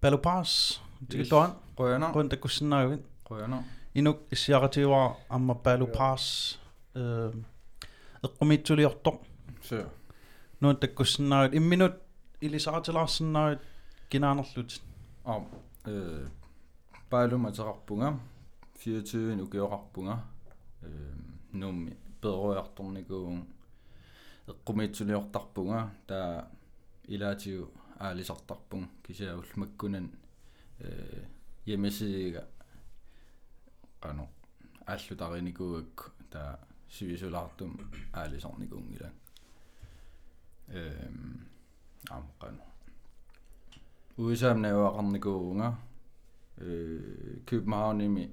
Balupars, 0.00 0.82
tikitoan, 1.10 1.50
Rønner. 1.78 2.12
rundt 2.14 2.30
takussinnaagin. 2.30 3.02
Rønner. 3.30 3.62
Inuk 3.94 4.16
issiaqatiuara 4.32 5.14
amma 5.30 5.54
Balupars 5.54 6.60
eqqumitsuliortoq 8.24 9.18
Så. 9.62 9.84
nuun 10.60 10.76
takkussinnaagit 10.76 11.54
imminut 11.54 11.92
ilisaatilaarsinnaagit 12.40 13.58
kinaanerlut 14.10 14.82
Om. 15.24 15.44
Øh, 15.88 16.26
Bailumaterarpunga. 17.10 18.12
24 18.76 19.42
ukiorarpunga. 19.42 20.16
Øh, 20.82 20.90
nummi 21.52 21.92
bedrøjartornikuun 22.20 23.44
eqqumitsuliortarpunga 24.48 25.88
taa 26.08 26.42
ilaatiu 27.08 27.68
аалисартарпун 28.00 28.88
кися 29.04 29.36
улмаккунан 29.36 30.06
э 30.78 31.24
ямасиига 31.66 32.42
ано 34.00 34.28
аллутариникууакку 34.86 36.04
та 36.30 36.58
сивисулаартум 36.88 37.72
аалисарникуунгилан 38.12 39.14
эм 40.68 41.46
амкано 42.10 42.64
уисаамнаваақарникуунга 44.16 45.68
э 46.56 47.40
кюбмауними 47.48 48.24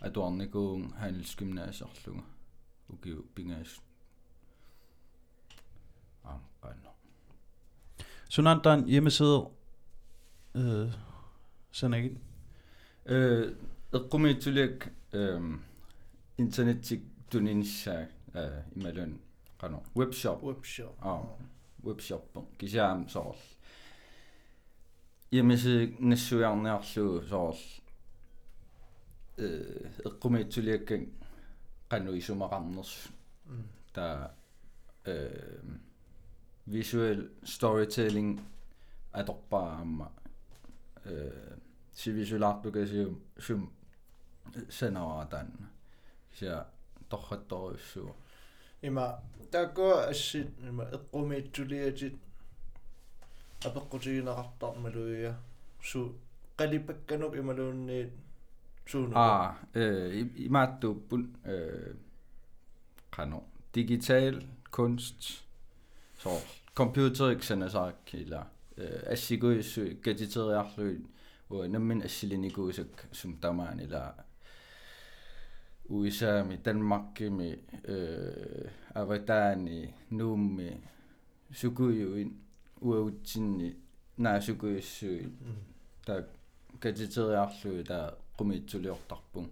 атуарникуун 0.00 0.92
ханилсгимнаасарлуга 1.00 2.24
укиу 2.88 3.22
пингаас. 3.34 3.80
Амкано 6.24 6.91
qanu 8.31 8.31
sunantaan 8.31 8.85
hjemmeside 8.87 9.47
øh, 10.55 10.91
sanagin 11.71 12.17
э 13.05 13.53
эққумиитсулиак 13.93 14.89
эм 15.13 15.61
интернетик 16.37 17.01
туниниссаа 17.31 18.07
э 18.33 18.63
ималун 18.75 19.19
qanu 19.59 19.77
webshop 19.95 20.41
Webshop. 20.43 20.93
аа 21.01 21.23
webshop 21.83 22.23
кисаам 22.59 23.09
соорл 23.09 23.37
hjemmeside 25.31 25.95
нассуярниарлугу 25.99 27.27
соорл 27.29 27.57
э 29.37 29.47
эққумиитсулиаккан 30.05 31.01
qanu 31.89 32.11
исумақарнерс 32.19 33.09
Mm. 33.47 33.63
та 33.93 34.35
э 35.05 35.61
visual 36.71 37.29
storytelling 37.43 38.39
аторпаама 39.11 40.11
э 41.05 41.55
сивисулаартукасиум 41.93 43.21
сум 43.39 43.71
санараатаанна 44.69 45.69
ся 46.37 46.67
торхатторуссуу 47.09 48.15
Има 48.81 49.19
тааккуа 49.51 50.07
ассит 50.09 50.47
има 50.61 50.83
эққумиитсулиатит 50.83 52.15
апеққутигинеқартармалуия 53.61 55.35
су 55.81 56.15
қалипакканук 56.57 57.35
ималуунниит 57.35 58.11
сууну 58.85 59.13
аа 59.15 59.57
э 59.73 60.27
имааттууппут 60.47 61.25
э 61.43 61.95
qanu 63.11 63.41
digital 63.73 64.35
kunst 64.71 65.21
så 66.21 66.31
computeriksanasaakkila 66.75 68.47
э 68.77 69.13
ассигуиссу 69.13 69.97
катитериарлуит 70.03 71.05
уа 71.49 71.67
наммин 71.67 72.01
ассилиникуусак 72.03 73.07
сум 73.11 73.37
тамаанила 73.37 74.25
уисаами 75.89 76.57
танмаркими 76.57 77.59
э 77.83 78.69
аватаани 78.93 79.93
нуумми 80.09 80.81
сукуйуин 81.59 82.29
уаутсинни 82.81 83.75
наасукуиссуит 84.17 85.33
та 86.05 86.27
катитериарлуи 86.79 87.83
та 87.83 88.17
qumitsуliortarpung 88.37 89.49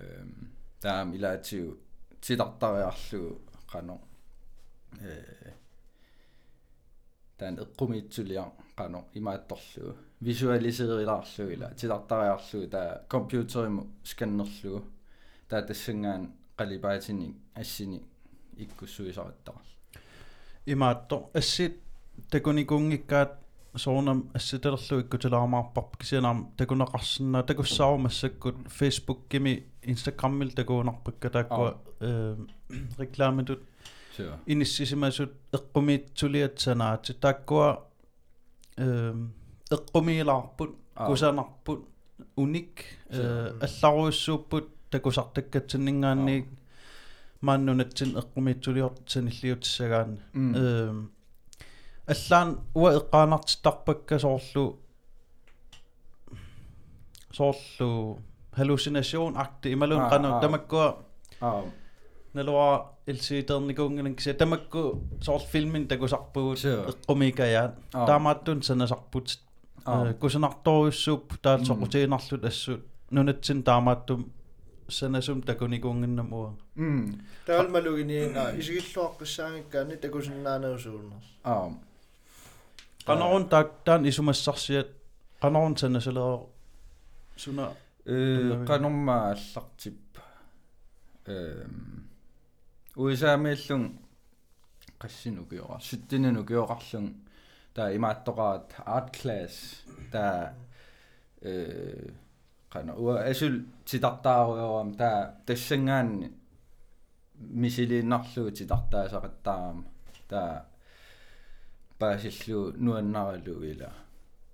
эм 0.00 0.50
таам 0.80 1.14
илаатиу 1.16 1.78
тилартариарлугу 2.20 3.40
qanu 3.70 4.00
э 5.00 5.52
таан 7.40 7.58
эққумитсулиар 7.64 8.50
qanu 8.78 9.04
имаатторлугу 9.14 9.96
визуалисерилаарлугила 10.20 11.68
тилартариарлугу 11.80 12.68
таа 12.70 13.02
компьютериму 13.08 13.86
сканнерлугу 14.04 14.84
таа 15.48 15.62
тассангаан 15.62 16.32
қалипаатини 16.58 17.34
ассини 17.54 18.02
иккуссуисараттара 18.56 19.60
имаатто 20.66 21.30
ассит 21.34 21.74
такуникунгиккаат 22.30 23.38
соорнам 23.76 24.30
ассителерлу 24.34 25.00
иккутилаамаарпарп 25.02 25.96
кисинаам 25.98 26.52
такунеқарсинаа 26.56 27.42
такуссаарумассаккут 27.44 28.56
facebook 28.78 29.28
кими 29.28 29.64
instagrammil 29.82 30.54
такуунарпакка 30.54 31.30
тааккуа 31.30 31.76
э 32.00 32.36
рекламитут 32.98 33.62
så 34.16 34.22
иниссисимасут 34.46 35.32
эққумиитсулиатсанаати 35.52 37.12
тааккуа 37.14 37.68
э 38.76 39.12
эққумиилаарпут 39.70 40.70
Аа. 40.96 41.06
кусанарпут 41.06 41.80
уник 42.36 42.84
э 43.10 43.52
алларуйуссууппут 43.60 44.66
такусартаккатсиннингаанни 44.90 46.46
мааннунатсин 47.40 48.10
эққумиитсулиортсаниллиутсагаан 48.20 50.10
Mm. 50.34 50.54
э 50.56 50.58
аллаан 52.12 52.48
уа 52.74 52.90
эққаанартиттарпакка 52.98 54.18
соорлу 54.18 54.78
соорлу 57.32 58.18
hallucination 58.56 59.32
акти 59.36 59.72
ималун 59.72 60.00
Аа, 60.00 60.10
қану 60.10 60.28
аа. 60.34 60.40
тамаккуа 60.40 60.96
аа 61.40 61.62
налуа 62.34 62.92
илсиитерникуунгилан 63.06 64.14
кися 64.14 64.34
тамакку 64.34 65.00
соорл 65.22 65.44
филмин 65.52 65.86
такусарпугут 65.88 66.58
Sure. 66.58 66.86
эққумикаяат 66.90 67.72
Аа. 67.94 68.06
таамааттун 68.06 68.62
санасарпут 68.62 69.38
Аа. 69.84 70.12
кусанарторуйуссууп 70.14 71.38
таат 71.42 71.60
Мм. 71.60 71.66
соқутиинарлут 71.68 72.44
ассут 72.44 72.80
нунатсин 73.10 73.62
таамааттум 73.62 74.32
санасум 74.88 75.42
такуникуунгиннам 75.42 76.32
уа 76.32 76.50
mm 76.76 77.20
таалмалугиниина 77.46 78.52
исигиллуаққиссаангиккаани 78.60 79.96
такусиннаанерусууннер 79.96 81.22
аа 81.44 81.70
канарун 83.06 83.48
таак 83.48 83.68
таан 83.84 84.04
исумассарсиат 84.06 84.88
канарун 85.40 85.76
санасалероо 85.76 86.48
суна 87.36 87.70
э 88.04 88.64
qanumma 88.68 89.16
аллартип 89.32 89.98
эм 91.26 92.08
уисаамииллун 92.95 93.83
qassinu 94.99 95.45
kiora 95.49 95.79
sittinanu 95.79 96.41
kioqarlun 96.49 97.07
ta 97.73 97.89
imaattoqarat 97.97 98.69
art 98.85 99.13
class. 99.17 99.55
Ta 100.11 100.53
э 101.41 102.11
qana 102.71 102.93
уа 102.95 103.15
асул 103.31 103.55
титартааруйоорам 103.85 104.95
та 104.95 105.09
тассангаанни 105.45 106.31
мисилииннарлуу 107.63 108.51
титартаасақаттаарам 108.57 109.85
та 110.29 110.65
паасиллу 111.99 112.73
нуаннаралу 112.77 113.63
ила 113.71 113.91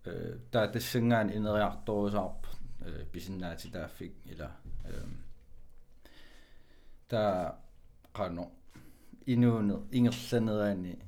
э 0.05 0.38
та 0.51 0.67
тассангаан 0.67 1.29
инериарторусаарп 1.38 2.41
э 2.81 3.06
писиннаати 3.12 3.67
тааффик 3.69 4.13
ила 4.25 4.51
э 4.85 5.03
та 7.07 7.23
qano 8.16 8.50
инуune 9.26 9.75
ингерланераани 9.93 10.99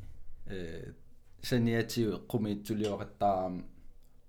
э 0.47 0.93
саниатиу 1.43 2.27
qumиитсулиоқаттаарам 2.31 3.65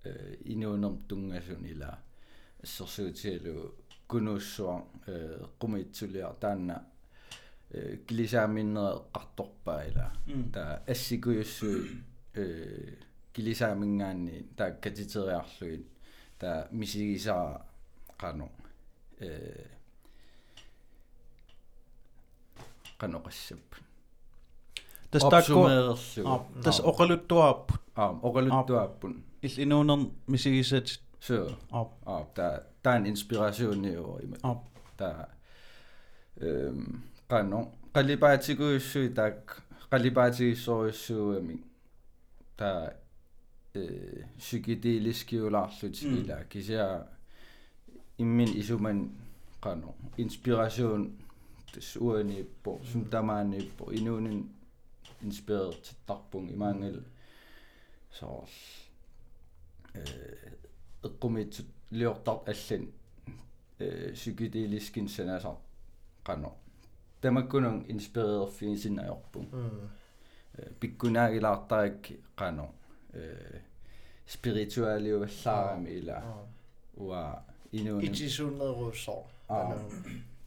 э 0.04 0.38
инуунерм 0.46 0.98
тунгасун 1.08 1.66
ила 1.66 2.00
ассерсуутиалу 2.64 3.76
кунууссуа 4.08 4.84
э 5.08 5.46
qumиитсулиар 5.60 6.34
таанна 6.44 6.86
э 7.70 7.98
килисааминнере 8.08 9.02
эққарторпаа 9.14 9.88
ила 9.90 10.08
таа 10.54 10.84
ассикуйуссуи 10.88 12.04
э 12.34 12.98
килисаамингаанни 13.34 14.36
таа 14.58 14.72
катитериарлуит 14.72 15.86
таа 16.40 16.68
мисигисаа 16.72 17.66
qano 18.18 18.50
э 19.20 19.68
qano 23.00 23.20
qassap 23.26 23.66
tas 25.12 25.24
taakku 25.34 25.60
opsummeererlugu 25.60 26.64
tas 26.64 26.80
oqaluttuaap 26.90 27.66
aam 28.02 28.16
oqaluttuappun 28.28 29.14
illinuunern 29.46 30.04
misigisat 30.32 30.88
so 31.28 31.38
op 31.82 31.92
aam 32.14 32.26
ta 32.38 32.46
taan 32.84 33.06
inspirationни 33.14 33.92
uo 34.04 34.16
ima 34.26 34.38
op 34.52 34.62
ta 35.00 35.10
ehm 36.48 36.80
qanno 37.32 37.60
qallipaatiguussui 37.96 39.08
taak 39.20 39.40
qallipaatigissoruissuuami 39.92 41.58
ta 42.60 42.70
э 43.80 43.82
psykedeliskiulaarlut 44.38 45.96
Mm. 46.04 46.18
ila 46.20 46.38
sesuai 51.75 52.21
ini 52.21 52.45
po 52.63 52.79
mm. 52.79 52.85
suntama 52.85 53.41
ini 53.43 53.61
po 53.79 53.91
inunin 53.91 54.43
inspireret 55.23 55.83
til 55.83 55.97
darpung 56.09 56.51
i 56.51 56.57
mangel 56.57 56.97
mm. 56.97 57.05
så 58.11 58.27
øh 59.95 60.03
eh, 60.03 60.53
eqqumit 61.05 61.65
liortart 61.91 62.49
allan 62.49 62.93
øh 63.81 64.09
eh, 64.09 64.15
psykedeliskin 64.15 65.09
sanasar 65.09 65.57
qanno 66.25 66.51
tamakkunun 67.23 67.85
inspireret 67.89 68.53
fiisinnaajorpung 68.53 69.55
mm. 69.55 69.89
eh, 70.59 70.71
pikkunaagilaartarak 70.81 72.11
qanno 72.37 72.67
øh 73.15 73.61
spiritualiuallaarami 74.27 75.91
ila 75.91 76.23
uа 76.97 77.43
inunin 77.73 78.13
ichisunneruussor 78.13 79.25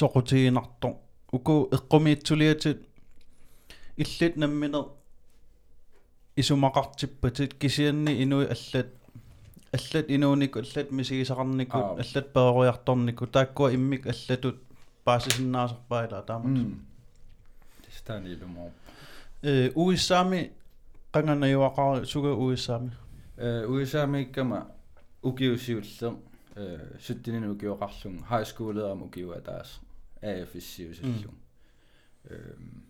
soqutiginartoq 0.00 0.96
uku 1.36 1.54
eqqumiitsuliatit 1.76 2.80
illit 4.02 4.36
namminer 4.36 4.84
isumaqartippatit 6.36 7.54
kisianni 7.60 8.12
inui 8.22 8.46
allat 8.54 8.90
аллат 9.76 10.06
инуунику 10.16 10.58
аллат 10.58 10.90
мисигисақарнику 10.90 11.78
аллат 12.02 12.26
пеэруйарторнику 12.34 13.26
тааккуа 13.26 13.72
иммик 13.72 14.06
аллатут 14.06 14.56
паасисиннаасарпаила 15.04 16.22
таамат 16.22 16.74
тестани 17.84 18.36
лумо 18.40 18.70
э 19.42 19.70
уиссаами 19.74 20.52
qanganayuaqar 21.12 22.06
suga 22.06 22.32
uissaami 22.44 22.90
э 23.36 23.66
uissaami 23.66 24.20
ikkama 24.22 24.66
ukiusiullem 25.22 26.16
суттинин 26.99 27.51
укиоқарлун 27.51 28.23
high 28.29 28.45
school-ерам 28.45 29.03
укиуа 29.03 29.41
таас 29.41 29.79
AFSC-усаллун 30.21 31.37
эм 32.29 32.83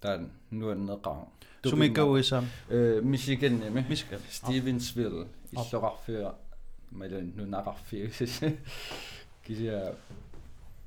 тан 0.00 0.30
нуаннеқаа 0.50 1.28
sumikka 1.70 2.04
uissaami 2.04 2.48
э 2.68 3.00
мисигенними 3.02 3.84
miska 3.88 4.18
Stevensville 4.30 5.28
иллоқарфиа 5.52 6.34
малун 6.90 7.32
нунақарфиусас 7.36 8.58
кися 9.46 9.96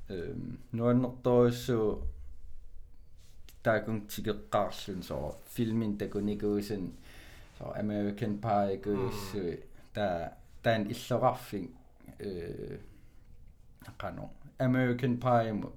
эм 0.08 0.58
нуаннерторуссуу 0.72 2.02
таакун 3.62 4.06
тигеққарлун 4.06 5.02
соо 5.02 5.38
филмин 5.54 5.96
такуникуусин 5.98 6.92
соо 7.58 7.72
American 7.72 8.38
Pie 8.40 8.76
куиссуи 8.84 9.60
та 9.94 10.36
таан 10.62 10.82
иллоқарфин 10.92 11.70
øh, 12.19 12.79
ano, 14.03 14.29
American 14.59 15.17
Pie 15.17 15.71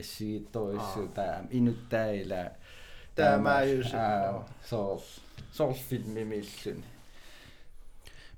si 0.00 0.48
toissilta 0.52 1.22
inuttaila 1.50 2.50
tämä 3.14 3.62
just 3.62 3.94
so 4.62 5.02
solfilmi 5.52 6.24
millyn 6.24 6.84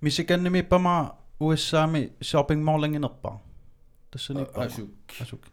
missä 0.01 0.25
kännimi 0.25 0.63
pama 0.63 1.19
USAmi 1.41 2.13
shopping 2.23 2.65
mallingin 2.65 3.05
oppa 3.05 3.41
tässä 4.11 4.35
ni 4.35 4.47
asuk 4.55 4.91
asuk 5.23 5.47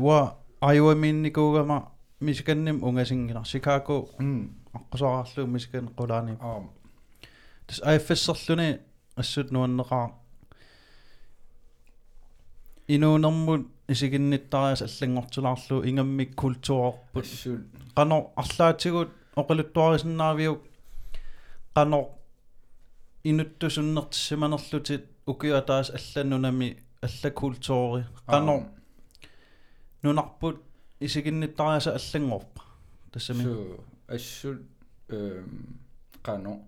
wa 0.00 0.42
Iowa 0.74 0.94
min 0.94 1.22
nikugama 1.22 1.92
missä 2.20 2.42
kännim 2.42 2.82
ungasingina 2.82 3.42
Chicago. 3.42 4.08
Akkusaarallu 4.74 5.46
missä 5.46 5.70
kän 5.70 5.90
qulani 6.00 6.38
tässä 7.66 7.92
IFS 7.92 8.26
salluni 8.26 8.80
assut 9.16 9.50
nuanneqaa 9.50 10.21
инуунэрмут 12.88 13.66
исигинниттариас 13.88 14.82
аллангортулаарлу 14.82 15.84
ингаммик 15.88 16.34
культуорпут 16.34 17.24
ассут 17.24 17.60
qano 17.96 18.32
арлаатигут 18.36 19.10
оқалуттуарисиннаавиук 19.36 20.60
qano 21.74 22.00
инуттусуннертиссиманерлутит 23.24 25.04
укиатаас 25.26 25.90
алланнунами 25.90 26.68
аллакультуори 27.00 28.04
qano 28.26 28.56
нунарпут 30.02 30.56
исигинниттариаса 31.00 31.96
аллангорпа 31.98 32.62
тассами 33.12 33.42
су 33.42 33.80
ассут 34.08 34.60
эм 35.08 35.78
қано 36.22 36.60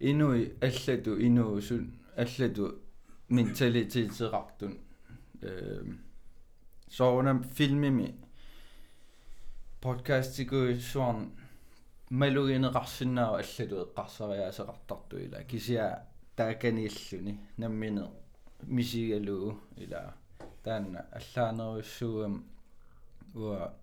инуи 0.00 0.54
аллату 0.60 1.18
инуусун 1.26 1.92
аллату 2.16 2.78
менталитетеқартун 3.28 4.78
эм 5.45 5.99
соонам 6.89 7.43
филмими 7.43 8.15
подкастикуиссуарн 9.81 11.31
малугинеқарсинаа 12.09 13.39
аллату 13.39 13.75
эққарсариаасеқартарту 13.85 15.17
ила 15.25 15.43
кисиа 15.43 16.07
тааканииллуни 16.35 17.39
наммине 17.57 18.09
мисигалуу 18.63 19.59
ила 19.77 20.13
таанна 20.63 21.05
аллаанеруссууам 21.11 22.45
уа 23.33 23.73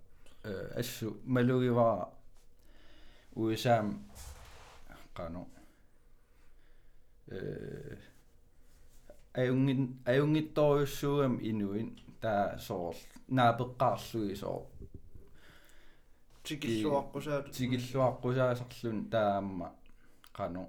э 0.44 0.72
ассу 0.76 1.16
малугивара 1.24 2.10
уисаам 3.34 4.04
qano 5.14 5.48
э 7.26 7.96
ajungin 9.33 9.99
ajungittoriussuugam 10.05 11.39
inuin 11.41 11.89
taa 12.21 12.57
soorl 12.57 12.99
naapeqqaarlugisoor 13.27 14.61
tikilluaqqusaat 16.43 17.51
tikilluaqqusaasarlun 17.55 18.99
taamma 19.15 19.67
qanu 20.37 20.65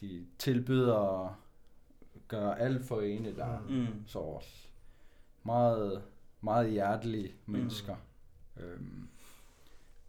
de 0.00 0.26
tilbyder 0.38 1.34
gør 2.28 2.54
alt 2.54 2.84
for 2.88 3.00
ene 3.00 3.28
eller 3.28 3.60
mm. 3.60 3.76
mm. 3.76 4.06
soorl 4.06 4.44
meget 5.44 6.02
meget 6.40 6.70
hjertelige 6.70 7.34
mm. 7.46 7.52
mennesker. 7.52 7.96
Mm. 8.56 8.62
øhm, 8.62 9.08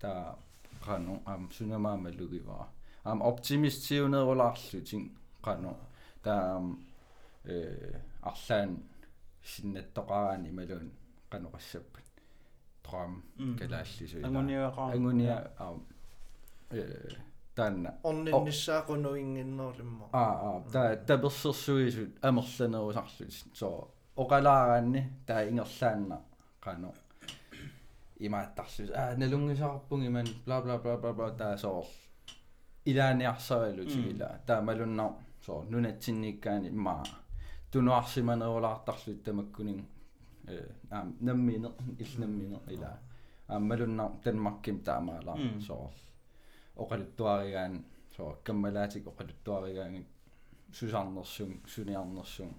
der 0.01 0.39
qanu 0.81 1.20
am 1.25 1.51
sunama 1.51 1.96
malugi 1.96 2.46
var 2.46 2.70
am 3.03 3.22
optimist 3.22 3.84
tivnerullarlu 3.84 4.86
ting 4.86 5.20
qanu 5.43 5.74
der 6.24 6.55
um, 6.55 6.84
э 7.46 7.94
арлаан 8.22 8.84
синнаттоqaraani 9.44 10.50
ималуун 10.50 10.92
канеқассаппат 11.32 12.06
трам 12.84 13.24
калааллисуила 13.60 14.28
ангуниаақарам 14.28 14.92
ангуниа 14.96 15.38
аа 15.58 15.76
э 16.72 17.10
таанна 17.56 17.90
орниннссаақунуингиннерлиммо 18.04 20.10
аа 20.14 20.34
аа 20.48 20.64
та 20.74 20.82
таперсерсуисут 21.10 22.12
амерланерусарлут 22.28 23.32
соо 23.54 23.88
оқалаараанни 24.16 25.02
таа 25.28 25.42
ингерлаанна 25.50 26.18
қано 26.66 26.90
имааттарсус 28.26 28.90
аа 29.02 29.12
налунгисаарпунг 29.22 30.04
иман 30.10 30.28
бла 30.46 30.58
бла 30.62 30.76
бла 30.84 30.98
бла 30.98 31.14
бла 31.14 31.32
таа 31.42 31.58
соор 31.58 31.88
илааниарсавалут 32.86 33.92
илаа 34.12 34.36
таа 34.48 34.62
малуннар 34.62 35.12
соо 35.46 35.60
нунатсинниккаани 35.72 36.70
иммаа 36.70 37.04
тунуарсиманерулаартарлут 37.73 39.23
тамаккунин 39.25 39.87
э 40.49 40.69
аа 40.91 41.05
наммине 41.21 41.69
иллнаммине 41.99 42.59
ила 42.75 42.99
аа 43.49 43.59
малуннар 43.59 44.11
танмарким 44.25 44.81
таамаалаа 44.88 45.37
Mm. 45.37 45.61
соор 45.67 45.93
оқалуттуаригаан 46.76 47.85
соо 48.17 48.38
каммалаатик 48.45 49.07
оқалуттуаригаан 49.07 50.05
сусарнерсун 50.73 51.61
суниарнерсун 51.67 52.50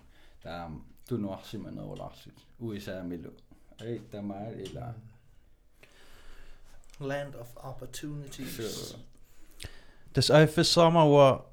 таам 0.43 0.83
тунуарсиманерулаарсут 1.07 2.37
уисаамилу 2.59 3.31
ай 3.81 3.99
тамаа 4.11 4.51
ила 4.65 4.93
Land 6.99 7.35
of 7.35 7.49
opportunities. 7.71 8.55
Så- 8.57 8.97
Tas 10.13 10.29
aifissama 10.31 11.03
wa 11.05 11.45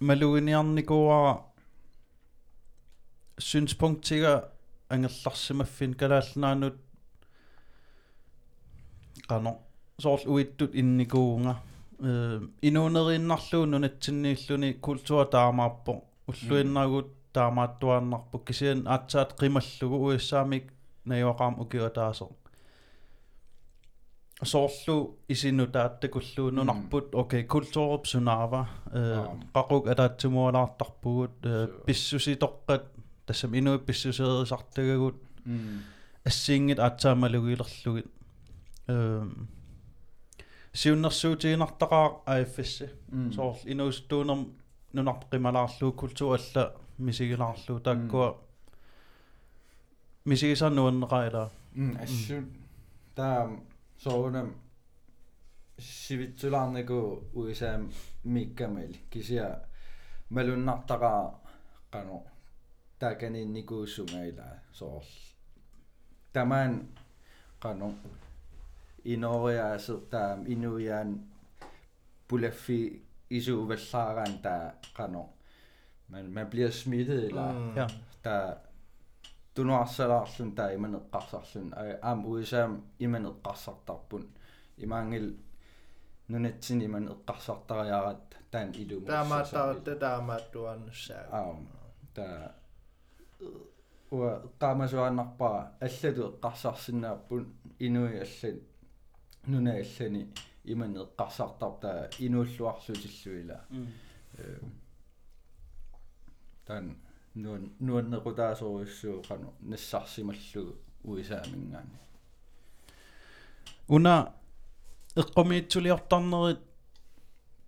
ehm 0.00 0.06
maluiniarnikuara 0.06 1.44
synspunktiga 3.38 4.42
angerlarsimaffin 4.90 5.96
kalaalnaanut 5.96 6.76
qano 9.28 9.52
soorl 10.02 10.24
uittut 10.28 10.74
innikuunga 10.74 11.54
inuuneriinnarluun 12.62 13.70
nunatsinniilluni 13.70 14.78
kultua 14.80 15.24
taamaappo 15.24 15.92
ulluinnagut 16.28 17.10
taamaattuaannarpu 17.32 18.38
kisian 18.38 18.82
aatsaat 18.94 19.30
qimallugu 19.40 19.96
uissaamik 20.06 20.66
najuaqaam 21.04 21.54
ukiutaaso 21.60 22.26
soorlu 24.43 25.19
isinutaattakуллуу 25.29 26.51
нунарпут 26.51 27.15
окей 27.15 27.43
культуруп 27.43 28.05
сунаава 28.07 28.67
э 28.91 29.25
qaquk 29.53 29.87
атаатсумуалаартарпугут 29.93 31.35
писсуситоққат 31.85 32.83
тассам 33.25 33.53
инуи 33.53 33.77
писсусеерисартагагут 33.77 35.15
mm 35.45 35.79
ассиингит 36.25 36.79
аатсаамалугилерлугит 36.79 38.07
э 38.87 39.29
сиуннэрсуутигинартақаа 40.73 42.07
аиффисси 42.25 42.89
mm 43.11 43.33
соорл 43.35 43.59
инуустуунерм 43.65 44.41
нунарпқималаарлуу 44.93 45.91
культуалла 45.93 46.63
мисигилаарлуу 46.97 47.79
тааккуа 47.79 48.37
мисигисарнуаннеқаила 50.25 51.51
mm 51.75 52.03
ассу 52.03 52.37
таам 53.15 53.49
Sonra 53.98 54.44
sivitsularniku 55.78 57.28
uisaam 57.34 57.88
miikkamil 58.24 58.94
kisia 59.10 59.48
malunnartaraa 60.30 61.40
qanu 61.90 62.22
taakaniinnikuussungaila 62.98 64.46
soorl 64.72 65.08
tamaan 66.32 66.88
qanu 67.60 67.94
inooriaasertaam 69.04 70.46
inuiaan 70.46 71.10
pulaffi 72.28 73.06
isuuvallaaraan 73.30 74.38
taa 74.38 74.72
qanu 74.96 75.28
man 76.08 76.30
man 76.34 76.46
bliver 76.46 76.70
smittet 76.70 77.24
eller 77.24 77.52
mm. 77.52 77.74
der 78.24 78.65
тунуарсалаарлун 79.56 80.50
таа 80.58 80.68
иманеққарсарлун 80.76 81.68
аам 82.08 82.18
уисаам 82.30 82.72
иманеққарсартарпун 83.06 84.24
имаангил 84.84 85.26
нунатсин 86.28 86.78
иманеққарсартариарат 86.88 88.36
таан 88.50 88.68
илуму 88.82 89.06
таамааттаратта 89.06 89.92
таамааттуарнссаа 90.04 91.22
аа 91.38 91.54
таа 92.16 92.54
уа 94.10 94.30
таамасуааннарпара 94.62 95.60
аллату 95.86 96.20
эққарсарсинааппун 96.30 97.44
инуи 97.86 98.18
аллат 98.26 98.58
нуна 99.46 99.72
аллани 99.82 100.22
иманеққарсартар 100.72 101.72
таа 101.80 102.08
инууллуарсутиллуила 102.18 103.58
э 104.38 104.60
таан 106.66 106.96
nuun 107.42 107.62
nuannequtaasuruissuuqanu 107.86 109.48
nassarsimallugu 109.70 110.72
uisaaminngaani 111.10 111.96
una 113.96 114.14
eqqumiitsuliortarnerit 115.22 116.60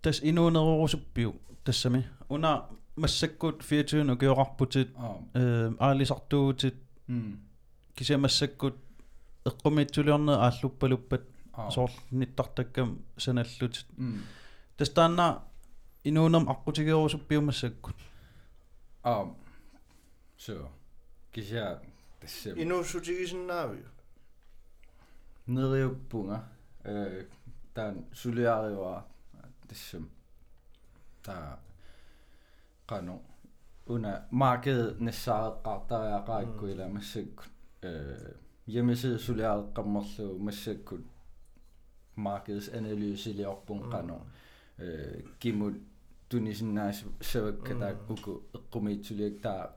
tas 0.03 0.19
inuunerorusuppiu 0.31 1.31
tassami 1.65 2.01
una 2.37 2.53
массаккут 3.03 3.63
24 3.63 4.13
укиорарпутит 4.15 4.91
э 5.35 5.71
аалисартуугутит 5.87 6.77
кисиамассаккут 7.97 8.77
эққумиитсулиорне 9.51 10.35
ааллуппалуппат 10.47 11.25
соорлниттартаккам 11.75 12.89
саналлутит 13.25 13.87
тастаана 14.77 15.27
инуунерм 16.05 16.45
аққутигерусуппиумассаккут 16.53 17.97
аа 19.05 19.27
so 20.38 20.70
кися 21.32 21.82
тасса 22.20 22.50
Инуussутигисиннаавиу. 22.64 23.86
нериуппунга 25.48 26.44
э 26.86 27.26
таан 27.74 28.06
сулиариуа 28.14 29.06
тассам 29.68 30.10
таа 31.24 31.60
qanu 32.88 33.20
una 33.88 34.12
markedet 34.32 35.00
nassaareqqaartariaqaikkuila 35.06 36.88
massakkut 36.96 37.52
øh 37.84 38.34
hjemmeside 38.68 39.18
suliareqqammerlu 39.20 40.40
massakkut 40.48 41.04
markedsanalyse-liorpun 42.16 43.80
qanu 43.94 44.16
øh 44.80 45.24
gimut 45.42 45.76
tunisinnaas 46.30 46.98
savakkataa 47.22 47.94
uku 48.14 48.32
eqqumiitsuliak 48.58 49.36
taa 49.46 49.62
qanu 49.64 49.77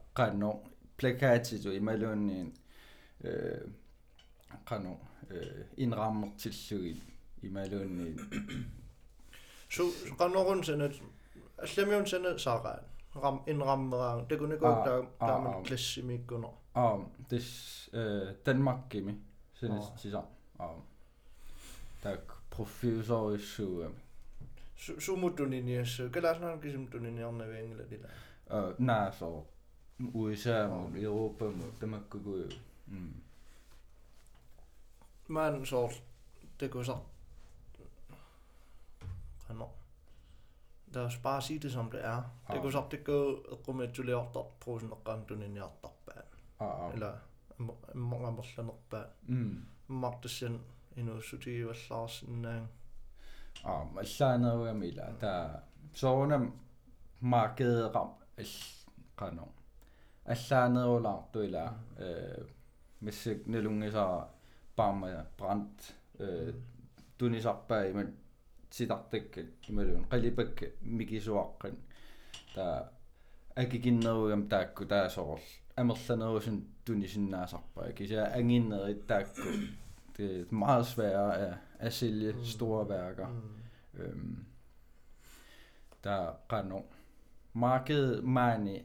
øh 3.24 3.60
qanu 4.66 4.96
øh 5.30 5.64
inraammertillugit 5.76 7.02
imaluunniin 7.42 8.20
Su 9.68 9.82
qannorun 10.18 10.64
sanat 10.64 11.02
allamiun 11.58 12.06
sana 12.06 12.38
saaqaan. 12.38 12.78
Ram 13.16 13.40
inrammeraan. 13.46 14.26
Det 14.30 14.38
kunne 14.38 14.56
gå 14.56 14.66
Ah, 14.66 14.86
der 14.86 15.04
ah, 15.20 15.28
der 15.28 15.40
man 15.40 15.54
ah. 15.54 15.64
klassimikkuno. 15.64 16.48
Aa, 16.74 16.98
this 17.28 17.90
øh, 17.92 18.34
Danmark-gimi. 18.46 19.14
Sådan 19.54 19.76
Åh. 19.76 19.90
oh. 19.92 19.98
siger 19.98 20.22
Aa. 20.58 20.66
Der 22.02 22.16
professor 22.50 23.34
i 23.34 23.38
su. 23.38 23.84
Su 24.76 25.00
sumuttuninias 25.00 26.00
kalasnan 26.12 26.60
USA 29.98 30.66
mod 30.68 30.96
Europa 31.02 31.44
mod 31.44 31.72
Danmark 31.80 32.02
kunne 32.10 32.24
gå. 32.24 32.36
Mm. 32.86 33.14
Man 35.28 35.66
så 35.66 35.90
det 36.60 36.70
går 36.70 36.82
så. 36.82 36.98
Qanno. 39.46 39.66
Der 40.94 41.00
er 41.06 41.10
bare 41.22 41.42
sige 41.42 41.58
det 41.58 41.72
som 41.72 41.90
det 41.90 42.04
er. 42.04 42.16
Det 42.48 42.56
Ah. 42.56 42.62
går 42.62 42.70
så 42.70 42.84
det 42.90 43.04
går 43.04 43.54
rummetuliortar 43.68 44.44
pruusenneqqantuniniartarpaan. 44.60 46.22
Aa, 46.60 46.66
aa. 46.66 46.92
Eller 46.92 47.12
mongammerlanerpaan. 47.94 49.06
Mm. 49.28 49.64
Martisen 49.88 50.60
inuussutigivallaarsinnaang. 50.96 52.68
Aa, 53.64 53.84
men 53.84 54.06
sådan 54.06 54.40
noget 54.40 54.76
Mila. 54.76 55.06
Der 55.20 55.48
sådan 55.94 56.52
markedet 57.20 57.92
tuila 61.32 61.70
øh 61.98 62.44
missik 63.00 63.46
nelunge 63.46 63.90
så 63.90 64.22
barma 64.76 65.24
brand 65.36 65.94
øh 66.20 66.54
tunisarpa 67.18 67.92
men 67.92 68.16
sitartak 68.70 69.38
imalun 69.68 70.06
qalipak 70.10 70.62
mikisuaqqan 70.80 71.76
ta 72.54 72.82
akikinneruam 73.56 74.48
taakku 74.48 74.84
taasorl 74.84 75.40
amerlanerusun 75.76 76.66
tunisinnaasarpa 76.86 77.92
kisa 77.96 78.24
anginnerit 78.24 79.06
taakku 79.08 79.48
det 80.16 80.40
er 80.40 80.54
meget 80.54 80.86
sværere 80.86 81.38
at, 81.38 81.54
at 81.78 81.92
sælge 81.92 82.32
Mm. 82.32 82.44
store 82.44 82.88
værker. 82.88 83.28
Mm. 83.28 84.00
Øhm, 84.00 84.44
der 86.04 86.32
qano 86.48 86.80
markedet 87.52 88.24
mani 88.24 88.82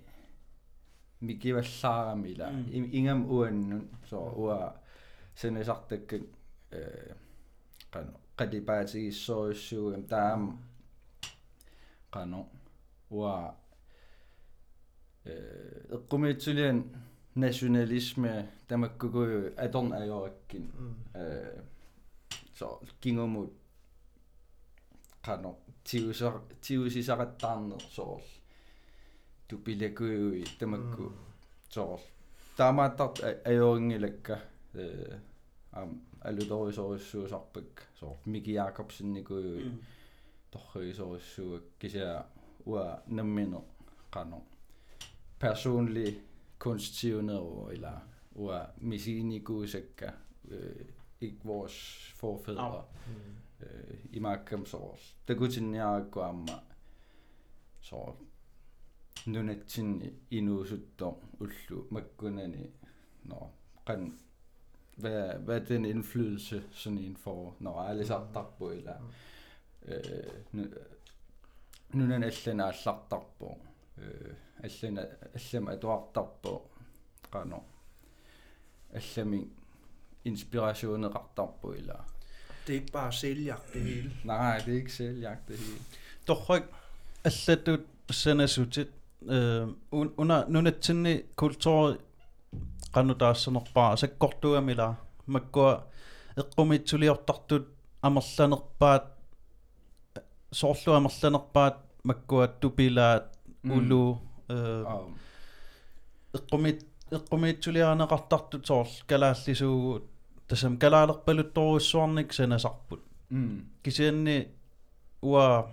микиваллаарамила 1.22 2.48
ингам 2.72 3.30
уаннун 3.32 3.90
со 4.10 4.18
уа 4.18 4.76
сенесартаккат 5.36 6.24
э 6.72 7.14
кано 7.92 8.14
qatipaatigissoruissuugam 8.38 10.04
taam. 10.08 10.42
Qano 12.12 12.50
уа 13.10 13.56
э 15.26 15.36
эққумиутсулиан 15.96 16.78
nationalisme 17.36 18.34
тамаккугуй 18.68 19.54
аторн 19.56 19.94
ажораккин 19.94 20.66
э 21.14 21.62
со 22.58 22.80
кингумут 23.02 23.54
qano 25.26 25.58
тиусисақаттаарнер 25.84 27.82
соорлу 27.96 28.37
soorl 29.47 29.49
tupilakui 29.49 30.45
tamakku 30.59 31.13
soorl 31.69 32.01
taamaattart 32.57 33.21
ajoringilakka 33.45 34.39
э 34.75 35.19
ам 35.73 36.01
алуторисориссуусарпак 36.21 37.89
соорл 38.01 38.19
мики 38.27 38.53
якобсинникуи 38.53 39.73
торрисориссуак 40.51 41.63
кися 41.79 42.25
уа 42.67 43.03
наммине 43.07 43.61
qano 44.11 44.43
personlig 45.41 46.15
kunstivnede 46.59 47.73
eller 47.73 47.99
uа 48.35 48.67
misiinikuusakka 48.77 50.13
øh, 50.51 50.87
ikke 51.21 51.41
vores 51.45 52.13
forfædre 52.17 52.85
øh, 53.61 53.99
i 54.13 54.19
makkam 54.19 54.67
soors 54.67 55.17
takutinniarakku 55.27 56.21
amma 56.21 56.59
så 57.81 58.15
nunatsin 59.27 60.21
inuusuttor 60.31 61.19
ullu 61.41 61.87
makkunani 61.91 62.71
no 63.25 63.37
kan 63.87 64.19
hvad, 64.97 65.39
hvad 65.39 65.61
er 65.61 65.65
den 65.65 65.85
indflydelse 65.85 66.63
sådan 66.71 66.99
en 66.99 67.17
får 67.17 67.57
når 67.61 67.81
alle 67.83 68.07
sartarpu 68.07 68.69
eller 68.69 68.95
øh, 69.85 69.95
nu- 70.53 70.75
nunan 71.93 72.23
allan 72.23 72.61
aallartarpu 72.61 73.57
øh, 73.99 74.35
allan 74.63 74.99
allam 75.35 75.69
atuartarpu 75.69 76.61
qano 77.33 77.59
allami 78.93 79.49
inspirationeqartarpu 80.25 81.71
eller 81.73 82.09
Det 82.67 82.73
er 82.77 82.81
ikke 82.81 82.93
bare 82.93 83.13
sæljagt 83.13 83.73
det 83.75 83.83
hele. 83.83 84.13
nej 84.25 84.59
det 84.59 84.73
er 84.75 84.77
ikke 84.79 84.93
sæljagt 84.93 85.49
det 85.49 85.57
hele 85.59 85.79
торрак 86.27 86.63
аллатут 87.25 87.81
санасутит 88.11 88.87
э 88.89 88.96
уна 89.22 90.46
нунатсинни 90.48 91.26
культури 91.36 91.98
qanutaassерпаа 92.94 93.98
саккортуамила 93.98 94.98
маккуа 95.26 95.84
эққумитсулиортартут 96.38 97.68
амерланерпаат 98.02 99.06
соорлу 100.52 100.94
амерланерпаат 100.94 101.78
маккуа 102.04 102.48
тупилаат 102.48 103.26
улу 103.64 104.22
э 104.50 104.84
Аа. 104.86 105.04
эққумит 106.34 106.86
эққумитсулиаанеқартартут 107.12 108.66
соорл 108.68 108.92
калааллисуугу 109.08 110.04
тасам 110.48 110.78
калаалерпалутторуссуарник 110.78 112.34
санасарпут 112.34 113.02
Mm. 113.30 113.66
кисианни 113.84 114.48
уа 115.22 115.68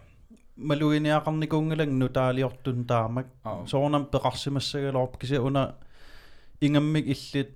малугиниақарникуунгалангну 0.56 2.08
таалиортун 2.08 2.84
таамак 2.84 3.26
соорнам 3.66 4.06
пеқарсимассагалоорп 4.06 5.18
киси 5.18 5.38
уна 5.38 5.74
ингаммик 6.60 7.06
иллит 7.06 7.50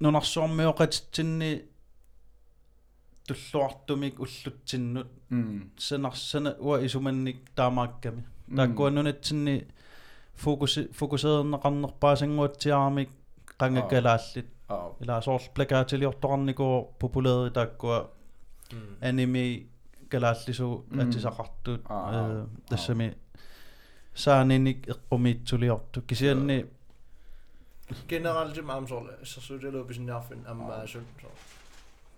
нунарсуармиоқатитсинни 0.00 1.62
туллуартумик 3.26 4.20
уллутсиннут 4.20 5.06
сенарсана 5.78 6.56
уа 6.60 6.84
исуманник 6.84 7.36
таамаакками 7.56 8.24
тааккуаннунатсинни 8.56 9.66
фокус 10.34 10.78
фокусеернеқарнерпаасангуатсиарамик 10.98 13.10
қангакалааллит 13.58 14.46
илаа 15.00 15.22
соорл 15.22 15.48
плакаатилиорторарникуу 15.54 16.94
популяритааккуа 16.98 18.10
аниме 19.00 19.66
kalaallisu 20.10 20.68
atisaqartut 21.00 21.80
tassami 22.70 23.10
saaninik 24.14 24.88
eqqumiitsuliortu 24.88 26.00
kisianni 26.00 26.64
generelt 28.08 28.56
det 28.56 28.64
med 28.64 28.74
amsorl 28.74 29.08
så 29.24 29.40
så 29.40 29.54
det 29.54 29.72
løber 29.72 29.92
sådan 29.92 30.06
nerven 30.06 30.44
amma 30.48 30.72
ah. 30.72 30.88
så. 30.88 30.98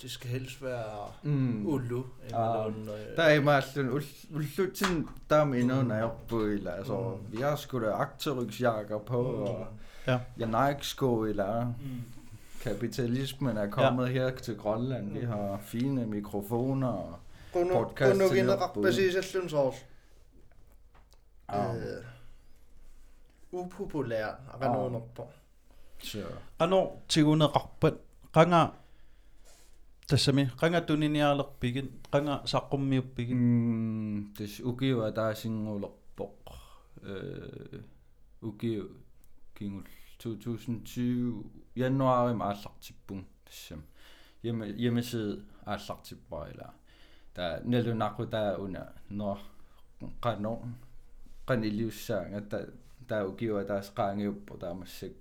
Det 0.02 0.10
skal 0.10 0.30
helst 0.30 0.62
være 0.62 1.10
mm. 1.22 1.66
ullu 1.66 2.04
ah. 2.34 2.66
øh, 2.66 3.16
der 3.16 3.22
er 3.22 3.40
meget 3.40 3.64
sådan 3.64 3.90
ullu 4.30 4.70
tin 4.74 5.08
der 5.30 5.44
med 5.44 5.64
noget 5.64 5.86
når 5.86 5.94
jeg 5.94 6.10
på 6.28 6.40
eller 6.40 6.72
altså 6.72 7.16
vi 7.30 7.36
har 7.36 7.56
sgu 7.56 7.80
da 7.80 7.90
akterrygsjakker 7.92 8.98
på 8.98 9.22
mm. 9.22 9.42
og 9.42 9.66
jeg 10.38 10.68
Nike 10.68 10.86
sko 10.86 11.24
eller 11.24 11.72
kapitalismen 12.62 13.56
er 13.56 13.70
kommet 13.70 14.08
her 14.08 14.30
til 14.30 14.56
Grønland. 14.56 15.12
Vi 15.12 15.24
har 15.24 15.60
fine 15.62 16.06
mikrofoner 16.06 16.88
og 16.88 17.18
Kunogin 17.52 18.46
sauce. 19.48 19.84
Uh, 21.48 22.02
upopulær 23.52 24.36
Ranonorpo. 24.60 25.28
Ano 26.58 27.02
tiguna 27.08 27.46
rakpan 27.46 27.94
ranga 28.36 28.72
tasami 30.08 30.50
ranga 30.60 30.80
tuninialerpigin 30.80 31.88
ranga 32.12 32.42
saqqummiuppigin. 32.44 33.38
Mm, 33.38 34.34
tis 34.36 34.60
ukiwa 34.60 35.12
taasingulerpo. 35.12 36.26
Eh 37.06 37.80
ukiu 38.42 38.90
kingul 39.54 39.84
2020 40.18 41.44
januar 41.76 42.30
i 42.30 42.34
marsartippun 42.34 43.24
tassam. 43.44 43.82
Hjemme 44.42 44.66
hjemmeside 44.76 45.42
arsartippar 45.66 46.48
eller 46.50 46.72
ta 47.36 47.44
nalunaqu 47.70 48.24
ta 48.34 48.42
una 48.64 48.82
no 49.18 49.30
qano 50.24 50.52
qaniliussaanga 51.46 52.40
ta 52.50 52.58
ta 53.08 53.16
ukiwa 53.30 53.60
ta 53.70 53.76
qaangiuppu 53.96 54.52
ta 54.54 54.66
taamassak 54.66 55.14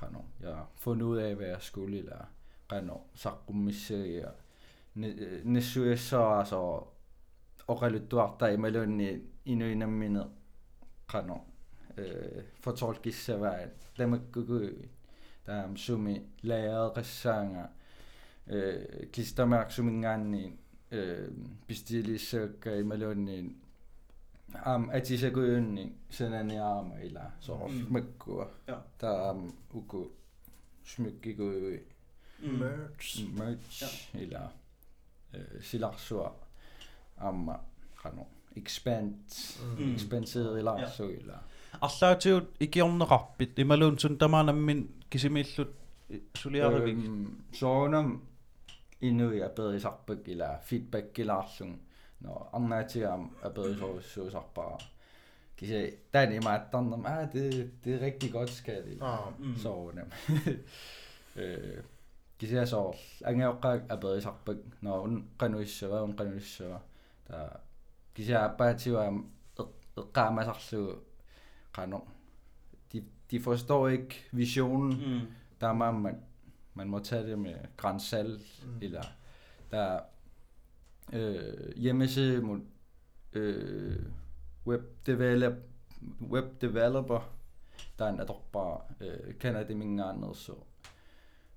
qano 0.00 0.20
ja 0.42 0.54
har 0.54 0.66
fundet 0.82 1.06
ud 1.06 1.18
af 1.18 1.34
hvad 1.34 1.46
jeg 1.46 1.62
skulle 1.62 1.98
eller 1.98 2.24
qano 2.70 2.96
saqqummissagia 3.14 4.30
nissuyassara 5.44 6.44
so 6.44 6.60
oqaluttuarta 7.68 8.48
imaluunni 8.48 9.08
inuinammine 9.44 10.22
qano 11.12 11.36
øh 11.98 12.42
fortolkissavaat 12.62 13.76
tamakkukui 13.96 14.88
taam 15.46 15.76
sumi 15.76 16.14
lageret 16.42 16.94
qassaanga 16.94 17.64
øh 18.54 19.06
klistermærk 19.12 19.70
sumingaanni 20.91 21.25
øh 21.25 21.31
bestillissaakka 21.67 22.75
imalunni 22.79 23.55
am 24.65 24.89
atisakuyunni 24.93 25.91
sananiarama 26.09 26.95
ila 27.03 27.21
så 27.39 27.53
Mm. 27.69 27.85
makkua 27.89 28.47
Ja. 28.67 28.75
taam 28.99 29.53
uku 29.73 30.05
smykkikui 30.83 31.79
merch 32.39 33.23
merch 33.37 33.83
eller 34.15 34.47
øh, 35.33 35.61
silarsua 35.61 36.31
amma 37.17 37.55
qano 38.01 38.23
expand 38.55 39.13
Mm. 39.79 39.93
expansiert 39.95 40.57
eller 40.57 40.87
så 40.97 41.03
eller 41.03 41.37
арлаатиут 41.81 42.43
икиорнеқарпит 42.59 43.59
ималуунсун 43.59 44.17
тамаанаммин 44.17 44.89
кисимииллут 45.11 45.67
сулиаривик 46.35 46.97
Øhm, 46.97 47.25
soonam 47.53 48.21
inui 49.00 49.42
aperisarpak 49.42 50.28
ila 50.28 50.48
feedback 50.68 51.12
kilaarlung 51.14 51.74
no 52.20 52.32
arnaatiam 52.52 53.22
aperisorissuusarpara 53.48 54.78
kise 55.56 55.80
tani 56.12 56.38
maattarnam 56.46 57.04
ah 57.12 57.22
det 57.32 57.70
det 57.84 57.94
er 57.94 58.00
rigtig 58.00 58.32
godt 58.32 58.50
skat 58.50 58.84
ila 58.92 59.06
ah 59.06 59.32
soonam 59.62 60.10
øh 61.40 61.78
kise 62.38 62.66
så 62.66 62.80
angeoqqaak 63.24 63.80
aperisarpak 63.94 64.56
no 64.80 65.02
un 65.04 65.14
qanuissava 65.40 66.02
un 66.02 66.16
qanuissava 66.20 66.78
ta 67.28 67.36
kise 68.14 68.34
appaatiuam 68.36 69.16
eqqaamasarlugu 70.00 70.94
qano 71.76 72.00
de 72.92 73.04
de 73.30 73.40
forstår 73.40 73.88
ikke 73.88 74.24
visionen. 74.32 75.28
Der 75.60 75.68
er 75.68 75.72
meget, 75.72 76.16
man, 76.74 76.88
må 76.88 76.98
tage 76.98 77.26
det 77.26 77.38
med 77.38 77.54
grænsalt, 77.76 78.66
mm. 78.66 78.78
eller 78.82 79.02
der 79.70 79.78
er 79.78 80.00
øh, 81.12 81.76
hjemmeside 81.76 82.60
øh, 83.32 84.02
web, 84.66 85.06
develop, 85.06 85.52
web 86.20 86.60
developer, 86.60 87.32
der 87.98 88.04
er 88.04 88.12
en 88.12 88.20
bare 88.52 88.80
øh, 89.00 89.34
kender 89.34 89.64
det 89.64 89.76
mange 89.76 90.04
andre, 90.04 90.34
så 90.34 90.54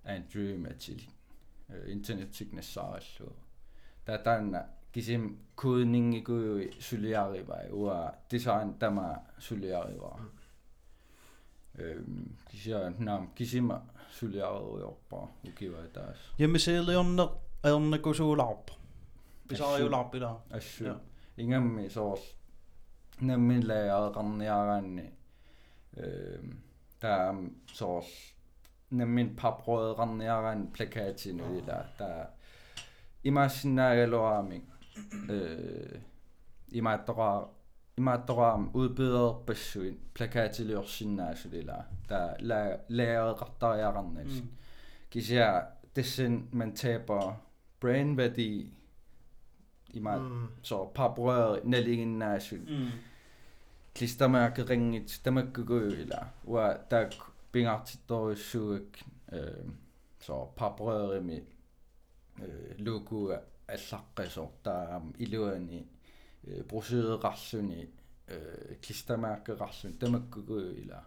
Andrew 0.04 0.58
med 0.58 0.76
til 0.80 1.10
øh, 1.70 1.92
internet 1.92 2.36
signature, 2.36 3.02
så 3.02 3.24
der 4.08 4.24
der 4.24 4.32
er 4.32 4.40
en 4.40 4.56
kisim 4.94 5.38
kodning 5.56 6.16
i 6.16 6.22
går 6.22 6.62
suliari 6.80 7.48
vai 7.48 7.72
og 7.72 8.12
design 8.32 8.76
der 8.82 8.90
ma 8.90 9.16
suliari 9.40 9.98
var. 10.00 10.26
Øhm, 11.80 12.36
kisia 12.50 12.90
nam 13.00 13.30
kisima 13.36 13.76
suliau 14.18 14.78
jorpa 14.84 15.20
ukiva 15.50 15.82
taas 15.96 16.20
ja. 16.40 16.48
me 16.48 16.60
sele 16.66 16.98
onna 17.04 17.26
onna 17.78 17.98
ku 18.06 18.14
suulap 18.20 18.66
pisaa 19.48 19.80
julapila 19.84 20.32
assu 20.58 20.94
ingammi 21.44 21.90
soors 21.96 22.24
nammilla 23.28 23.78
yaaqarniaraanni 23.92 25.06
ehm 26.04 26.48
taa 27.02 27.28
soors 27.80 28.12
nammin 29.00 29.30
paprødqarniaraan 29.42 30.62
plakatin 30.78 31.42
ulila 31.46 31.78
taa 32.00 32.22
imaassinnaagaloaami 33.30 34.58
eh 35.36 36.02
imaattoqaa 36.80 37.38
папроеқарниараан 37.97 38.71
плакаатину 38.73 38.79
ила 38.79 38.89
таа 38.89 38.97
имаассинаагалуаами 38.99 39.19
э 39.19 39.49
имааттоқаа 39.59 39.59
имааттоқаам 39.59 39.91
udbyderpassuin 39.91 39.95
plakaatiliorsinnaasулила 40.15 41.79
таа 42.09 42.37
ла 42.41 42.61
лааеқартариақарнаас 42.99 44.35
кися 45.11 45.47
тессэн 45.95 46.49
man 46.53 46.73
taber 46.75 47.37
brandværdi 47.81 48.71
ima 49.95 50.19
Mm. 50.19 50.49
så 50.63 50.85
paprør 50.95 51.61
naliginnaasut 51.65 52.61
klistermærket 53.95 54.71
ringit 54.71 55.21
tamakkuguila 55.25 56.21
wa 56.47 56.77
tak 56.91 57.13
pingartittorissuuk 57.53 58.89
øh 59.33 59.69
så 60.21 60.47
paprørimi 60.57 61.39
øh 62.43 62.79
logo 62.79 63.33
allaqqasor 63.69 64.51
taam 64.65 65.15
iluani 66.45 66.63
bruseeqarluni 66.69 67.81
øh 68.29 68.77
klistermærkeqarlun 68.83 69.99
tamakkuguila 70.01 71.01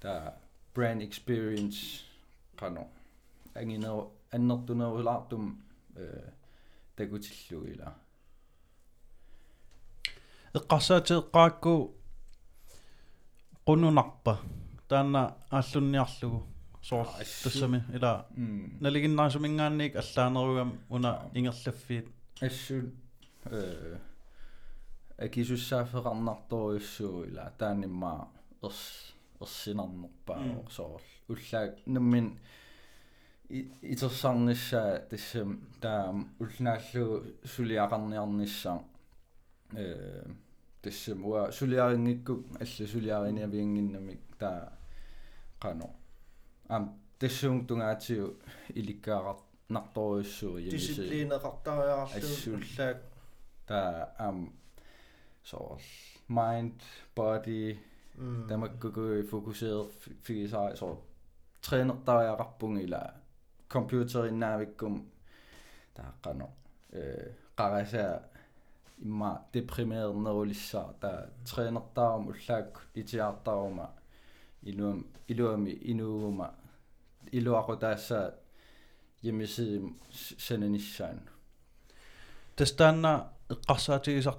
ta 0.00 0.12
brand 0.74 1.02
experience 1.02 2.04
qano 2.58 2.84
anginer 3.54 4.10
annertunerulaartum 4.32 5.44
øh 5.96 6.28
takutillugila 6.96 7.88
эққарсаатеэққаакку 10.58 11.74
qununarpa 13.66 14.34
таана 14.88 15.22
ааллунниарлугу 15.50 16.40
соор 16.88 17.06
Ah, 17.06 17.20
assu. 17.22 17.42
тассами 17.44 17.80
ила 17.96 18.26
mm 18.36 18.80
налигиннаасумингаанник 18.80 19.92
аллаанеругам 20.02 20.70
уна 20.88 21.10
ингерлаффиит 21.34 22.06
ассун 22.40 22.86
э 23.44 23.98
акисуссааффеқарнартуйуссууила 25.25 27.43
тааниммаа 27.57 28.27
ерс 28.61 29.13
ерсинарнерпаа 29.41 30.41
сорл 30.69 31.01
уллаак 31.29 31.77
нэммин 31.85 32.39
итерсарнissaа 33.93 34.99
тассам 35.09 35.49
таа 35.81 36.13
уллааллу 36.39 37.05
сулиақарниарнissaа 37.53 38.83
э 39.73 40.25
тассам 40.81 41.25
уа 41.25 41.51
сулиарингикку 41.51 42.33
алла 42.59 42.87
сулиариниавиангиннамик 42.93 44.21
таа 44.39 44.73
қано. 45.59 45.89
Ам 46.67 46.99
тассуунг 47.19 47.67
тунгаатиу 47.67 48.37
иликкаарат 48.69 49.41
нарторюссуу 49.69 50.57
ямисэ 50.57 50.77
дисциплинеқартариарлу 50.77 52.57
уллаак 52.57 52.97
таа 53.67 54.15
ам 54.17 54.53
så 55.43 55.77
mind, 56.27 56.81
body, 57.15 57.77
mm. 58.15 58.47
der 58.49 58.57
må 58.57 58.67
gå 58.79 59.27
fokuseret, 59.29 59.87
fordi 60.23 60.47
så 60.47 60.59
er 60.59 60.75
så 60.75 60.95
træner, 61.61 61.95
der 62.05 62.13
er 62.13 62.31
rappung 62.31 62.81
eller 62.81 63.09
computer 63.69 64.23
i 64.23 64.31
navikum, 64.31 65.07
der 65.97 66.03
er 66.03 66.29
render. 66.29 66.47
Øh, 66.93 67.33
rarasær 67.59 68.19
i 68.97 69.07
mig 69.07 69.37
deprimeret 69.53 70.15
nervølisær, 70.15 70.95
der 71.01 71.21
træner 71.45 71.81
der 71.95 72.01
om 72.01 72.27
uslag, 72.27 72.65
de 72.95 73.03
tager 73.03 73.35
der 73.45 73.51
om 73.51 73.71
mig. 73.71 73.87
Ilum, 74.61 75.07
ilum, 75.27 75.67
ilum, 75.67 76.43
ilum, 77.31 77.79
der 77.79 77.95
så 77.95 78.31
hjemmeside 79.21 79.89
sende 80.37 80.69
nissan. 80.69 81.29
Det 82.57 82.67
stander, 82.67 83.19
rasser 83.69 83.97
til 83.97 84.23
sig, 84.23 84.33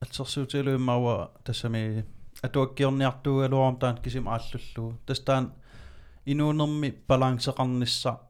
атсерсуутилуиммауа 0.00 1.30
тассами 1.44 2.04
атуаккиорниартуугалуарам 2.42 3.76
таан 3.78 3.96
кисим 4.04 4.28
ааллуллуу 4.28 4.94
тастаан 5.06 5.52
инуунерми 6.26 6.94
балансеқарнisса 7.08 8.20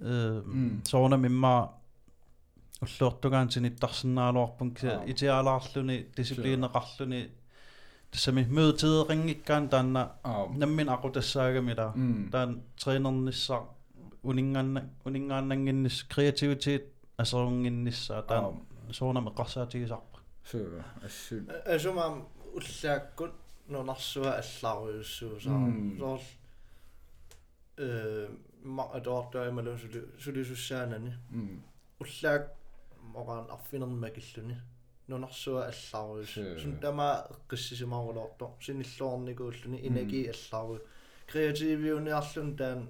э 0.00 0.42
Mm. 0.46 0.84
соона 0.88 1.16
мимма 1.16 1.70
уллуортугаан 2.82 3.50
синиттарсиннаалуарпун 3.50 4.74
киса 4.74 5.00
Аа. 5.00 5.06
итиалаарлуни 5.06 6.06
дисциплинеқарлуни 6.16 7.30
тассами 8.10 8.42
мødetidерингиккаан 8.56 9.68
таанна 9.68 10.12
Ah, 10.24 10.46
наммин 10.56 10.88
aqutassаагамила 10.88 11.92
mm. 11.96 12.30
таан 12.30 12.62
тренернisса 12.82 13.60
унингаанна 14.22 14.82
унингааннангиннис 15.04 16.04
креативитет 16.04 16.84
асерунгиннisса 17.16 18.22
таан 18.22 18.44
Ah, 18.44 18.92
соонам 18.92 19.28
суу 20.49 20.83
ассу 21.03 21.35
асумаам 21.65 22.27
уллааккут 22.57 23.33
нунарсуа 23.67 24.31
аллааруйуссуусаа 24.41 25.59
соорл 25.99 26.23
э 27.77 28.29
ма 28.63 28.83
атортаамалу 28.97 29.77
сулисуссаанани 30.23 31.13
уллаак 31.99 32.43
морaan 33.13 33.45
арфинерма 33.55 34.09
киллуни 34.09 34.57
нунарсуа 35.07 35.71
аллааруйуссу 35.71 36.59
сун 36.59 36.79
тама 36.79 37.27
эққиссисимарулоорто 37.33 38.45
синиллуорникууллуни 38.65 39.77
инаги 39.87 40.31
аллааруй 40.33 40.79
креативиуниарлун 41.27 42.57
таан 42.57 42.89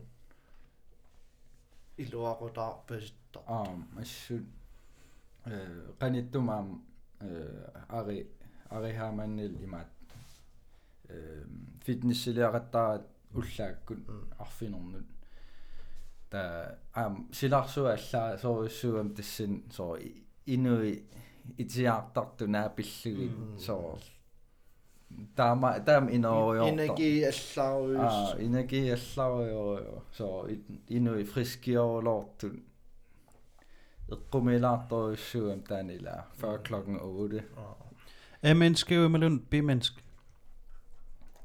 илуакутаар 1.98 2.76
паситта 2.88 3.40
аа 3.48 3.76
массут 3.96 4.46
э 5.46 5.92
каниттумаам 6.00 6.89
Э, 7.22 7.84
ари 7.90 8.28
ариhaamannil 8.70 9.64
имаат 9.64 9.88
э, 11.10 11.44
фитнессилиақаттарат 11.86 13.06
уллааккут 13.34 14.00
арфинернут. 14.38 15.08
Та 16.30 16.80
аам 16.94 17.28
силаарсуа 17.34 17.98
аллаа 17.98 18.38
соруссуам 18.38 19.14
тассин 19.16 19.64
соо 19.72 19.98
инуи 20.46 21.04
итиаартартунаа 21.58 22.70
пиллуги 22.70 23.32
соо 23.60 24.00
таама 25.36 25.80
таам 25.82 26.08
инорио 26.16 26.70
энерги 26.70 27.24
аллааруйус 27.32 28.40
энерги 28.40 28.96
аллааруйо 28.98 30.04
соо 30.18 30.48
инуи 30.88 31.24
фрискиорулоортун 31.24 32.64
Rumellator 34.34 35.16
7 35.16 35.50
den 35.70 35.90
eller 35.90 36.22
før 36.34 36.58
klokken 36.58 37.00
8. 37.02 37.44
A-menneske 38.44 38.96
jo 38.96 39.08
mellem 39.08 39.40
B-menneske. 39.40 40.02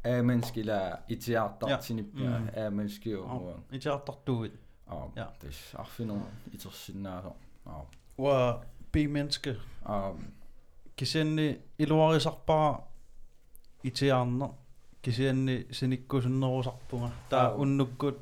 A-menneske 0.05 0.61
eller 0.61 0.97
itiater 1.09 1.81
til 1.81 2.07
A-menneske 2.55 3.11
jo. 3.11 3.53
Itiater 3.73 4.13
mm. 4.13 4.19
du 4.27 4.49
Ja, 5.17 5.25
det 5.43 5.49
er 5.49 5.79
affin 5.79 6.11
om 6.11 6.23
itiater 6.53 7.33
Og 8.19 8.65
B-menneske. 8.93 9.57
Kisenne 10.97 11.57
iluarisarpaa 11.79 12.83
itiaarna 13.85 14.49
kisianni 15.05 15.67
sinikkusunneruusarpunga 15.71 17.11
taa 17.31 17.51
unnukkut 17.51 18.21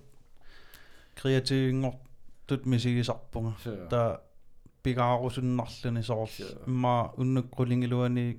kreatiivingortut 1.15 2.67
misigisarpunga 2.67 3.53
taa 3.91 4.19
пигаарусуннарлүни 4.83 6.03
сорл 6.03 6.31
имма 6.67 7.13
уннаккулингилуани 7.17 8.39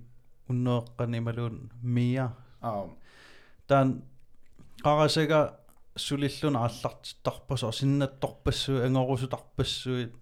уннеэккани 0.50 1.20
малуун 1.20 1.72
мия. 1.82 2.32
Аа 2.62 2.88
таан 3.68 4.02
қарасага 4.84 5.54
сулиллуна 5.96 6.66
аллартиттарпасо 6.68 7.72
синнатторпассуи 7.72 8.86
ангорусутарпассуит 8.88 10.14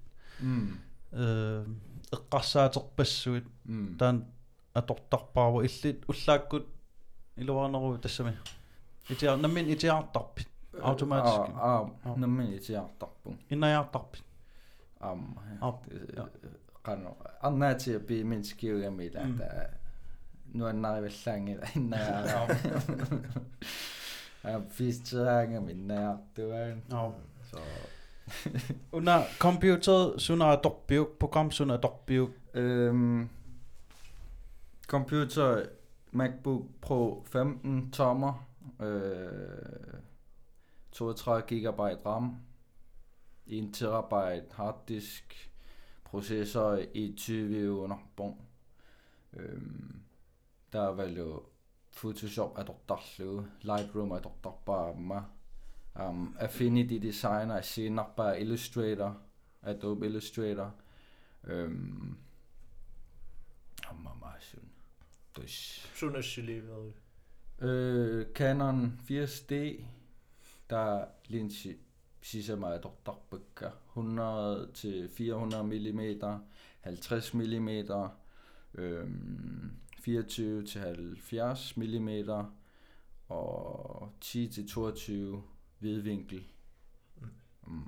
э 1.12 1.66
эққарсаатерпассуит 2.12 3.46
таан 4.00 4.26
атортарпаава 4.74 5.66
иллит 5.66 6.04
уллааккут 6.08 6.68
илуарнеруу 7.36 7.98
тассами. 7.98 8.38
Итиар 9.10 9.38
наммин 9.38 9.74
итиартарпит. 9.74 10.48
Автоматик 10.82 11.56
аа 11.56 11.90
наммин 12.16 12.58
итиартарпун. 12.58 13.40
Инаяртарпит 13.50 14.24
itiaartarpun. 15.01 15.01
иннаяртарпит 15.01 15.01
Am. 15.01 15.37
Am, 15.61 15.75
ja. 16.17 16.29
Qano 16.85 17.17
arnaati 17.43 17.99
bi 17.99 18.25
minskiugamila 18.25 19.25
Mm. 19.27 19.39
ta 19.39 19.45
nuannarivallangila 20.55 21.67
innayaa. 21.77 22.49
Ah, 24.45 24.61
fiisteraanga 24.71 25.61
minnaartuaan. 25.61 26.83
Ja. 26.91 27.13
Så 27.51 27.59
Una 28.93 29.23
computer 29.39 30.19
suna 30.19 30.57
dorpiuk 30.63 31.19
program 31.19 31.51
suna 31.51 31.77
dorpiuk. 31.83 32.31
Øhm, 32.55 33.29
computer 34.89 35.67
MacBook 36.13 36.63
Pro 36.81 37.25
15 37.33 37.91
tommer, 37.91 38.47
øh, 38.81 40.01
32 40.93 41.43
GB 41.61 41.81
RAM, 42.07 42.37
1 43.52 43.74
TB 43.74 44.14
harddisk, 44.54 45.52
processor 46.04 46.86
i 46.94 47.14
20 47.18 47.72
under 47.72 47.98
bom. 48.16 48.36
Øhm, 49.34 50.02
der 50.74 50.98
er 50.98 51.08
jo 51.08 51.44
Photoshop 51.92 52.58
er 52.58 52.64
dortarlu, 52.64 53.44
Lightroom 53.62 54.12
er 54.12 54.20
dortarpaamma, 54.20 55.24
um, 56.00 56.36
Affinity 56.40 56.94
Designer 56.94 57.56
er 57.56 57.62
sinarpa 57.62 58.32
Illustrator, 58.32 59.18
Adobe 59.62 60.06
Illustrator, 60.06 60.72
øhm, 61.44 62.18
Amma 63.90 64.10
maasun. 64.20 64.70
Tush. 65.34 65.96
Sun 65.96 66.16
assilivet. 66.16 66.94
Øh, 67.60 68.26
Canon 68.34 69.00
80D, 69.10 69.84
der 70.70 71.06
linse 71.26 71.76
sisama 72.22 72.78
dortarpakka 72.78 73.70
100 73.96 74.72
til 74.74 75.10
400 75.10 75.64
mm, 75.64 76.00
50 76.82 77.34
mm, 77.34 77.70
øhm, 78.76 79.72
24 80.02 80.66
til 80.66 80.82
70 80.82 81.78
mm 81.78 82.10
og 83.30 84.12
10 84.22 84.48
til 84.48 84.68
22 84.68 85.44
hvidvinkel. 85.80 86.44
Mm. 87.68 87.84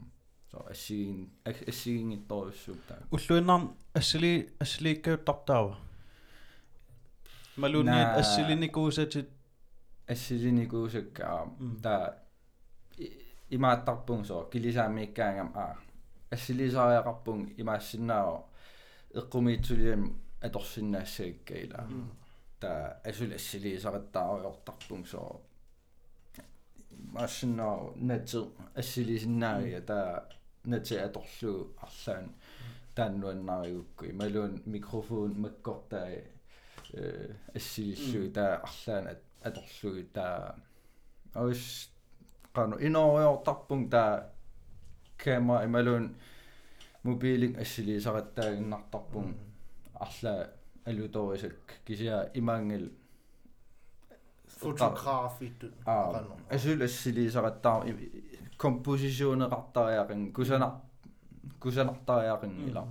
Så 0.51 0.57
asin 0.69 1.29
asin 1.67 2.11
et 2.11 2.29
dårligt 2.29 2.69
der. 2.89 2.95
Ulluinarn 3.11 3.67
assili 3.95 4.43
assiliikkauttartaava. 4.59 5.75
Malunni 7.55 7.91
Nää. 7.91 8.15
assilinikuusatit 8.19 9.25
assilinikuusakka 10.07 11.45
Mm. 11.59 11.81
ta 11.81 12.09
имааттарпун 13.55 14.25
соо 14.25 14.41
килисаамииккаангам 14.51 15.49
аа 15.63 15.77
ассилисаариақарпун 16.35 17.39
имаассиннааро 17.61 18.37
эққумиитсулиам 19.19 20.03
аторсиннаассаиккаила 20.41 21.81
та 22.59 22.99
асул 23.09 23.31
ассилисараттааруйортарпун 23.39 25.05
соо 25.05 25.41
массиннааро 27.17 27.93
натэ 28.09 28.39
ассилисиннаария 28.81 29.81
та 29.81 29.99
натэ 30.65 30.95
аторлуу 31.07 31.57
арлаан 31.85 32.25
тааннуаннааригукку 32.95 34.05
ималуун 34.05 34.61
микрофон 34.65 35.31
маккортаа 35.45 36.09
э 36.93 37.35
ассилиллуу 37.53 38.31
таа 38.37 38.61
арлаан 38.67 39.05
аторлуу 39.41 40.03
таа 40.13 40.55
авис 41.33 41.89
qanu 42.55 42.75
inooriortarpung 42.87 43.89
taa 43.93 44.11
камера 45.17 45.65
ималуун 45.65 46.05
мобилинг 47.03 47.57
ассилисаратаагиннартарпун 47.63 49.27
арла 50.05 50.33
алуторисак 50.85 51.81
кисиа 51.85 52.29
имаангил 52.33 52.85
фотографит 54.59 55.59
канон 55.85 56.39
асул 56.49 56.81
ассилисараттаа 56.81 57.83
композиционеқартариақин 58.63 60.31
кусанар 60.33 60.73
кусанартариақин 61.59 62.53
ила 62.69 62.87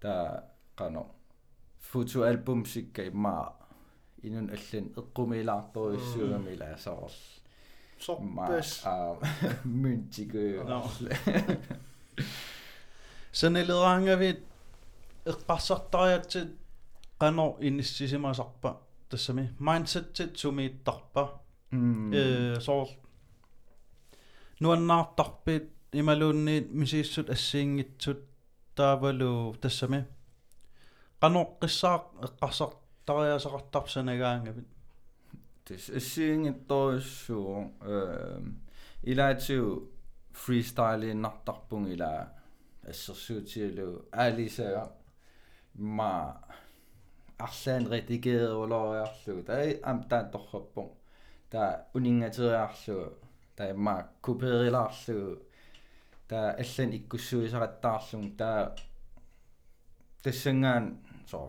таа 0.00 0.44
кано 0.74 1.02
фотоальбум 1.90 2.64
сикка 2.66 3.06
имма 3.06 3.54
инун 4.22 4.50
аллан 4.56 4.86
эққумилаарториссуугами 5.00 6.54
илаасаарл 6.54 7.16
Soppes. 7.99 8.69
a 8.85 9.15
myntigu 9.65 10.63
No. 10.69 10.79
sanileraangavit 13.39 14.39
eqqarsartariatsit 15.31 16.49
qanor 17.21 17.51
inississimasarpa 17.67 18.71
тассами 19.09 19.45
mindset 19.59 20.31
sumiittarpa 20.41 21.23
Mm. 21.73 22.13
э 22.13 22.59
соор 22.61 22.87
нуаннаартарпит 24.59 25.65
ималуунниит 25.93 26.67
мисииссут 26.79 27.29
ассиингитсут 27.29 28.19
таавалу 28.75 29.55
тассами 29.61 30.05
qanoqqissaaq 31.21 32.03
eqqarsartariasaqartarpsanaгаангавит 35.65 35.65
Tis 35.65 35.89
assingittoriussuu 35.99 37.51
ehm 37.93 38.45
ilaatiu 39.11 39.65
freestylinartarpung 40.41 41.85
ila 41.93 42.11
assersuutilu 42.91 43.87
aalisaga 44.23 44.83
ma 45.97 46.11
arlaan 47.45 47.83
redigeeruloриарлу 47.91 49.35
тай 49.49 49.69
am 49.89 49.99
taan 50.09 50.25
torrappung 50.33 50.91
ta 51.51 51.63
uningateriarlu 51.97 52.99
ta 53.55 53.63
ma 53.85 53.95
kuperilaarlu 54.25 55.19
ta 56.29 56.39
allan 56.63 56.89
ikkussuisaqattaarlung 56.97 58.27
ta 58.39 58.51
tassangaan 60.23 60.85
so 61.31 61.39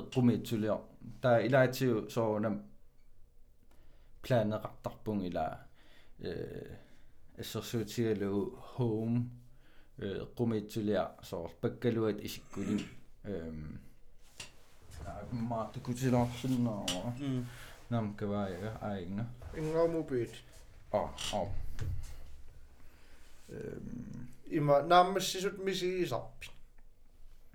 eqqumiitsulior 0.00 0.80
ta 1.22 1.30
ilaatiu 1.46 1.94
soonam 2.14 2.56
planeqartarpung 4.27 5.25
ila 5.25 5.57
øh 6.19 6.71
assersuutilu 7.37 8.55
home 8.59 9.17
øh 9.97 10.21
eqqumiitsulia 10.21 11.07
so 11.23 11.51
pakkaluat 11.61 12.15
isikkulim 12.27 12.79
ehm 13.25 13.77
ma 15.49 15.69
tukutilaarsunnaa 15.73 17.13
mm 17.19 17.45
nam 17.89 18.13
kavaaga 18.15 18.71
aigna 18.81 19.25
Ingamubit. 19.57 20.33
oh 20.91 21.09
oh 21.33 21.49
Ima 24.51 24.81
nammassisut 24.81 25.57
misiisappi. 25.63 26.47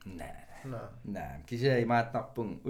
nää 0.04 0.60
Nää. 0.64 0.88
nää 1.04 1.40
kisia 1.46 1.76
ei 1.76 1.84
maattarpung 1.84 2.60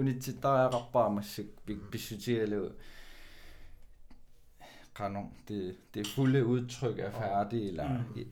qanu 4.95 5.31
det 5.47 5.75
det 5.93 6.07
fulde 6.07 6.45
udtryk 6.45 6.99
er 6.99 7.11
færdig 7.11 7.67
eller 7.67 7.89
Mm. 7.97 8.25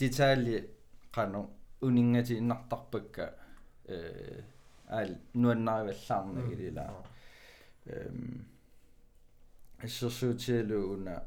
detalje 0.00 0.64
qanu 1.14 1.46
uningatinartarpakka 1.80 3.26
øh 3.88 4.42
al 4.88 5.18
nuannarivallarnagit 5.34 6.60
eller 6.60 7.08
øhm 7.86 8.44
associatielu 9.82 10.92
una 10.92 11.18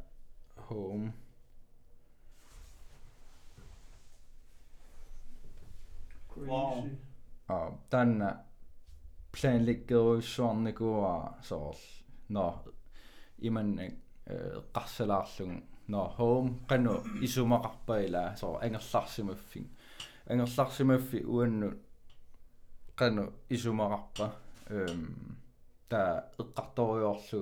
home 0.56 1.14
Wow. 6.38 6.90
og 7.48 7.80
tanna 7.92 8.38
planlæggeruissuarnikua 9.32 11.34
soorl 11.42 11.76
no 12.30 12.52
iman 13.40 13.80
qarsalaarlung 14.76 15.56
no 15.92 16.02
home 16.18 16.50
qanu 16.70 16.94
isumaqarpa 17.28 17.94
ila 18.06 18.24
so 18.40 18.48
angerlarsimaffing 18.66 19.68
angerlarsimaffi 20.30 21.20
uannu 21.36 21.70
qanu 23.00 23.24
isumaqarpa. 23.56 24.26
Ehm 24.76 25.04
ta 25.92 26.02
eqqartoriorlu 26.42 27.42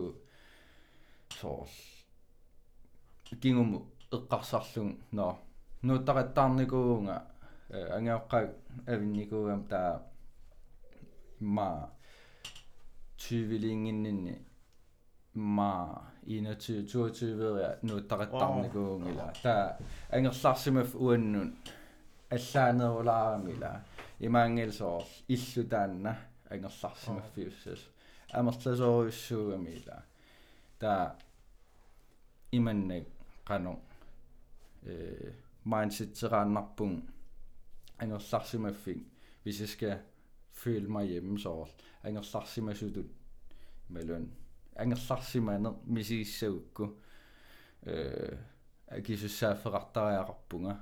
soorl 1.39 1.73
kingumu 3.41 3.79
eqqarsarlung 4.15 4.91
no 5.17 5.27
nuuttaqattaarnikuunga 5.85 7.15
angeoqqa 7.95 8.37
avinnikuugam 8.93 9.61
ta 9.71 9.81
ma 11.55 11.69
tyvilinginninni 13.21 14.33
ma 15.34 15.70
21 16.26 16.86
22 16.86 17.60
ja 17.62 17.76
nuuttaqattaarnikuungila 17.82 19.32
ta 19.42 19.54
angerlarsimaf 20.12 20.94
uannun 20.94 21.56
allaanerulaaramila 22.36 23.70
imaangil 24.20 24.72
soorl 24.72 25.08
illu 25.28 25.64
taanna 25.72 26.14
angerlarsimaffiussas 26.50 27.82
амерласоруйссуугамила 28.38 30.02
та 30.78 31.16
иманнак 32.52 33.06
qanu 33.48 33.74
э 34.86 35.32
mindset-teraannarpung 35.64 36.96
angerlarsimaffing 37.98 39.02
hvis 39.42 39.60
jeg 39.60 39.68
skal 39.68 39.98
føle 40.52 40.88
mig 40.88 41.06
hjemme 41.06 41.38
ангерларсимаана 44.81 45.75
мисииссагукку 45.85 46.95
э 47.83 48.37
акисуссааффеқартариақарпунга 48.89 50.79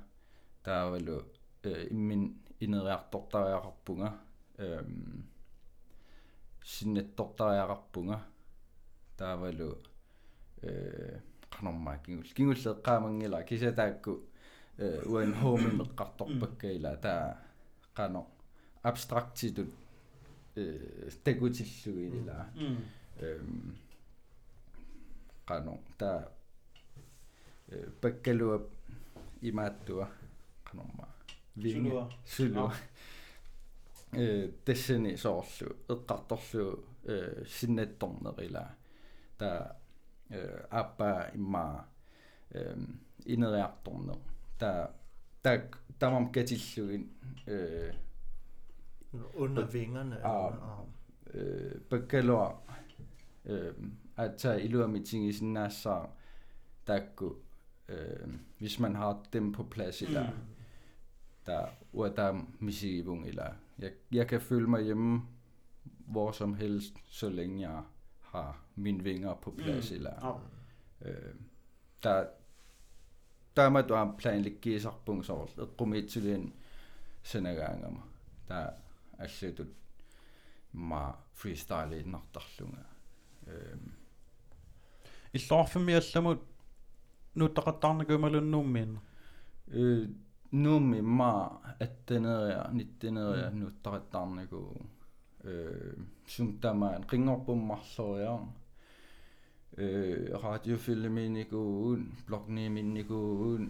таавалу 0.62 1.24
э, 1.62 1.88
иммин 1.90 2.40
инериартортариақарпунга 2.60 4.14
эм 4.56 5.26
синнеттортариақарпунга 6.64 8.22
таавалу 9.16 9.78
э 10.62 11.20
канормаа 11.50 11.98
кингул 11.98 12.24
кингуллеэққаамангила 12.36 13.42
кисатаакку 13.44 14.20
э 14.78 15.02
уан 15.06 15.34
хоумин 15.34 15.76
меққарторпаккаила 15.80 16.96
таа 16.96 17.38
қано 17.94 18.26
абстрактитут 18.82 19.70
э 20.54 21.10
такутиллугинила 21.24 22.46
эм 23.20 23.76
qano 25.47 25.73
taa 25.97 26.21
pakkaluap 28.01 28.65
imaattua 29.41 30.07
qanarmaa 30.67 31.11
Sulua. 31.55 32.09
sulua 32.25 32.73
э 34.13 34.51
тассани 34.65 35.17
соорлу 35.17 35.67
эққарторлу 35.93 36.83
э 37.05 37.43
синнатторнерила 37.47 38.65
таа 39.37 39.75
э 40.29 40.65
аппа 40.69 41.31
имма 41.35 41.87
э 42.51 42.75
инериарторнер 43.25 44.17
таа 44.59 44.91
так 45.41 45.79
тамам 45.99 46.31
катиллугин 46.31 47.09
э 47.45 47.93
Under 49.35 49.65
vingerne. 49.65 50.17
Ah. 50.23 50.51
øh, 51.33 51.81
bakkalua 51.89 52.55
øh, 53.45 53.73
at 54.18 54.34
tage 54.36 54.62
iluamiting 54.64 55.26
i 55.28 55.32
sin 55.32 55.52
nasa 55.52 56.00
takku 56.86 57.32
øh, 57.88 58.28
hvis 58.58 58.78
man 58.80 58.94
har 58.94 59.22
dem 59.32 59.52
på 59.52 59.62
plads 59.62 60.02
eller 60.02 60.28
der 61.46 61.66
hvor 61.90 62.08
der 62.08 62.22
er 62.22 62.42
misivung 62.58 63.26
eller 63.26 63.52
jeg, 63.78 63.92
jeg 64.12 64.26
kan 64.28 64.40
føle 64.40 64.66
mig 64.66 64.82
hjemme 64.82 65.22
hvor 65.84 66.32
som 66.32 66.54
helst 66.54 66.94
så 67.04 67.28
længe 67.28 67.70
jeg 67.70 67.82
har 68.20 68.64
mine 68.74 69.02
vinger 69.04 69.34
på 69.34 69.50
plads 69.50 69.90
Mm. 69.90 69.96
eller 69.96 70.42
øh, 71.02 71.34
der 72.02 72.26
på 75.06 75.22
så 75.22 75.44
rummet 75.80 76.08
til 76.10 76.24
den 76.24 76.54
senagangama 77.22 78.00
der 78.48 78.70
er 79.18 79.26
slet 79.26 79.66
ma 80.72 81.10
freestyle 81.32 82.00
innartarlunga 82.00 82.82
ehm 83.46 83.92
иллоорфимиалламут 85.33 86.41
нуттақаттаарникумалуннууммиин 87.35 88.99
э 89.67 90.07
нуми 90.51 91.01
ма 91.01 91.61
аттанериа 91.79 92.69
ниттанериа 92.71 93.49
нуттақаттаарнику 93.51 94.59
э 95.43 95.95
сумтамаан 96.27 97.03
рингорпуммарлориа 97.11 98.39
э 99.77 100.37
радиофилминикуун 100.43 102.01
блогниминникуун 102.27 103.63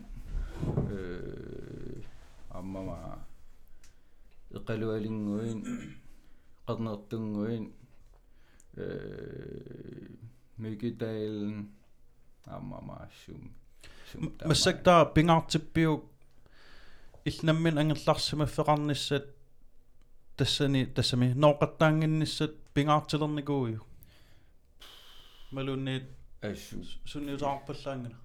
э 0.89 2.01
аммама 2.49 3.25
эқалуалингуин 4.51 5.59
qernertunguin 6.67 7.63
э 8.75 10.16
Mykkedalen. 10.58 11.68
Аммамаашум. 12.46 13.52
Массактаа 14.44 15.04
пингаартиппиу 15.04 16.04
илнаммин 17.24 17.78
ангерларсимаффеқарниссат 17.78 19.26
тассани 20.36 20.86
тассами 20.86 21.34
ноқаттаангинниссат 21.34 22.54
пингаартилерникуйу. 22.74 23.82
малунниит 25.50 26.04
ассу 26.42 26.80
э, 26.80 26.84
сунниусаарпаллаангана 27.06 28.16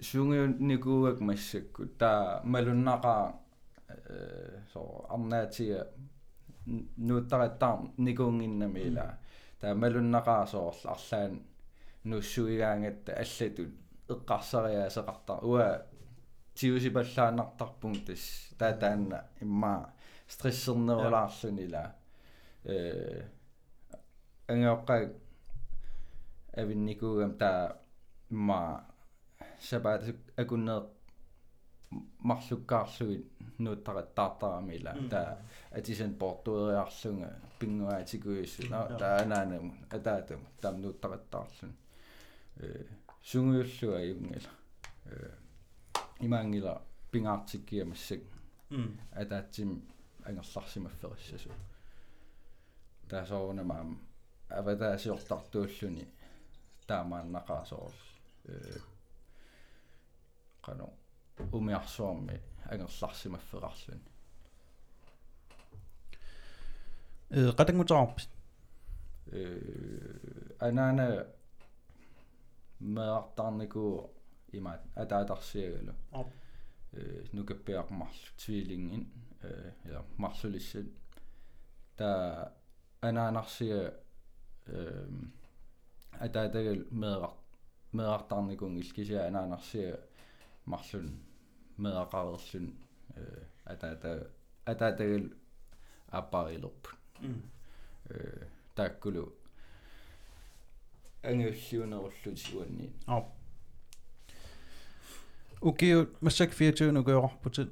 сунгиунникууак 0.00 1.20
массакку 1.20 1.86
таа 1.86 2.42
малуннақаа 2.44 3.40
э 3.88 4.60
со 4.72 5.06
арнаатиа 5.08 5.86
нуутараттаар 6.66 7.78
никуунгиннамила 7.96 9.18
таа 9.60 9.74
малуннақаа 9.82 10.46
соорла 10.46 10.92
арлаан 10.94 11.32
нуссуигаангатта 12.04 13.12
аллатут 13.22 13.72
эққарсариаасеқартар 14.12 15.38
уа 15.50 15.66
тиусипаллааннартарпун 16.58 17.94
тас 18.06 18.24
таа 18.58 18.72
таанна 18.82 19.18
имма 19.40 19.74
стрессернерулаарлунила 20.28 21.82
э 22.64 23.24
ангеоққаг 24.52 25.02
авинникуугам 26.60 27.32
таа 27.42 27.60
имма 28.30 28.60
сабаат 29.68 30.02
акуннеэ 30.42 30.78
марлуккаарлугит 32.28 33.24
нууттақаттаартарамила 33.58 34.92
таа 35.10 35.38
атисен 35.78 36.12
портуериарлунга 36.20 37.30
пингуаатикуйссу 37.58 38.62
таанаанааму 39.02 39.72
атаатаму 39.90 40.46
тамнууттaqattaарлун 40.62 41.72
э 42.56 42.86
сунгуйуллуа 43.22 44.00
юнгила 44.12 44.50
э 45.06 45.30
имаангила 46.20 46.82
пингаартиккиамассак 47.12 48.20
атаатсим 49.12 49.70
ангерларсимаффериссасу 50.24 51.50
таасоорнамаам 53.08 53.90
аватаасиортартууллуни 54.48 56.06
таамааннақаасоор 56.88 57.94
э 58.44 58.78
қано 60.62 60.86
умиарсуарми 61.52 62.40
ангерларсимаффеқарлуни 62.72 64.17
э 67.30 67.52
qatangutаарпит 67.52 68.28
э 69.26 70.56
анаана 70.58 71.26
меартарнику 72.80 74.10
имаат 74.52 74.82
атаатарсиагалу 74.94 75.92
Ап. 76.12 76.28
э 76.92 77.24
нукаппиақмарлу 77.32 78.30
твилингин 78.38 79.12
э 79.42 79.72
я 79.84 80.04
марлулиссат 80.16 80.86
та 81.96 82.54
анаанарсиа 83.00 83.94
э 84.66 85.08
атаатагал 86.12 86.80
меэқар 86.90 87.32
меартарникун 87.92 88.78
илкисиа 88.78 89.26
анаанарсиа 89.26 90.00
марлун 90.64 91.08
меэқарерлун 91.76 92.74
э 93.16 93.44
атаата 93.64 94.30
атаатагал 94.64 95.26
аппарилерпут 96.10 96.97
м 97.21 97.41
э 98.09 98.47
тааккулу 98.75 99.33
ангиуллиунеруллутигуанни 101.23 102.91
ап 103.07 103.25
укиу 105.61 106.09
массак 106.21 106.51
24 106.51 107.01
гуйорпутит 107.01 107.71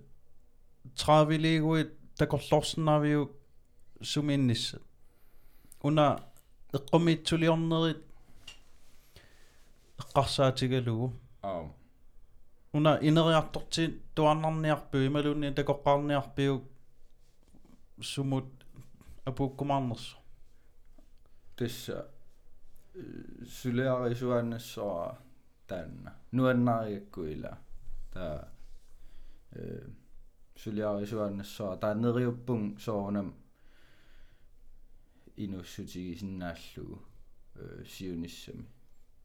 траавилигуит 0.95 1.91
такорлорсинаавиу 2.15 3.31
сумииннисса 4.01 4.81
уна 5.81 6.23
эққумиитсулиорнерит 6.73 8.01
эққарсаатигалугу 9.99 11.13
аа 11.41 11.69
уна 12.73 12.97
инериартортит 13.01 14.01
туаннарниарпу 14.15 14.97
ималуунни 14.97 15.49
такоққарниарпиу 15.49 16.63
сумут 18.01 18.45
Abu 19.26 19.48
Komanders. 19.48 20.16
Tässä 21.56 22.04
sylearisuannessa 23.44 25.14
tämän 25.66 26.16
nuannarikkuilla 26.32 27.56
tämä 28.10 28.42
sylearisuannessa 30.56 31.76
tai 31.76 31.94
nerjuppun 31.94 32.74
soonam 32.78 33.32
inussutigisinnaallu 35.36 37.02
siunissami 37.84 38.64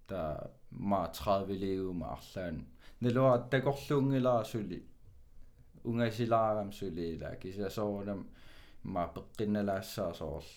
ta 0.08 0.49
ma 0.70 1.08
30 1.08 1.66
leuma 1.66 2.06
arlaan 2.06 2.68
nelua 2.99 3.38
takorluungilaa 3.38 4.43
suli 4.43 4.86
ungasilaaram 5.84 6.72
suliila 6.72 7.36
kisa 7.36 7.70
soonam 7.70 8.26
ма 8.85 9.03
пеққинналаассаа 9.14 10.12
соорл 10.20 10.51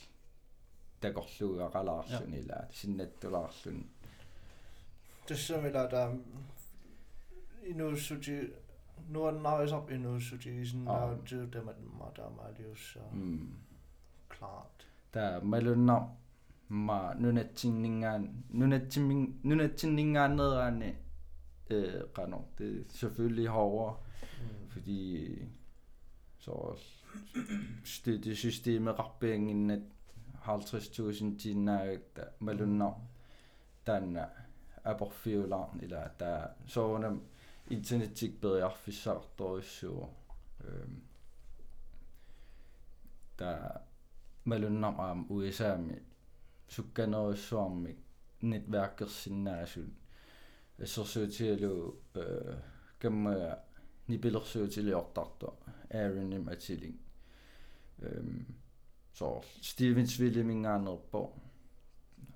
такорлугақалаарлунила 1.02 2.60
синнаттулаарлун 2.78 3.80
тассамила 5.28 5.84
таа 5.94 6.08
инуussути 7.72 8.36
nuannarisap 9.08 9.90
inussuti 9.92 10.50
isinnautsu 10.62 11.48
tamat 11.54 11.80
matamaliussa 12.00 13.02
м 13.14 13.50
klart 14.34 14.78
та 15.12 15.40
малунна 15.42 15.98
ма 16.70 17.00
нунатсиннингаан 17.24 18.24
нунатсиммин 18.60 19.22
нунатсиннингааннераани 19.44 20.92
э 21.70 21.80
qano 22.16 22.40
det 22.58 22.68
er 22.70 22.84
selvfølgelig 23.00 23.48
hårdere 23.48 23.96
fordi 24.72 25.02
så 26.40 26.54
støttesystemet 26.76 27.03
rappingen 28.98 29.72
at 29.72 29.82
50.000 30.48 31.36
tinnaa 31.38 31.84
malunna 32.40 32.94
tanna 33.86 34.28
aporfiulaan 34.84 35.80
ila 35.84 36.10
ta 36.18 36.50
soona 36.66 37.10
internetik 37.70 38.42
beriarfissaartorissuo 38.42 40.10
øhm 40.64 40.94
ta 43.38 43.52
malunna 44.46 44.88
am 45.10 45.26
USAmi 45.30 45.98
sukkanerissuarmi 46.68 47.98
netværkersinnaasut 48.42 49.94
ассерсуутигалу 50.84 52.02
э 52.16 52.56
камма 53.00 53.34
нипилерсуутилиортарто 54.08 55.48
aaronim 55.94 56.48
atiling 56.54 56.98
эм 57.00 57.03
så 59.13 59.43
Stevens 59.63 60.21
Willimingaanерпо 60.21 61.33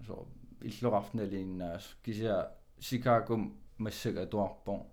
så 0.06 0.26
иллоқарфналииннаас 0.62 1.96
кися 2.02 2.50
Chicago 2.80 3.50
массак 3.78 4.16
атуарпо 4.16 4.86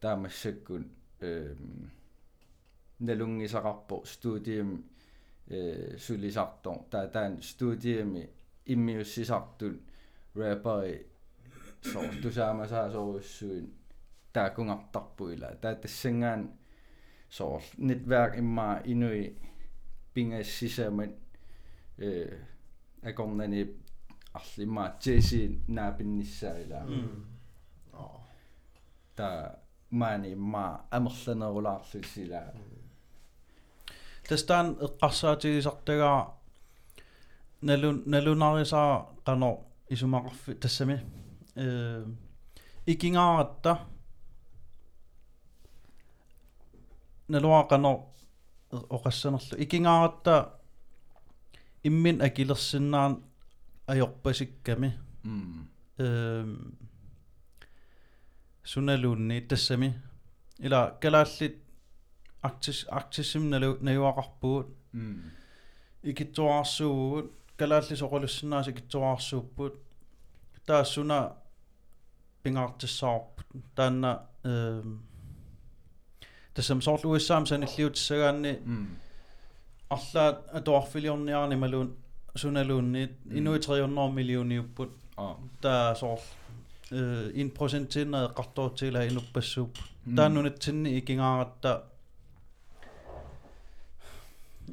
таамассаккун 0.00 0.84
эм 1.20 1.90
налунгисақарпо 3.00 4.04
студиум 4.04 4.84
э 5.48 5.96
сулисартор 5.98 6.78
таа 6.90 7.08
таан 7.08 7.42
студиуми 7.42 8.30
иммиуссисартут 8.66 9.80
рэпери 10.34 11.06
so 11.82 12.00
тусаамасаа 12.22 12.90
соруссуин 12.90 13.66
таакунгартарпуила 14.32 15.56
таатассангаан 15.62 16.50
so 17.30 17.60
netværk 17.78 18.38
imma 18.42 18.82
pinga 20.14 20.42
sisaman 20.44 21.12
э 21.98 22.38
акорнани 23.02 23.62
арлимаа 24.32 24.96
джеси 25.00 25.62
наапинниссаила 25.68 26.80
оо 27.92 28.20
та 29.16 29.58
маани 29.90 30.34
ма 30.34 30.86
амерланерулаарлуссила 30.90 32.52
тестан 34.28 34.66
эққарсаатигисартагаа 34.86 36.34
налун 37.62 38.02
налунарисаа 38.06 39.08
қано 39.26 39.50
исумақарфи 39.90 40.54
тассами 40.54 40.96
э 41.56 42.04
икингааратта 42.86 43.72
налуаа 47.28 47.66
қано 47.70 47.92
оқассанерлу 48.70 49.58
икингааратта 49.58 50.54
иммин 51.82 52.20
акилерсиннаан 52.22 53.22
ajorpasikками 53.86 54.98
м 55.24 55.68
эм 55.98 56.78
суналуунни 58.64 59.40
тассами 59.40 60.00
ила 60.58 60.96
калааллит 61.00 61.56
арктис 62.42 62.86
арктисим 62.88 63.50
налу 63.50 63.76
наюақарпуут 63.80 64.68
м 64.92 65.32
икитсуарсуугут 66.02 67.32
калаалли 67.56 67.94
соқолуссинаас 67.96 68.68
икитсуарсууппут 68.70 69.74
таассуна 70.66 71.36
пингаартиссаарпут 72.42 73.46
таанна 73.74 74.28
эм 74.44 75.09
тассам 76.53 76.81
соорлу 76.81 77.11
уиссаам 77.11 77.45
саниллиутиссагаанни 77.45 78.53
м 78.65 78.87
арлаат 79.89 80.37
атуарфилиорниарни 80.53 81.55
малуун 81.55 81.95
суналуунни 82.35 83.09
инуи 83.39 83.59
300 83.59 84.11
миллиониуппут 84.17 84.91
а 85.17 85.35
таа 85.61 85.95
соор 85.95 86.19
э 86.91 87.31
1% 87.33 88.27
эққартуутсила 88.29 89.07
инуппассууп 89.09 89.77
тааннунатсинни 90.15 90.99
икингааратта 90.99 91.83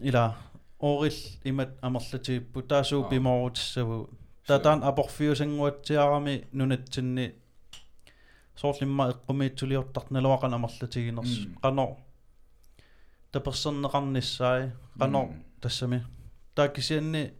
ила 0.02 0.36
орил 0.80 1.14
имат 1.44 1.70
амерлатигиппу 1.80 2.62
таасуу 2.62 3.04
Аа. 3.04 3.10
пимоорутиссаву 3.10 4.10
татаан 4.46 4.82
апорфиусангуатсиарами 4.84 6.44
нунатсинни 6.52 7.34
соорлимма 8.59 9.11
эққумиитсулиортарналуақан 9.13 10.53
амерлатигинерс 10.53 11.45
М. 11.45 11.57
қано 11.63 11.97
таперсернеқарниссаи 13.31 14.71
қано 14.99 15.21
М. 15.29 15.43
тассами 15.61 16.03
тааккисианни 16.55 17.33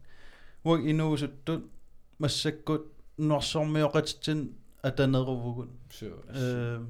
уак 0.64 0.82
инуусуттут 0.86 1.72
массаккут 2.20 2.84
нуарсормиоқатитсин 3.18 4.40
атанерувгут 4.84 5.70
så 5.92 6.06
э 6.30 6.86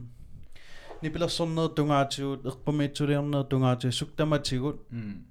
нипилерсорнер 1.01 1.69
тунгаатигут 1.69 2.45
эққумиитсулиорнер 2.45 3.43
тунгаатиг 3.43 3.93
суктаматигут. 3.93 4.81
М 4.91 5.25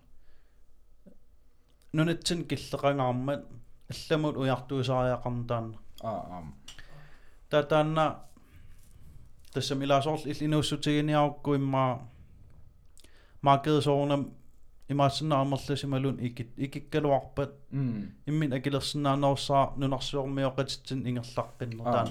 нунатсин 1.92 2.44
киллеқангаармат 2.44 3.44
алламут 3.90 4.36
уяртуусариақарнтаана 4.36 5.74
а 6.00 6.38
ам. 6.38 6.54
Татаанна 7.50 8.20
tässä 9.54 9.74
milasorl 9.74 10.26
illinuussutigiiniarukkuimmaa 10.26 11.92
markedsårene 13.42 14.18
имаасинаармерлусималун 14.88 16.18
икит 16.20 16.50
икиккалуарпат 16.56 17.52
иммин 18.26 18.52
акилерсинаарнерсаа 18.52 19.64
нунарсуормиоқатитсин 19.80 21.00
ингерлаққиннертаан 21.08 22.10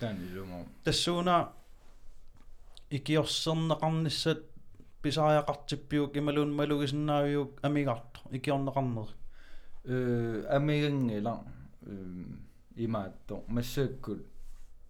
таан 0.00 0.16
илумо 0.26 0.58
тассууна 0.84 1.36
икиорсернеқарниссат 2.90 4.40
писааяқартиппиук 5.02 6.16
ималуун 6.16 6.50
малугисиннаавиук 6.60 7.50
амигарту 7.62 8.20
икиорнеқарнери 8.36 9.14
э 9.84 10.44
амигангила 10.56 11.34
э 11.86 11.94
имаатто 12.76 13.44
массааккут 13.48 14.20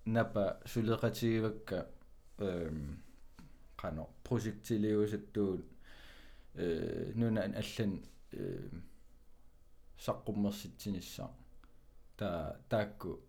напа 0.04 0.60
сулеқатигивакка 0.66 1.86
эм 2.38 3.02
qano 3.76 4.08
projektiliusattuut 4.24 5.64
э 6.54 7.12
нуна 7.14 7.42
аллан 7.42 8.02
э 8.32 8.70
саққуммерситсинissаа 9.98 11.30
та 12.16 12.56
таакку 12.68 13.20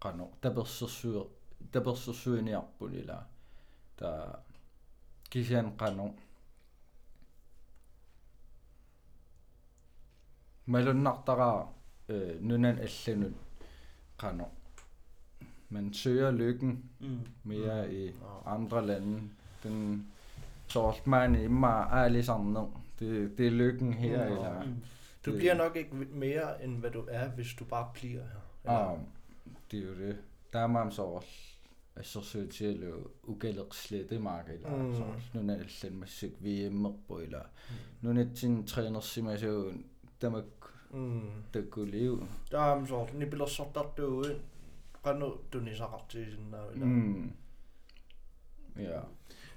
qano 0.00 0.32
таперсерсуе 0.40 1.26
таперсерсуиниарпулила 1.72 3.28
та 3.96 4.42
кисиан 5.30 5.76
qano 5.78 6.14
малуннартараа 10.66 11.72
э 12.08 12.38
нунан 12.40 12.78
алланут 12.78 13.36
qano 14.18 14.59
man 15.70 15.92
søger 15.94 16.30
lykken 16.30 16.84
mere 17.44 17.94
i 17.94 18.10
andre 18.46 18.86
lande. 18.86 19.20
Den 19.62 20.06
så 20.68 20.94
man 21.04 21.34
immer 21.34 21.92
ærlig 21.92 22.24
sådan, 22.24 22.56
det, 22.98 23.38
det 23.38 23.46
er 23.46 23.50
lykken 23.50 23.92
her. 23.94 24.26
Mm. 24.28 24.32
Eller, 24.34 24.62
Du 25.26 25.30
Det- 25.30 25.38
bliver 25.38 25.54
nok 25.54 25.76
ikke 25.76 25.90
mere, 26.12 26.64
end 26.64 26.76
hvad 26.78 26.90
du 26.90 27.04
er, 27.08 27.28
hvis 27.28 27.54
du 27.58 27.64
bare 27.64 27.88
bliver 27.94 28.22
her. 28.22 28.72
ja, 28.72 28.94
det 29.70 29.78
er 29.78 29.84
jo 29.88 29.94
det. 30.06 30.16
Der 30.52 30.58
er 30.58 30.66
man 30.66 30.92
så 30.92 31.02
også 31.02 31.28
så 32.02 32.20
søgt 32.20 32.52
til 32.52 32.64
at 32.64 32.76
lave 32.76 33.04
ugældet 33.24 33.74
slette 33.74 34.18
mark, 34.18 34.48
eller 34.54 34.76
Mm. 34.76 34.94
så 34.94 35.04
nu 35.40 35.52
er 35.52 35.56
det 35.56 35.70
sådan 35.70 35.96
med 35.96 36.06
søg 36.06 36.32
VM 36.40 36.86
på, 37.08 37.18
eller 37.18 37.40
nu 38.00 38.10
er 38.10 38.14
det 38.14 38.30
sin 38.34 38.66
træner 38.66 39.00
simulation, 39.00 39.84
der 40.20 40.28
må 40.30 40.42
Mm. 40.90 41.20
der 41.54 41.62
kunne 41.70 41.90
leve. 41.90 42.26
Der 42.50 42.60
er 42.60 42.86
så, 42.86 43.06
ni 43.14 43.24
bliver 43.24 43.46
så 43.46 43.64
der 43.74 43.92
derude. 43.96 44.40
qanu 45.02 45.44
tunisaqartigisinnaavila 45.50 46.86
ja 48.76 49.02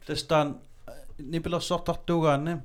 tästään 0.06 0.62
nipilassortartuugaanni 1.18 2.58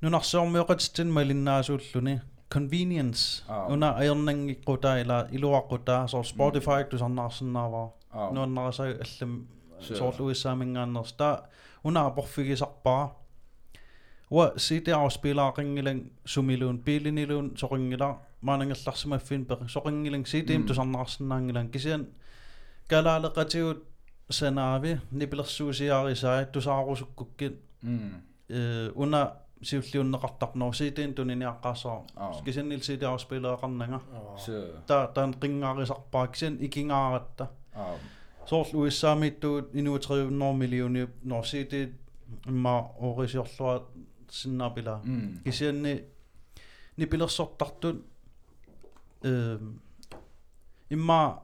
нунарсоормиоқатсин 0.00 1.08
малиннаасууллуни 1.16 2.20
convenience. 2.54 3.44
Уна 3.68 3.88
аернангиққутаа 4.00 5.00
ила 5.02 5.28
илуаққутаа 5.30 6.08
сор 6.08 6.24
Spotify 6.24 6.84
тусарнаарсиннаава 6.90 7.92
нуаннарасаа 8.32 8.96
аллам 9.04 9.48
соорлуиссаамингааннерста 9.80 11.48
уна 11.84 12.10
порфигисарпара 12.10 13.10
уа 14.30 14.52
ситиарспилаақингилан 14.56 15.98
сумилуун 16.24 16.78
пилинилуун 16.78 17.56
соқингила 17.60 18.10
маанангерларсимаффин 18.40 19.46
пеқин 19.46 19.68
соқингилан 19.68 20.24
ситим 20.26 20.66
тусарнаарсинаангилан 20.66 21.70
кисиан 21.70 22.06
калаалеқатигут 22.90 23.84
санаави 24.30 25.00
нипилэрсуусиаарисаа 25.10 26.44
тусаарусуккуккит 26.46 27.56
э 28.48 28.90
уна 28.94 29.32
сиуллиуннеқартарнор 29.62 30.74
ситин 30.74 31.14
туниниаққаасаа 31.14 32.04
кисианнил 32.44 32.82
ситиаарспилеэқарнага 32.82 34.00
та 34.86 35.06
таан 35.14 35.34
қингаарисарпаа 35.34 36.28
кисиан 36.28 36.58
икингааратта 36.60 37.50
соорлу 38.48 38.82
уиссаамиттуут 38.82 39.74
инуутриуннор 39.74 40.54
миллиони 40.54 41.08
норсити 41.22 41.94
имма 42.46 42.92
орисиорлуа 43.00 43.82
синнаапила 44.30 45.02
кисианни 45.44 46.04
нипилерсортартут 46.96 48.04
имма 50.91 51.41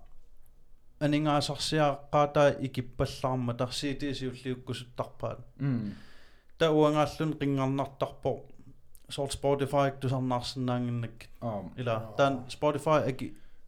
анингаасарсиааққаатаа 1.01 2.49
икиппаллаарма 2.65 3.53
тарсиити 3.53 4.13
сиуллиуккусуттарпаат 4.13 5.39
Mm. 5.61 5.91
та 6.57 6.71
уангааллун 6.71 7.33
qingarnartarpo 7.39 8.31
sort 9.09 9.31
Spotify 9.37 9.87
tusarnaarsinnaanginnak 10.01 11.17
Um. 11.41 11.71
ila 11.77 12.13
taan 12.17 12.33
Spotify 12.49 12.99
aki 13.09 13.27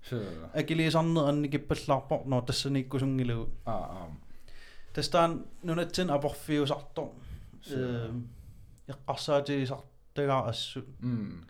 So. 0.10 0.16
akiliisarner 0.60 1.24
annikippallarpo 1.30 2.16
no 2.26 2.42
tassaniikkusungilugu 2.42 3.46
Ah. 3.66 4.06
Um. 4.06 4.12
tastaan 4.94 5.32
nunatsin 5.64 6.10
aporfiusartor 6.10 7.08
So. 7.62 7.76
э 7.76 8.12
eqqarsaatigisartagaa 8.92 10.42
assu 10.52 10.80
Mm. 11.02 11.42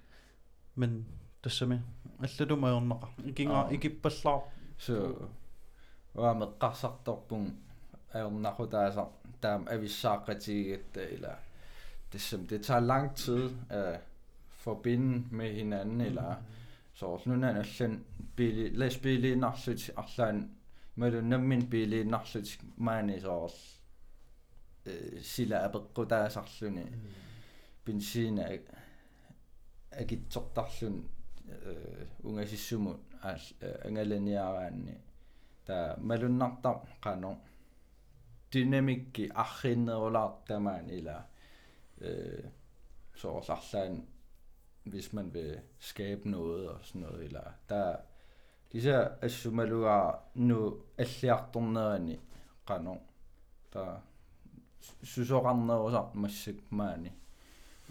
men 0.75 1.05
tassami 1.41 1.77
аллалумаернеqa 2.23 3.07
ikinga 3.25 3.53
Aa. 3.61 3.69
ikippallaar 3.71 4.41
So. 4.77 4.93
Waa 6.15 6.33
meqqarsartorpun 6.33 7.43
ayornaqutaasa 8.13 9.05
taam 9.41 9.67
avissaaqatigigatta 9.73 11.01
ila 11.15 11.35
det 12.13 12.49
det 12.49 12.61
tager 12.65 12.79
lang 12.79 13.15
tid 13.15 13.49
at 13.69 13.99
forbinde 14.49 15.35
med 15.35 15.53
hinanden 15.53 16.01
eller 16.01 16.35
så 16.93 17.21
nu 17.25 17.35
når 17.35 17.47
allan 17.47 18.05
bili 18.35 18.69
læs 18.69 18.97
bili 18.97 19.35
narsut 19.35 19.89
allan 19.97 20.51
med 20.95 21.11
du 21.11 21.21
nemmin 21.21 21.69
bili 21.69 22.03
narsut 22.03 22.59
mani 22.77 23.19
så 23.19 23.47
sila 25.21 25.57
abeqqutaasarluni 25.65 26.85
benzin 27.85 28.39
agitsortarlun 29.91 31.09
ungasissumut 32.24 33.00
angalaniaraanni 33.84 34.94
ta 35.66 35.96
malunnartar 35.98 36.80
qano 37.02 37.36
dynamikki 38.52 39.30
arrinnerulaartamaan 39.34 40.90
ila 40.90 41.22
øh, 42.00 42.44
så 43.14 44.00
hvis 44.84 45.12
man 45.12 45.34
vil 45.34 45.60
skabe 45.78 46.30
noget 46.30 46.68
og 46.68 46.78
sådan 46.82 47.00
noget 47.00 47.24
eller 47.24 47.52
der 47.68 47.96
disse 48.72 49.24
assumaluga 49.24 50.10
nu 50.34 50.82
alliartornerani 50.98 52.20
qano 52.66 52.96
ta 53.72 54.00
susoqarnerusa 55.02 56.02
massakmaani 56.14 57.12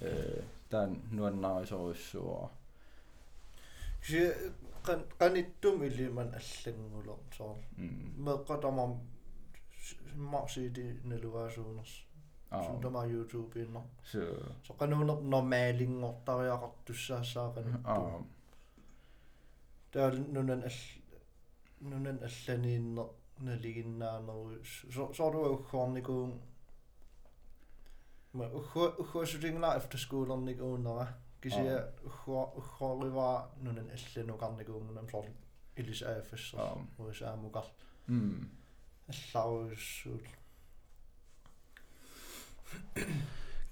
øh 0.01 0.43
der 0.71 0.95
nuannarisorussua 1.11 2.47
si 2.47 2.64
qanittum 5.19 5.77
illiman 5.87 6.29
allanngulerm 6.39 7.21
soor 7.37 7.57
meqqatamam 8.25 8.91
mm. 8.93 8.99
marsiidi 10.33 10.85
naluaasuuners 11.09 11.93
ah. 12.51 12.63
sundama 12.65 13.01
youtube 13.13 13.53
inna. 13.63 13.81
So. 14.11 14.21
So 14.63 14.69
qanuuner 14.79 15.19
normaalinngortariaqartussaassaa 15.33 17.47
qanittum 17.55 18.05
ah. 18.05 18.09
taa 19.91 20.09
nunan 20.35 20.61
all 20.69 20.79
nunan 21.89 22.17
allaniinner 22.29 23.09
naliginnaaneru. 23.45 24.45
Soorluagukkornikuun 25.17 26.31
ma 28.37 28.45
ukhuasulingnaa 28.59 29.73
afterschoolernikuunera 29.79 31.05
кисия 31.45 31.77
уххоориваа 32.57 33.35
нунан 33.61 33.87
алланукарникуунгунам 33.95 35.07
сор 35.13 35.25
илис 35.79 36.01
аафассер 36.01 36.59
уусаамукар 36.97 37.65
м 38.07 38.49
алларуссуут 39.11 40.25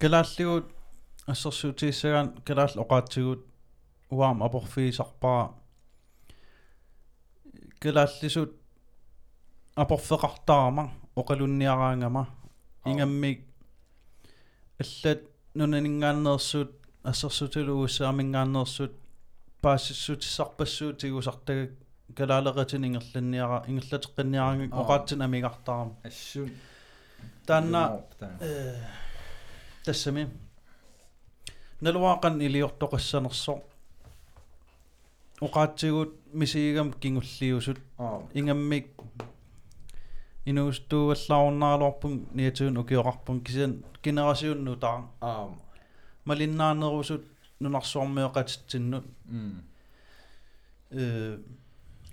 гэлааллигут 0.02 0.68
ассерсуутиссаган 1.34 2.28
гэлаал 2.48 2.78
оqaатсигут 2.84 3.42
уаам 4.12 4.44
апорфиисарпара 4.48 5.46
гэлааллисут 7.82 8.52
апорфеқартаарма 9.84 10.86
оқалунниараангама 11.16 12.24
ингаммик 12.86 13.40
аллат 14.84 15.22
нунанингаааннерсуут 15.58 16.83
ассерсутулууссаамингааннерсут 17.04 18.94
паассутиссарпассуут 19.62 21.00
тигусартагак 21.00 21.72
калаалератин 22.18 22.84
ингерланниара 22.88 23.64
ингерлатеққинниарангик 23.68 24.72
оқаатсин 24.82 25.22
амигартарам 25.22 25.96
ассун 26.04 26.50
таанна 27.46 28.04
э 28.40 28.76
тассами 29.86 30.30
налуақан 31.82 32.40
илиортоқассанерсо 32.48 33.54
оқаатсигут 35.42 36.12
мисигам 36.34 36.94
кингуллиусут 36.94 37.80
ингаммик 38.34 38.88
инуустууаллааруннаалуарпун 40.46 42.14
ниатуун 42.34 42.78
укиоқарпун 42.78 43.42
кисиан 43.46 43.84
генерасиуннутаа 44.04 44.98
аама 45.22 45.63
ah 46.23 46.23
малиннаанерусут 46.29 47.25
нунарсуармеоқатитсиннут 47.61 49.07
mm 49.31 49.57
э 50.91 51.39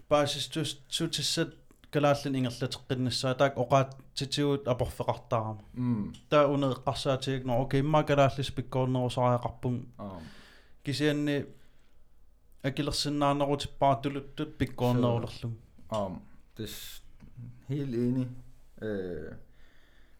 баасистус 0.09 0.69
сутиссат 0.89 1.49
калааллин 1.93 2.36
ингерлатеққиннассаа 2.39 3.33
таак 3.41 3.53
оqaatsitigut 3.63 4.63
апорфеқартаарама 4.73 5.63
mm 5.73 6.03
таа 6.31 6.43
унеэққарсаатигик 6.53 7.43
но 7.45 7.53
окей 7.63 7.81
имма 7.86 8.03
калааллис 8.09 8.49
пиккоорнерусариақарпун 8.57 9.75
ah 10.05 10.19
кисианни 10.86 11.38
акилерсиннаанерутиппаатулуттут 12.67 14.49
пиккоорнерулерлум 14.59 15.53
ah 15.97 16.11
det 16.57 16.69
helt 17.69 17.95
enig 18.05 18.29
øh 18.88 19.33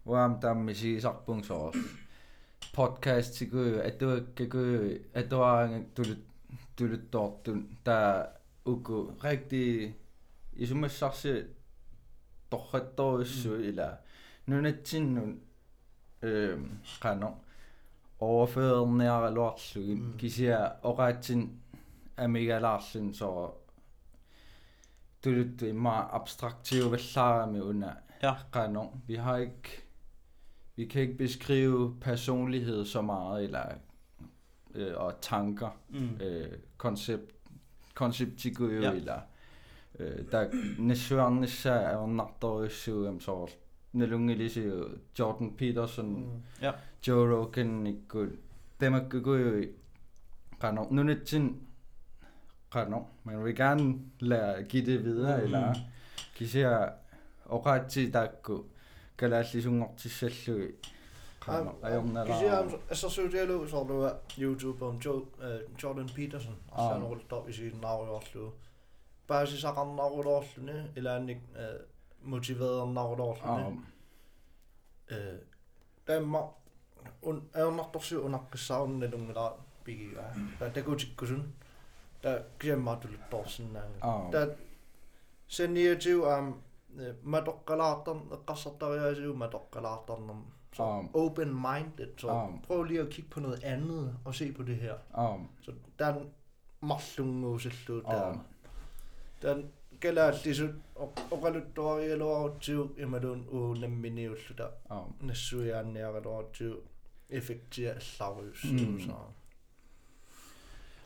Varm 0.06 0.34
dammi 0.42 0.74
siisarpung 0.82 1.44
soos 1.44 1.76
podcast 2.77 3.31
tigu 3.39 3.65
atu 3.89 4.07
kagu 4.37 4.65
atuang 5.21 5.73
tulut 5.95 6.23
tuluttortun 6.77 7.59
ta 7.85 7.99
uku 8.73 8.99
rigtig 9.25 9.95
isumassarsi 10.63 11.33
torrattorissu 12.51 13.53
ila 13.69 13.89
nunatsinnun 14.49 15.31
øhm 16.29 16.63
qano 17.03 17.31
overførerniaraluarlugin 18.21 19.99
Mm. 20.03 20.17
kisia 20.21 20.59
oqaatsin 20.83 21.43
amigalaarlun 22.25 23.15
so 23.15 23.29
tuluttu 25.23 25.65
imma 25.67 25.95
abstraktiuvallaarami 26.19 27.61
una 27.61 27.91
Ja. 28.23 28.35
qano 28.53 28.83
vi 29.09 29.17
har 29.17 29.37
ikke 29.39 29.71
vi 30.77 30.85
kan 30.87 31.03
ikke 31.03 31.15
beskrive 31.19 31.95
personlighed 32.01 32.85
så 32.85 33.03
meget 33.03 33.45
eller 33.45 33.65
øh, 34.75 34.93
og 34.97 35.15
tanker 35.21 35.71
mm. 35.89 36.09
øh, 36.23 36.49
koncept 36.77 37.35
konseptikuju 37.95 38.81
Ja. 38.83 38.93
ila 38.93 39.21
øh, 39.99 40.25
der 40.33 40.49
nessuarnissa 40.79 41.71
er 41.71 42.07
nartorissuum 42.07 43.21
så 43.21 43.47
nalungilisi 43.93 44.63
Jordan 45.19 45.55
Peterson 45.57 46.07
Mm. 46.09 46.43
Ja. 46.63 46.73
Joe 47.09 47.37
Rogan 47.37 47.87
ikkut 47.87 48.29
temakkukuju 48.81 49.65
qano 50.61 50.87
nunitsin 50.91 51.57
qano 52.73 53.07
man 53.25 53.45
vil 53.45 53.55
gerne 53.57 53.95
lade 54.21 54.65
give 54.69 54.87
det 54.87 55.05
videre 55.05 55.39
Mm. 55.39 55.45
eller 55.45 55.75
kisia 56.35 56.89
oqaatsi 57.47 58.11
taakku 58.13 58.55
kalaallisungortissallui 58.55 58.59
qano 58.61 58.80
ajornala 61.84 62.26
Kisiam 62.34 62.68
assassuutialu 62.92 63.68
sorlua 63.70 64.10
YouTubern 64.38 65.00
Joe 65.04 65.22
äh, 65.42 65.60
Jordan 65.82 66.10
Peterson 66.16 66.56
Ah. 66.72 66.90
sanurultor 66.90 67.50
isiinnaarujorlu 67.50 68.54
paasisaqarnaarulorluni 69.28 70.78
ilaannik 70.96 71.38
äh, 71.56 71.82
motiveernaarulorluni 72.24 73.64
Ah, 73.66 75.16
э 75.16 75.40
тамма 76.06 76.42
un 77.24 77.38
аернарторсу 77.54 78.16
унаqqissаарнналунгила 78.28 79.58
пигига 79.86 80.26
та 80.60 80.70
такутиккусун 80.70 81.54
та 82.22 82.44
киаммаатулутторсинаага 82.60 84.00
ah, 84.02 84.32
та 84.32 84.56
сениатиу 85.48 86.26
аам 86.26 86.62
madokkalaatan 87.23 88.21
qassartariaasiu 88.47 89.35
madokkalaattarnam 89.35 90.45
så 90.73 91.05
open 91.15 91.55
minded 91.55 92.13
så 92.19 92.33
um. 92.33 92.61
prøv 92.67 92.83
lige 92.83 93.01
at 93.01 93.09
kigge 93.09 93.31
på 93.31 93.41
noget 93.41 93.65
andet 93.65 94.17
og 94.25 94.35
se 94.35 94.53
på 94.53 94.63
det 94.63 94.77
her. 94.77 94.95
Um. 95.19 95.49
så 95.63 95.73
der 95.99 96.07
er 96.07 96.21
mallunguusillu 96.81 98.01
der. 98.01 98.45
Der 99.43 99.63
gælder 100.01 100.33
disse 100.45 100.75
oqaluttuarialuarutsiu 101.31 102.89
imalun 102.99 103.47
uunnamminiullu 103.49 104.55
der 104.59 104.69
nassujaanniaraluarutsiu 105.21 106.75
effektia 107.31 107.91
allarius 107.91 108.61
så 109.05 109.15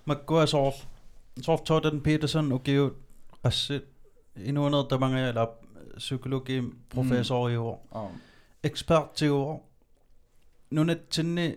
makkua 0.05 0.47
sorf 0.47 0.75
sorf 1.43 1.61
den 1.83 2.01
Peterson 2.03 2.53
og 2.53 2.63
Geo 2.63 2.91
Rasset 3.45 3.85
endnu 4.37 4.69
noget 4.69 4.91
der 4.91 4.99
mange 4.99 5.29
eller 5.29 5.47
psykologi 5.97 6.61
professor 6.91 7.49
i 7.49 7.57
år. 7.57 7.87
Ah, 7.95 8.07
ekspert 8.63 9.11
til 9.15 9.31
år. 9.33 9.63
Nunat 10.71 10.99
tinni 11.11 11.55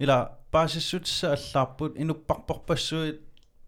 ila 0.00 0.26
basissutsa 0.52 1.28
allaapput 1.36 1.92
inupparparpassuit 1.96 3.20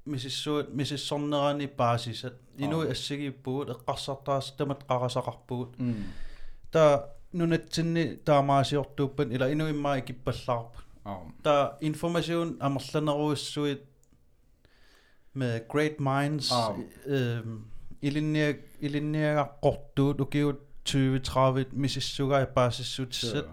misissuut 0.05 0.67
misissornerani 0.75 1.67
basisat 1.67 2.33
inu 2.59 2.81
Ah. 2.83 2.91
assigippuut 2.91 3.69
eqqarsartaas 3.71 4.53
tamat 4.59 4.87
qarasaqarpugut 4.89 5.79
mm, 5.79 5.95
ta 6.73 6.99
nunatsinni 7.33 8.05
taamaasiortuuppan 8.25 9.33
ila 9.33 9.47
inu 9.47 9.67
immaa 9.69 9.95
ikippallaarput 9.95 10.85
ta 11.43 11.71
information 11.81 12.57
amerlaneruissuit 12.61 13.81
med 15.35 15.61
great 15.69 16.01
minds 16.01 16.53
Ah. 16.53 16.75
Øhm, 18.07 18.11
ilinnia 18.11 18.55
ilinniagaqqortuut 18.81 20.21
ukiut 20.21 20.59
2030 20.85 21.73
misissuga 21.73 22.47
basissutsit 22.55 23.31
sure. 23.31 23.49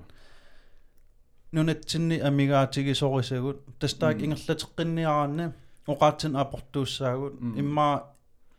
nunatsinni 1.51 2.21
amigaatigisorissagut 2.21 3.57
tastaak 3.79 4.17
Mm. 4.17 4.23
ingerlateqqinniaraanna 4.23 5.45
oqaatsin 5.87 6.35
aportuussaagut 6.35 7.33
Mm. 7.41 7.57
imma 7.61 7.87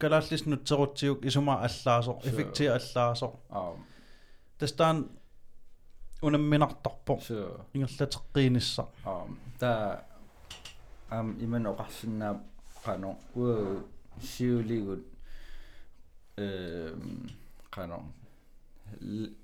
kalaallis 0.00 0.46
nutserutiuk 0.46 1.18
isuma 1.24 1.54
effektia 2.28 2.70
allaasoq 2.78 3.34
ah, 3.50 3.72
tastaan 4.58 4.96
unamminartarpo 6.22 7.14
ingerlateqqiinissa 7.74 8.82
der 9.60 9.98
um, 11.18 11.28
iman 11.44 11.66
oqarsinnaap 11.72 12.36
qano 12.84 13.10
ua 13.36 13.54
siuligut 14.20 15.02
l- 19.00 19.34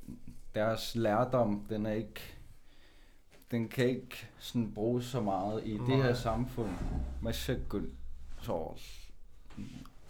deres 0.55 0.97
lærdom 0.97 1.67
den 1.69 1.87
er 1.87 1.93
ikke 1.93 2.21
den 3.51 3.69
kan 3.69 3.89
ikke 3.89 4.29
sådan 4.39 4.73
bruges 4.75 5.05
så 5.05 5.21
meget 5.21 5.67
i 5.67 5.73
det 5.73 5.81
her 5.97 6.03
Nej. 6.03 6.13
samfund 6.15 6.71
med 7.23 7.33
sikkert 7.33 7.83
så 8.43 8.53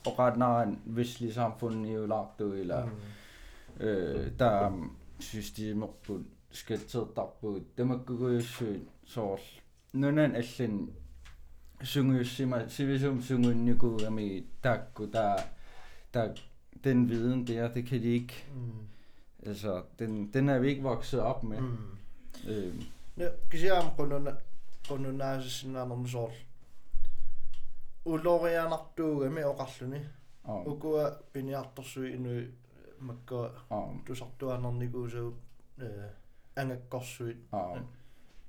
og 0.06 0.18
ret 0.18 0.36
når 0.36 0.60
en 0.60 0.82
vestlig 0.84 1.34
samfund 1.34 1.86
i 1.86 1.90
lagt 1.96 2.40
eller 2.40 2.86
Mm. 2.86 3.82
øh, 3.84 4.38
der 4.38 4.88
systemer 5.20 5.86
på 6.06 6.22
skal 6.50 6.78
tage 6.88 7.06
der 7.16 7.26
på 7.40 7.60
dem 7.78 7.90
er 7.90 7.96
så 9.04 9.38
nunan 9.92 10.34
allan 10.36 10.90
syngyssima 11.82 12.68
sivisum 12.68 13.22
syngun 13.22 13.56
niku 13.56 13.98
ami 14.06 14.46
takku 14.62 15.06
der 15.12 15.36
der 16.14 16.34
den 16.84 17.08
viden 17.08 17.46
der 17.46 17.68
det 17.72 17.86
kan 17.86 18.02
de 18.02 18.14
ikke. 18.14 18.44
Mm. 18.54 18.86
altså 19.46 19.82
den 19.98 20.30
den 20.34 20.48
er 20.48 20.58
vi 20.58 20.68
ikke 20.68 20.82
vokset 20.82 21.20
op 21.20 21.42
med. 21.44 21.60
Mm. 21.60 21.76
øh, 22.48 22.82
Ja, 23.18 23.28
kisiam 23.50 23.84
qununa 23.96 24.32
qununaassinaanarmu 24.88 26.08
soorl 26.08 26.32
ulorianartuugami 28.04 29.42
oqarluni 29.44 29.98
og, 30.44 30.68
ukua 30.68 31.10
piniartorsui 31.32 32.12
inu 32.12 32.42
makka 33.00 33.36
э 35.78 36.08
angakkorsuit 36.56 37.36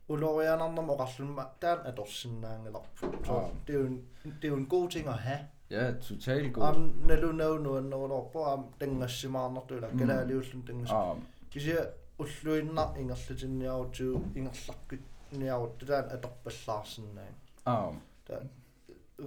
ulorianarnam 0.09 0.89
oqarlunma 0.89 1.43
taan 1.61 1.79
atorsinnaangelarpu 1.85 3.05
så 3.25 3.33
Ah. 3.39 3.49
det 3.67 3.75
er 3.75 3.79
jo 3.79 3.85
en, 3.85 4.05
det 4.23 4.43
er 4.43 4.47
jo 4.49 4.55
en 4.55 4.65
god 4.65 4.89
ting 4.89 5.07
at 5.07 5.13
have 5.13 5.39
ja 5.71 5.91
totalt 5.93 6.53
god. 6.53 6.63
Am 6.63 6.93
nalunaunuannerulorpo 7.07 8.45
am 8.45 8.63
tangassimaarnertu 8.79 9.75
ila 9.77 9.87
Mm. 9.91 9.99
kalaaliullun 9.99 10.63
tangas 10.67 10.91
og, 10.91 11.17
kisia 11.49 11.85
ulluinnar 12.19 12.97
ingerlatinniarutiu 12.99 14.21
ingerlakkutniarut 14.35 15.83
taan 15.87 16.11
atorpallaarsinnaan 16.15 17.33
og, 17.65 17.95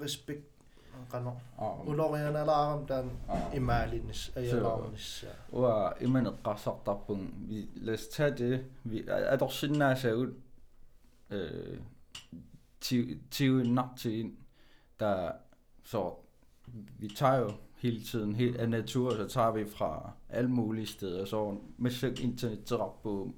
respekt 0.03 0.51
qano 1.11 1.33
og, 1.59 1.89
ulorianalaaram 1.89 2.87
taan 2.87 3.11
og, 3.29 3.39
imaalinnis 3.57 4.33
ajalaarunnissa 4.37 5.27
og 5.53 5.93
iman 6.01 6.27
qassartarpun 6.45 7.35
vi 7.49 7.69
lad 7.77 7.95
os 7.95 8.09
tage 8.09 8.31
det. 8.39 8.65
Vi 8.85 9.05
er 9.09 9.37
så 16.65 16.71
vi 16.99 17.09
tager 17.09 17.37
jo 17.39 17.51
hele 17.77 18.01
tiden 18.03 18.35
helt 18.37 18.57
af 18.57 18.69
natur 18.71 19.11
så 19.11 19.29
tager 19.29 19.51
vi 19.53 19.65
fra 19.71 20.11
alle 20.29 20.51
mulige 20.51 20.87
steder 20.87 21.25
så 21.25 21.59
med 21.79 21.91
søg 21.91 22.21
internet 22.21 22.65
på 23.03 23.33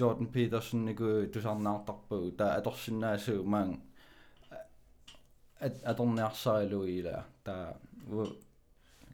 Jordan 0.00 0.26
Peterson 0.26 0.88
ikke 0.88 1.26
du 1.26 1.40
sådan 1.40 1.62
navn 1.62 1.86
på 2.08 2.30
der 2.38 2.44
er 2.44 2.62
der 2.62 2.72
sinna 2.72 3.18
så 3.18 3.42
man 3.42 3.82
at 5.58 5.72
at 5.82 5.98
der 5.98 6.04
nær 6.14 6.30
sig 6.34 6.66
i 6.84 7.02
der 7.02 7.22
der 7.46 7.66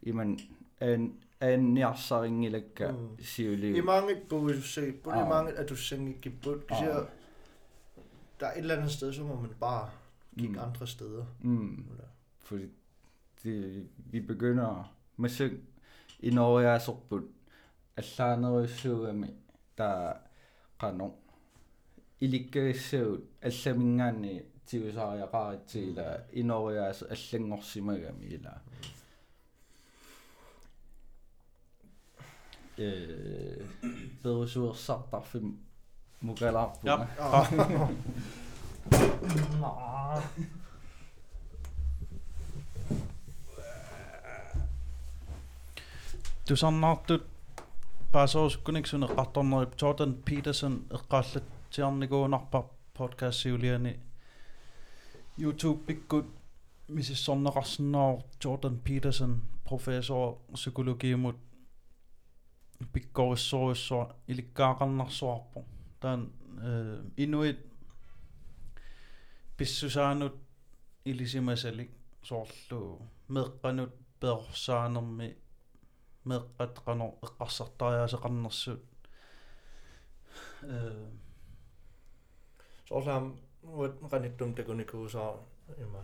jamen 0.05 0.39
en 0.81 1.15
en 1.41 1.73
nærsaringilekka 1.73 2.91
Mm. 2.91 3.17
siuli 3.23 3.77
Imanget 3.77 4.17
buuse, 4.29 4.93
på 5.03 5.09
Ah. 5.09 5.25
imanget 5.27 5.53
at 5.53 5.69
du 5.69 5.75
sænge 5.75 6.13
kibut. 6.21 6.67
Kisia 6.67 6.97
Ah. 6.99 7.05
der 8.39 8.45
er 8.47 8.51
et 8.51 8.57
eller 8.57 8.75
andet 8.75 8.91
sted, 8.91 9.13
så 9.13 9.23
må 9.23 9.35
man 9.35 9.49
bare 9.59 9.89
kigge 10.37 10.53
Mm. 10.53 10.59
andre 10.59 10.87
steder. 10.87 11.25
mm, 11.41 11.85
fordi 12.39 12.63
det, 13.43 13.87
vi 13.95 14.19
begynder 14.19 14.95
med 15.17 15.29
syng. 15.29 15.59
I 16.19 16.29
Norge 16.29 16.65
er 16.67 16.79
så 16.79 16.95
på 17.09 17.21
at 17.95 18.13
der 18.17 18.23
er 18.23 18.39
noget 18.39 18.69
så 18.69 19.11
med 19.13 19.29
der 19.77 20.13
kan 20.79 21.11
ilike 22.19 22.79
så 22.79 23.17
at 23.41 23.53
samingane 23.53 24.41
til 24.65 24.93
så 24.93 25.11
jeg 25.11 25.27
har 25.33 25.57
til 25.67 25.89
eller 25.89 26.17
i 26.33 26.41
Norge 26.41 26.77
er 26.77 26.93
så 26.93 27.05
at 27.05 27.29
længere 27.31 27.63
simagami 27.63 28.33
eller 28.33 28.51
øh 32.77 33.65
bedre 34.23 34.47
så 34.47 34.73
så 34.73 35.01
der 35.11 35.21
for 35.21 35.41
mugalar 36.21 36.77
på 36.81 36.87
Ja 36.87 36.97
Ah. 46.48 46.48
тусарнаартут 46.48 47.26
паасоорсуккуниксуне 48.12 49.06
qарторнерип 49.16 49.72
Jordan 49.80 50.12
Peterson 50.26 50.74
эққааллатсиарникуунарпар 50.96 52.64
подкастсиулиани 52.94 54.00
YouTube 55.38 55.86
биккут 55.86 56.26
мисиссорнеқарсинаа 56.88 58.18
Jordan 58.44 58.76
Peterson 58.86 59.32
professor 59.68 60.36
psykologiimut 60.52 61.36
pikkorissorussua 62.92 64.14
ilikkaaqarnarsuarpo 64.28 65.64
taan 66.00 66.32
øh, 66.62 67.04
inuit 67.16 67.58
pissusaanut 69.56 70.36
ilisimasalik 71.04 71.90
soorlu 72.22 73.02
meeqqanut 73.28 73.92
peorsaanermi 74.20 75.36
meeqqat 76.29 76.75
qano 76.85 77.07
eqqarsartariaseqarnersuut 77.25 78.83
э 80.63 81.07
соолам 82.87 83.25
вот 83.61 83.93
каниттум 84.11 84.55
такуникууса 84.55 85.35
има. 85.77 86.03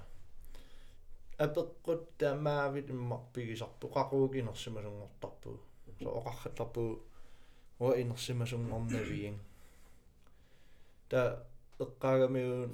Апеккут 1.38 2.18
тамаавит 2.18 2.90
иммарпигисарпу 2.90 3.88
какуугинерсимасунгортарпу 3.88 5.60
со 6.00 6.10
оқархаттарпу 6.10 7.02
уа 7.80 7.94
инерсимасунгорнавиин 8.02 9.40
та 11.10 11.44
эққаагамиуун 11.80 12.72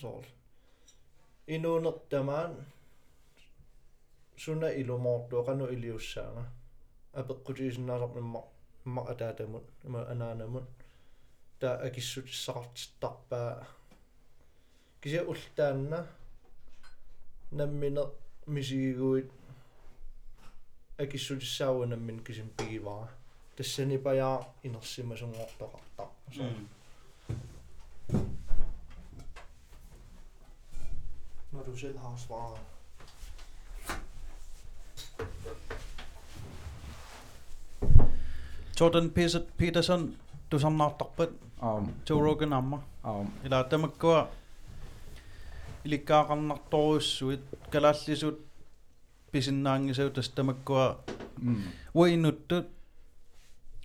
соол 0.00 0.24
инуунертамаан 1.46 2.52
suna 4.44 4.68
ilumortu 4.80 5.44
qanu 5.46 5.64
iliussaanga. 5.74 6.44
Apeqqutiisinnaasarnimma 7.20 8.40
imma 8.86 9.02
ataatamut 9.12 9.66
ima 9.86 10.00
anaanamut 10.12 10.68
ta 11.60 11.78
akissutissaqartittarpaa 11.86 13.64
kisia 15.00 15.22
ullaanna 15.32 15.98
nammine 17.50 18.04
misigiguit 18.46 19.30
akissutissaawa 21.02 21.86
nammin 21.86 22.24
kisim 22.24 22.50
pigivara 22.56 23.08
tassani 23.56 23.98
pajaa 23.98 24.54
inersimasungortoqartar 24.64 26.08
so 26.36 26.42
når 31.52 31.62
du 31.66 31.76
selv 31.76 31.98
har 31.98 32.16
svaret 32.16 32.77
Jordan 38.78 39.10
Peterson- 39.16 39.48
Peterson 39.58 40.02
tusarnaartarpat 40.50 41.30
aam 41.68 41.84
Joe 42.06 42.20
Rogan 42.26 42.52
amma 42.52 42.78
aam 43.04 43.26
ila 43.46 43.64
tamakkua 43.64 44.28
ilikkaaqarnartoruussuit 45.84 47.40
kalaallisut 47.72 48.38
pisinnaangisau 49.32 50.10
tas 50.10 50.28
tamakkua 50.36 50.84
mm 51.42 51.62
uinuttut 51.94 52.66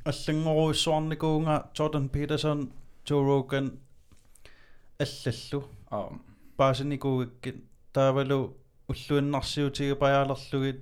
аллангоруйссуарникуунга 0.09 1.55
Jordan 1.77 2.09
Peterson 2.09 2.59
Joe 3.09 3.23
Rogan 3.29 3.67
аллаллу 5.03 5.59
aam 5.91 6.19
паасиникуугиккит 6.57 7.57
таавалу 7.93 8.39
уллуиннарсиутиги 8.91 9.95
паjaалерлугит 10.01 10.79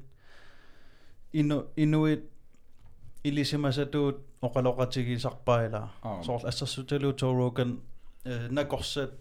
ину 1.40 1.58
инуит 1.84 2.31
илисимасатуут 3.24 4.18
оқалоқатигисарпаила 4.42 5.90
соорл 6.26 6.48
ассерсуталуу 6.48 7.14
торуган 7.14 7.82
накорсат 8.50 9.12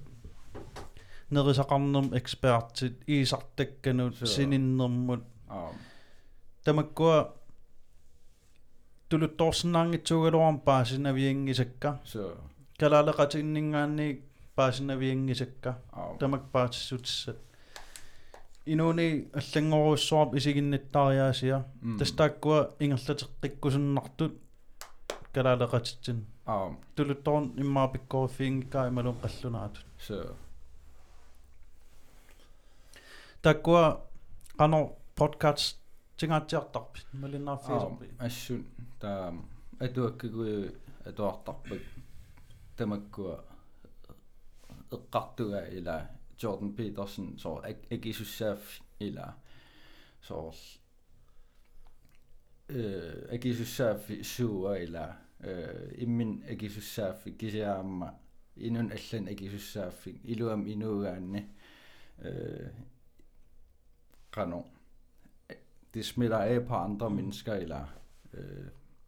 нерисақарнерм 1.30 2.16
экспертит 2.18 3.02
иисартакканут 3.06 4.16
сининнэрмут 4.28 5.24
тамаккуа 6.64 7.34
тулуттоорсинаангитсугалуарм 9.08 10.60
паасинавиангисакка 10.60 12.00
калаалеқатиннингаанни 12.78 14.22
паасинавиангисакка 14.56 15.78
тамак 16.18 16.50
паатиссутиссат 16.52 17.38
инууни 18.72 19.08
аллангоруссуарп 19.40 20.36
исигиннаттариаасиа 20.38 21.58
тастааккуа 21.98 22.60
ингерлатеққиккусиннартут 22.84 24.34
калаалеқатитсин 25.34 26.18
аа 26.52 26.68
тулутторн 26.96 27.44
иммаапиккорфиингкаа 27.62 28.88
ималун 28.90 29.16
қаллунаатут 29.22 29.86
сё 30.06 30.16
таккуа 33.42 33.84
қано 34.58 34.80
подкаст 35.20 35.78
тингаатиартарпи 36.18 37.00
малиннаарфиисарпи 37.22 38.06
ассун 38.26 38.60
таа 39.00 39.32
атуаккигуи 39.86 40.56
атуартарпак 41.08 41.82
тамаккуа 42.76 43.36
эққартуга 44.96 45.60
ила 45.78 45.96
Jordan 46.42 46.76
Peterson, 46.76 47.38
så 47.38 47.74
ikke 47.90 48.14
Saf, 48.14 48.80
eller 49.00 49.40
så 50.20 50.56
øh, 52.68 53.22
Agisu 53.28 53.64
Saf 53.64 54.10
Sua, 54.22 54.76
eller 54.76 55.12
øh, 55.44 55.92
Imin 55.94 56.44
Agisu 56.48 56.80
Saf, 56.80 57.26
Gisiama, 57.38 58.10
Inun 58.56 58.92
Allan 58.92 59.28
Agisu 59.28 59.58
Saf, 59.58 60.06
Iluam 60.24 60.66
Inuane, 60.66 61.48
øh, 62.22 62.68
kanon. 64.32 64.66
Det 65.94 66.04
smitter 66.04 66.38
af 66.38 66.66
på 66.66 66.74
andre 66.74 67.08
mm. 67.08 67.16
mennesker, 67.16 67.54
eller 67.54 67.86
øh, 68.32 68.66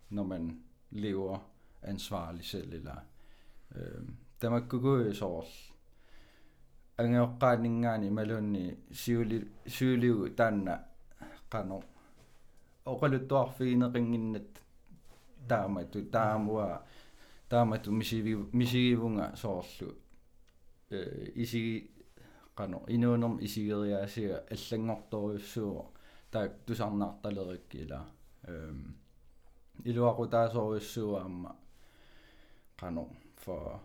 når 0.08 0.22
man 0.22 0.62
lever 0.90 1.50
ansvarlig 1.82 2.44
selv, 2.44 2.72
eller 2.72 2.96
øh, 3.74 4.08
Danmark 4.42 4.68
kunne 4.68 4.82
gå 4.82 5.04
i 5.04 5.14
sovs 5.14 5.71
ангеоққаанинггаани 7.02 8.08
малуунни 8.18 8.64
сиули 9.02 9.38
сиулиу 9.66 10.28
таанна 10.38 10.74
qano 11.52 11.82
оқалуттуарфигинеқингиннат 12.92 14.50
таамату 15.48 15.98
таамуа 16.16 16.82
таамату 17.48 17.92
мисиви 17.92 18.34
мисигивунга 18.52 19.26
соорлу. 19.36 19.88
Э 20.90 21.30
исиги 21.34 21.90
qano 22.56 22.78
инуунерм 22.88 23.38
исигериаасига 23.46 24.44
аллангорторюссуо 24.54 25.92
таак 26.30 26.52
тусарнаарталериккила 26.66 28.00
эм 28.46 28.96
илуақутаасоруссуаама 29.84 31.56
qano 32.78 33.08
for 33.44 33.80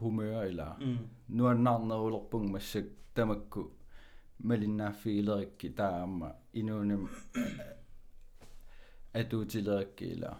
humør 0.00 0.42
eller 0.42 0.76
mm. 0.80 0.98
nu 1.28 1.46
er 1.46 1.54
navnet 1.54 1.96
ullerpung 1.96 2.50
med 2.52 2.60
sig 2.60 2.84
tamakku 3.14 3.70
melina 4.38 4.90
filerikki 4.90 5.66
er 5.66 5.72
taama 5.76 6.30
inunim 6.52 7.08
atutilerikki 9.14 10.04
er 10.04 10.12
eller? 10.12 10.34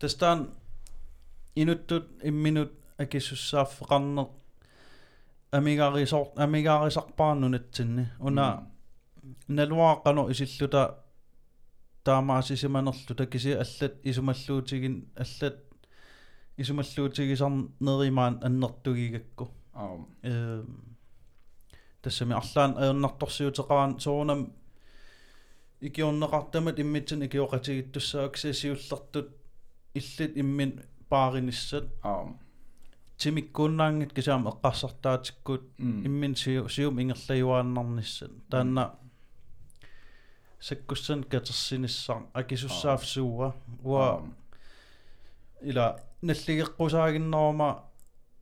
Tastan 0.00 0.48
inuttut 1.56 2.04
imminut 2.24 2.72
akissussaafqarneq 2.98 4.30
amigaarisor 5.52 6.26
amigaarisarpaarnunatsinni 6.36 8.06
una 8.20 8.46
naluaqanu 9.48 10.28
isilluta 10.28 10.82
таамаасисиманерлу 12.04 13.14
такиси 13.14 13.52
аллат 13.64 13.94
исумаллуутигин 14.04 14.96
аллат 15.24 15.56
исумаллуутигисарнеримаан 16.62 18.34
аннертугигакку 18.46 19.44
aam 19.74 20.06
э 20.22 20.64
тассами 22.02 22.34
арлаан 22.40 22.72
аернарторсиутеқаран 22.82 24.00
соорнам 24.00 24.40
икиорнеқартамат 25.80 26.80
иммитсин 26.80 27.22
икиоқатигиттуссаакси 27.26 28.52
сиуллертут 28.52 29.28
иллит 29.94 30.32
иммин 30.42 30.70
паариниссат 31.08 31.86
aam 32.02 32.38
тимиккууннаангит 33.18 34.12
кисаама 34.12 34.50
эққарсартаатиккут 34.50 35.62
иммин 35.78 36.34
сиу 36.36 36.68
сиум 36.68 37.00
ингерлаюааннарниссат 37.00 38.32
таанна 38.50 38.84
саккуссан 40.60 41.24
катерсиниссар 41.24 42.22
акисуссаав 42.34 43.06
сууа 43.06 43.54
уа 43.82 44.22
ила 45.60 46.00
наллигеккусаагиннерума 46.22 47.70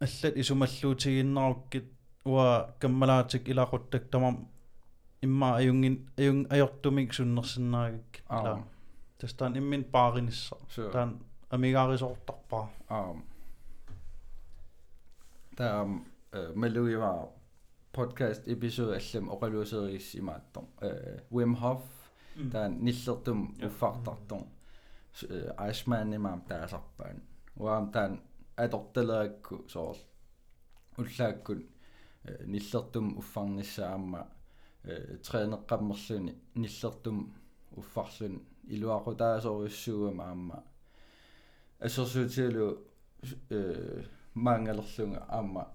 аллат 0.01 0.37
исумаллуутигиннеруккит 0.37 1.89
уа 2.25 2.75
каммалаатик 2.81 3.49
илақуттактама 3.49 4.31
имма 5.23 5.57
аюнгин 5.57 5.97
аюн 6.19 6.47
аёртумик 6.51 7.15
суннерсиннаагакки 7.15 8.23
таа 8.29 8.65
тастан 9.19 9.57
иммин 9.57 9.85
пааринисса 9.85 10.57
таан 10.93 11.21
амигаарисоортарпаа 11.51 12.69
аа 12.89 13.15
таам 15.57 16.05
мэлуива 16.55 17.29
podcast 17.93 18.47
episode 18.47 18.95
аллам 19.01 19.31
оқалуусериис 19.35 20.15
имааттор 20.15 20.65
э 20.81 21.21
Wim 21.31 21.55
Hof 21.61 21.83
таан 22.53 22.79
ниллертум 22.85 23.57
уффартартор 23.63 24.43
Iceman 25.69 26.15
имаам 26.15 26.41
таасарпаан 26.43 27.23
уаамтаан 27.63 28.21
аторталаакку 28.57 29.69
соорл. 29.69 29.99
Уллааккун 30.97 31.67
э, 32.25 32.45
ниллертум 32.45 33.19
уффарниссаама 33.19 34.29
э, 34.85 35.19
тренеққаммерлуни 35.25 36.35
ниллертум 36.55 37.35
уффарлун 37.73 38.43
илуақутаасориуссууама 38.75 40.25
аама 40.25 40.65
ассерсуутиалу 41.79 42.79
э 43.51 44.05
маангалерлунга 44.35 45.25
аама 45.29 45.73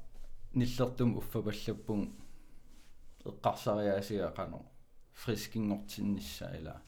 ниллертум 0.54 1.18
уффапаллаппун 1.18 2.14
эққарсариаасиақано 3.26 4.60
фрискингортиннисса 5.14 6.48
ила 6.60 6.82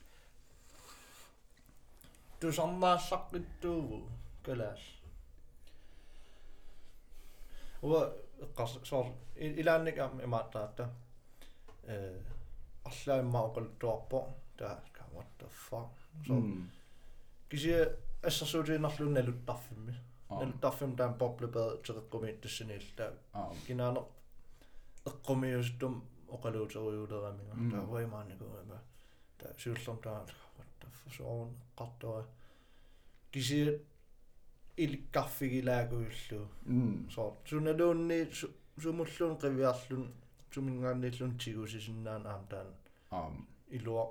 тусарнааллаққиттууву 2.39 4.07
Kyllä. 4.47 4.77
Уа 7.81 8.01
сор 8.83 9.05
илаанник 9.35 9.97
аама 9.99 10.23
имааттаатта 10.23 10.85
э 11.83 12.21
арлаимма 12.85 13.41
оқултуарпо 13.47 14.21
таа 14.57 14.79
what 15.13 15.27
the 15.39 15.47
fuck. 15.49 15.91
So 16.27 16.35
киси 17.49 17.73
ассерсуутинарлунна 18.23 19.21
луттарфимми 19.27 19.95
налуттарфим 20.29 20.95
таан 20.95 21.13
боблебаа 21.17 21.77
теққумиит 21.83 22.39
тассиниллаа 22.41 23.11
кинаанер 23.67 24.03
эққумиусуттум 25.09 25.93
оқалуутериулерамига 26.35 27.53
таа 27.71 27.85
ваймааникуама 27.93 28.79
таа 29.39 29.51
сиуллэртаа 29.57 30.25
what 30.55 30.71
the 30.79 30.87
fuck 30.97 31.13
соорн 31.17 31.51
қартора 31.77 32.25
киси 33.31 33.81
иликкарфигилаагуиллу 34.76 36.48
м 36.66 37.10
соо 37.10 37.36
суналуунни 37.44 38.26
сумуллуун 38.82 39.36
қивиарлун 39.42 40.04
сумингаанниллун 40.52 41.38
тигусисиннаан 41.38 42.26
аам 42.26 42.44
таан 42.50 42.66
аа 43.10 43.30
илуа 43.76 44.04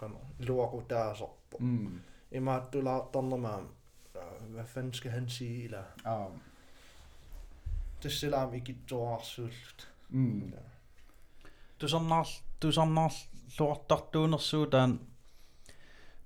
қано 0.00 0.18
илуақутаасорпо 0.40 1.56
м 1.60 2.00
имааттулаартарнамаам 2.38 3.66
hvad 4.54 4.66
fanden 4.72 4.94
skal 4.94 5.10
han 5.10 5.28
sige 5.28 5.64
eller 5.64 5.84
аа 6.04 6.26
det 8.02 8.12
stiller 8.12 8.38
ham 8.38 8.54
ikke 8.54 8.76
dårligt 8.90 9.88
м 10.10 10.52
тусарнаар 11.78 12.28
тусарнаарлуартартуунерсуу 12.60 14.66
таан 14.72 15.00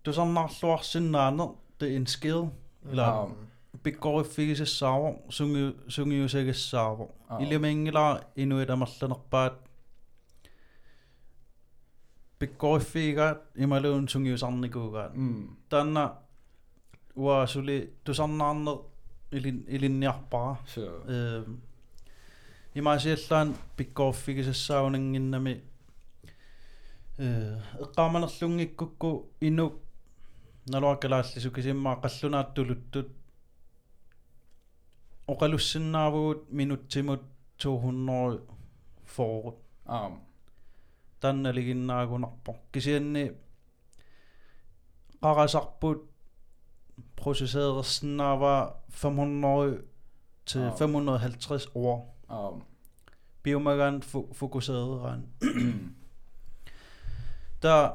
тусарнаарлуарсиннаанер 0.05 1.49
det 1.81 1.93
er 1.93 1.97
en 1.97 2.07
skill 2.07 2.43
eller 2.91 3.05
Ja. 3.05 3.27
пиккориффигисассаарво 3.82 5.22
сунги 5.30 5.76
сунгиусагиссаарво 5.90 7.10
илимингила 7.40 8.24
инуит 8.36 8.70
амерланерпаат 8.70 9.60
пиккориффигаат 12.40 13.42
ималуун 13.56 14.08
сунгиусарникуугаат 14.08 15.14
таанна 15.70 16.20
уаасули 17.16 17.94
тусарнаарнер 18.04 18.78
илин 19.32 19.66
илинниарпара 19.68 20.58
э 21.08 21.44
имаасиаллаан 22.76 23.56
пиккориффигисассаавнингиннами 23.78 25.64
э 27.18 27.60
эққааманерлунгиккукку 27.84 29.30
инук 29.42 29.74
налуаккалааллису 30.68 31.52
кисиммаа 31.52 32.00
қаллунааттулуттут 32.04 33.10
uqalussinnaarugut 35.34 36.42
minutsimut 36.60 37.22
200 37.58 38.40
forut 39.06 39.56
aam 39.86 40.14
tannaliginnaagunarpoq 41.22 42.58
kisianni 42.74 43.24
qarasarput 45.22 46.02
processerersinaava 47.16 48.76
500 48.90 49.82
til 50.46 50.72
550 50.80 51.68
år. 51.76 52.16
Oh. 52.30 52.62
Biomarkeren 53.44 54.04
fu- 54.04 54.34
fokuserede 54.34 55.00
Der 57.64 57.90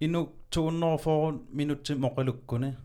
endnu 0.00 0.28
200 0.50 0.92
år 0.92 0.96
forud 0.98 1.38
minut 1.48 1.78
til. 1.84 2.76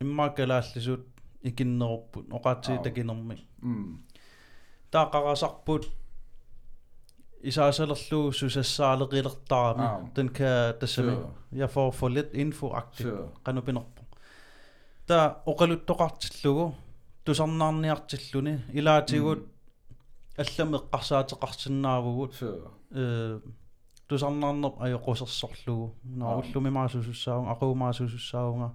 Imma 0.00 0.26
galallisut 0.26 1.00
икиннеруппут 1.48 2.24
оqaatiитакинерми 2.36 3.36
таақарасарпут 4.92 5.82
исаасалерлуу 7.42 8.32
сусассаалеқилертарами 8.32 10.10
танка 10.14 10.76
тассами 10.80 11.14
я 11.52 11.66
for 11.66 11.92
for 11.92 12.08
lidt 12.08 12.32
info 12.34 12.74
актив 12.74 13.30
канупинерпо 13.44 14.02
та 15.06 15.42
оқалуттоқартиллугу 15.46 16.74
тусарнаарниартиллуни 17.24 18.54
илаатигут 18.72 19.40
алламеққарсаатеқарсиннаавгут 20.38 22.34
э 22.90 23.40
тусарнаарнер 24.08 24.72
аёқусерсорлугу 24.78 25.94
наарлуми 26.02 26.70
маасусуссаагун 26.70 27.48
ақуумаасусуссаагунга 27.54 28.70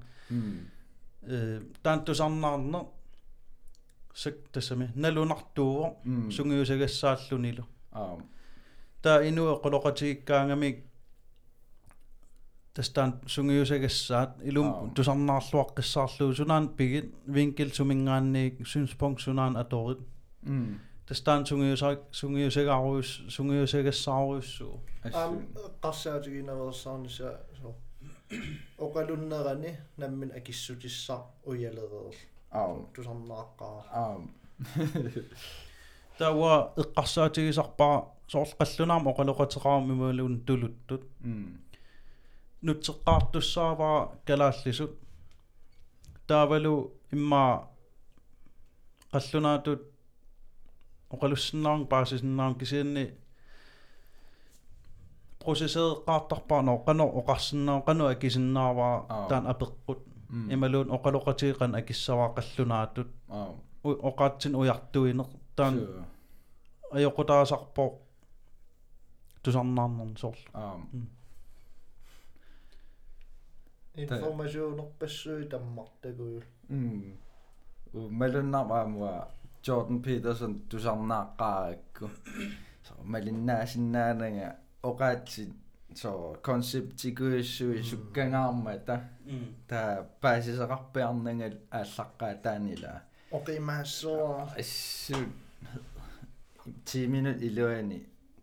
таантусарнаарна 1.84 2.86
сак 4.13 4.36
тассами 4.51 4.91
налунартууво 4.95 5.95
сунгиусагассааллунилу 6.32 7.65
аа 7.91 8.17
та 9.01 9.22
инуэ 9.30 9.59
qoloqatigikkaangami 9.63 10.70
тастан 12.74 13.09
сунгиусагассаат 13.28 14.32
илум 14.49 14.93
тусарнаарлуаққиссаарлуусунаан 14.95 16.70
пигит 16.78 17.07
винкел 17.26 17.70
сумингаанни 17.72 18.43
сунспонг 18.65 19.20
сунаан 19.20 19.57
аторит 19.57 19.99
м 20.43 20.80
тастан 21.07 21.45
сунгиусаг 21.45 21.99
сунгиусагаарус 22.11 23.09
сунгиусагассааруссуу 23.36 24.80
ам 25.13 25.34
qarsaatiginaversaarnisa 25.84 27.30
соо 27.59 27.76
оқалуннерани 28.77 29.71
наммин 29.97 30.32
акиссутиссар 30.39 31.21
уялерерл 31.45 32.13
аа 32.51 32.75
тусарнааққаа 32.93 33.77
аа 34.01 34.17
тава 36.17 36.73
эққарсаатигисарпара 36.82 38.05
соорлқаллунаарма 38.32 39.11
оқалоқатеқарми 39.13 39.93
муалуун 40.01 40.36
тулуттут 40.47 41.03
нутсеққартуссааваа 42.65 43.97
калааллисут 44.27 44.93
таавалу 46.27 46.75
имма 47.11 47.43
қаллунаатут 49.11 49.82
оқалуссиннаарн 51.09 51.88
паасисиннаарн 51.93 52.55
кисианни 52.61 53.05
processeeqqaartarpaa 55.43 56.61
no 56.67 56.73
qanor 56.87 57.09
oqarsinnaa 57.19 57.79
qanu 57.87 58.03
akissinnaarvaa 58.13 58.95
taan 59.29 59.45
apeqqut 59.53 60.01
ималуун 60.53 60.89
оқалоқатииқан 60.95 61.71
акиссаваақаллунаааттут 61.79 63.09
оқаатсин 64.09 64.53
уяртуинеқ 64.61 65.31
таан 65.57 65.75
аёқутаасарпоо 66.97 67.89
тусарнаарнерн 69.43 70.13
соорлу 70.21 70.49
информационерпассуи 74.03 75.43
таммартагуй 75.51 76.37
м 76.69 77.01
малуннаамаа 78.19 79.19
Jordan 79.65 79.99
Peterson 80.05 80.53
тусарнааққаакку 80.69 82.09
малиннаасиннаанага 83.03 84.47
oqaatsin 84.84 85.51
so 85.95 86.38
konseptikuissui 86.41 87.84
sukkangaarmata 87.84 88.95
mm. 88.97 89.34
mm. 89.34 89.53
ta 89.67 90.05
paasiseqarpiarnangal 90.21 91.55
ааllaqqaa 91.71 92.34
таанила 92.43 93.01
оқимаассоо 93.32 94.49
ассу 94.61 95.17
10 96.86 97.07
минут 97.07 97.41
илуани 97.41 97.99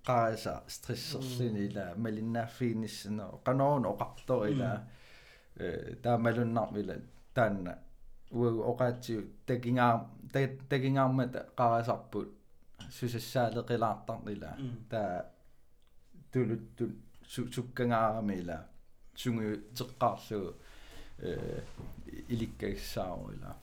qaasa 0.08 0.62
stressерлини 0.74 1.60
ила 1.68 1.86
малиннааффииниссана 2.04 3.24
qanoorun 3.46 3.86
oqartor 3.92 4.48
ila 4.52 4.70
таамалуннармила 6.02 6.96
таанна 7.34 7.72
уагу 8.30 8.62
оqaatsiu 8.72 9.20
такингаар 9.46 9.98
такингаармата 10.70 11.40
qaasarput 11.58 12.28
сусассаалеқилаартарнила 12.96 14.50
таа 14.90 15.10
mm 15.22 15.35
тулутту 16.32 16.84
суккангаарамила 17.28 18.66
сунгу 19.14 19.60
теққарлугу 19.74 20.54
э 21.18 21.62
иликкагссааруила 22.28 23.56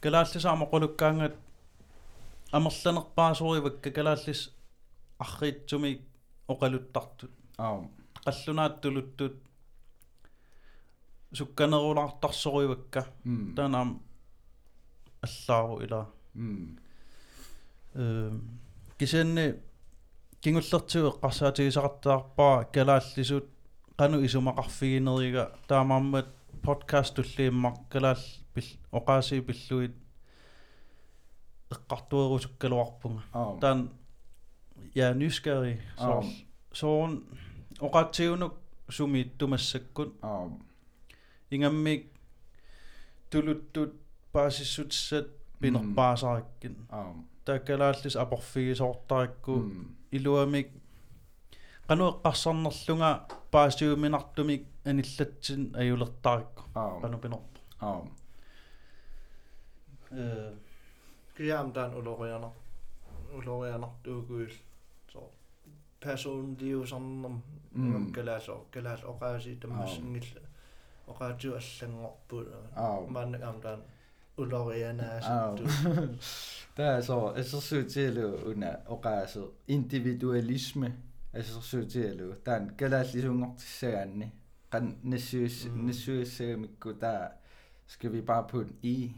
калааллисаама 0.00 0.66
қулуккаангат 0.72 1.34
амерланерпаасуривакка 2.52 3.90
калааллис 3.90 4.50
арриитсуми 5.18 6.00
оқалуттартут 6.48 7.32
аа 7.58 7.88
қаллунааттулуттут 8.24 9.36
сукканерулаартарсоривакка 11.32 13.06
таанам 13.56 14.02
аллаару 15.22 15.80
ила 15.84 16.10
м 16.34 16.78
э 17.94 18.30
кисенни 18.98 19.54
кингуллертигу 20.41 21.07
эққарсаатигисақартаарпаа 21.11 22.65
калааллисут 22.73 23.45
кану 23.97 24.17
исумақарфигинерига 24.25 25.51
таамааммат 25.67 26.27
подкаст 26.61 27.15
туллииммар 27.15 27.73
калаал 27.89 28.17
пил 28.53 28.65
оқааси 28.91 29.41
пиллуит 29.41 29.95
эққартуерусуккалуарпунга 31.71 33.23
аа 33.33 33.57
таан 33.59 33.89
я 34.95 35.13
нysgerrig 35.13 35.79
Аа. 35.97 36.21
så 36.21 36.27
соон 36.73 37.23
оқаатсигунук 37.79 38.53
суми 38.89 39.23
тумассаккут 39.39 40.13
аа 40.21 40.49
ингаммик 41.49 42.07
тулуттут 43.29 43.93
паасиссутсат 44.33 45.27
пинерпаасариккин 45.59 46.75
илуамик 50.10 50.68
кануэккарсарнерлунга 51.88 53.10
паасиуминартумик 53.50 54.62
аниллатсин 54.84 55.74
аюлертарикку 55.76 56.62
канупинорпу 57.02 57.58
аа 57.80 58.02
э 60.10 60.54
криамдан 61.36 61.90
улорианер 61.98 62.52
улорианартуугуил 63.32 64.52
со 65.12 65.20
персонлиусарнерм 66.00 67.42
галаасо 68.16 68.54
галаас 68.72 69.00
оқааси 69.12 69.56
таммассингилла 69.62 70.42
оқаатиу 71.06 71.52
аллангорпу 71.60 72.36
аа 72.74 73.00
мааннакаамдан 73.14 73.80
ulovயான 74.38 75.02
oh. 75.02 75.58
Tämä 76.74 76.96
on 77.08 77.44
se 77.44 77.60
syytiely 77.60 78.24
on 78.24 78.64
okaso 78.86 79.54
individualisme. 79.68 80.92
Se 81.40 81.60
syytiely 81.60 82.34
tän 82.44 82.74
kelas 82.76 83.14
lisungokseen 83.14 84.18
ni 84.18 84.32
kan 84.70 84.96
ne 85.02 85.18
syys 85.18 85.68
ne 85.74 85.92
skal 87.86 88.12
vi 88.12 88.22
bare 88.22 88.44
putte 88.50 88.74
i 88.82 89.12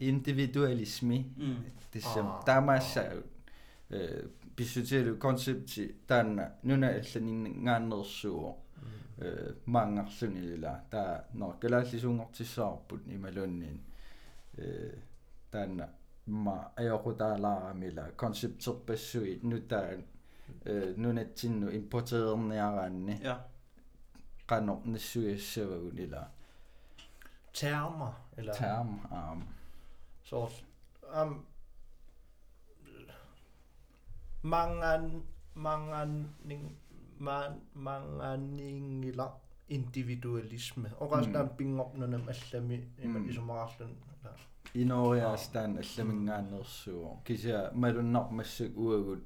individualisme. 0.00 1.24
Mm. 1.36 1.56
Det 1.92 2.02
som 2.02 2.26
der 2.46 2.52
er 2.52 2.60
masser 2.60 3.12
øh, 3.90 4.22
besøgte 4.56 5.16
koncept 5.18 5.78
den 6.08 6.40
nu 6.62 6.86
er 6.86 7.02
sådan 7.02 7.28
en 7.28 7.68
anden 7.68 8.04
så 8.04 8.54
mange 9.64 10.04
sådan 10.10 10.36
eller 10.36 10.74
der 10.92 11.20
når 11.34 11.58
kelas 11.60 11.92
lisungokseen 11.92 12.46
så 12.46 12.76
putte 12.88 13.10
i 13.10 13.16
melonen. 13.16 13.60
Mm 13.60 13.95
taanna 15.52 15.88
ma 16.26 16.56
ajorutaalaramila 16.76 18.02
konsepterpassuit 18.16 19.42
nutaan 19.42 20.04
øh 20.66 20.96
nunatsinnu 20.96 21.68
importeerniaraanni 21.68 23.18
ja 23.22 23.36
qanor 24.48 24.80
nassuiassavagunila 24.84 26.22
Termer 27.52 28.12
eller 28.36 28.54
term 28.54 28.88
um 29.12 29.44
så 30.24 30.48
am 31.12 31.46
mangan 34.42 35.22
manganing 35.54 36.76
man 37.18 37.52
manganingila 37.74 39.26
individualisme 39.68 40.90
og 40.96 41.08
Mm. 41.10 41.16
resten 41.18 41.48
pingopnunam 41.58 42.28
allami 42.28 42.80
iman 43.02 43.22
Mm. 43.22 43.28
Inoriastaan 44.74 45.78
ah. 45.78 45.82
allamingaannersuo 45.82 47.20
kisia 47.24 47.70
malunnermassuk 47.72 48.72
uagut. 48.76 49.24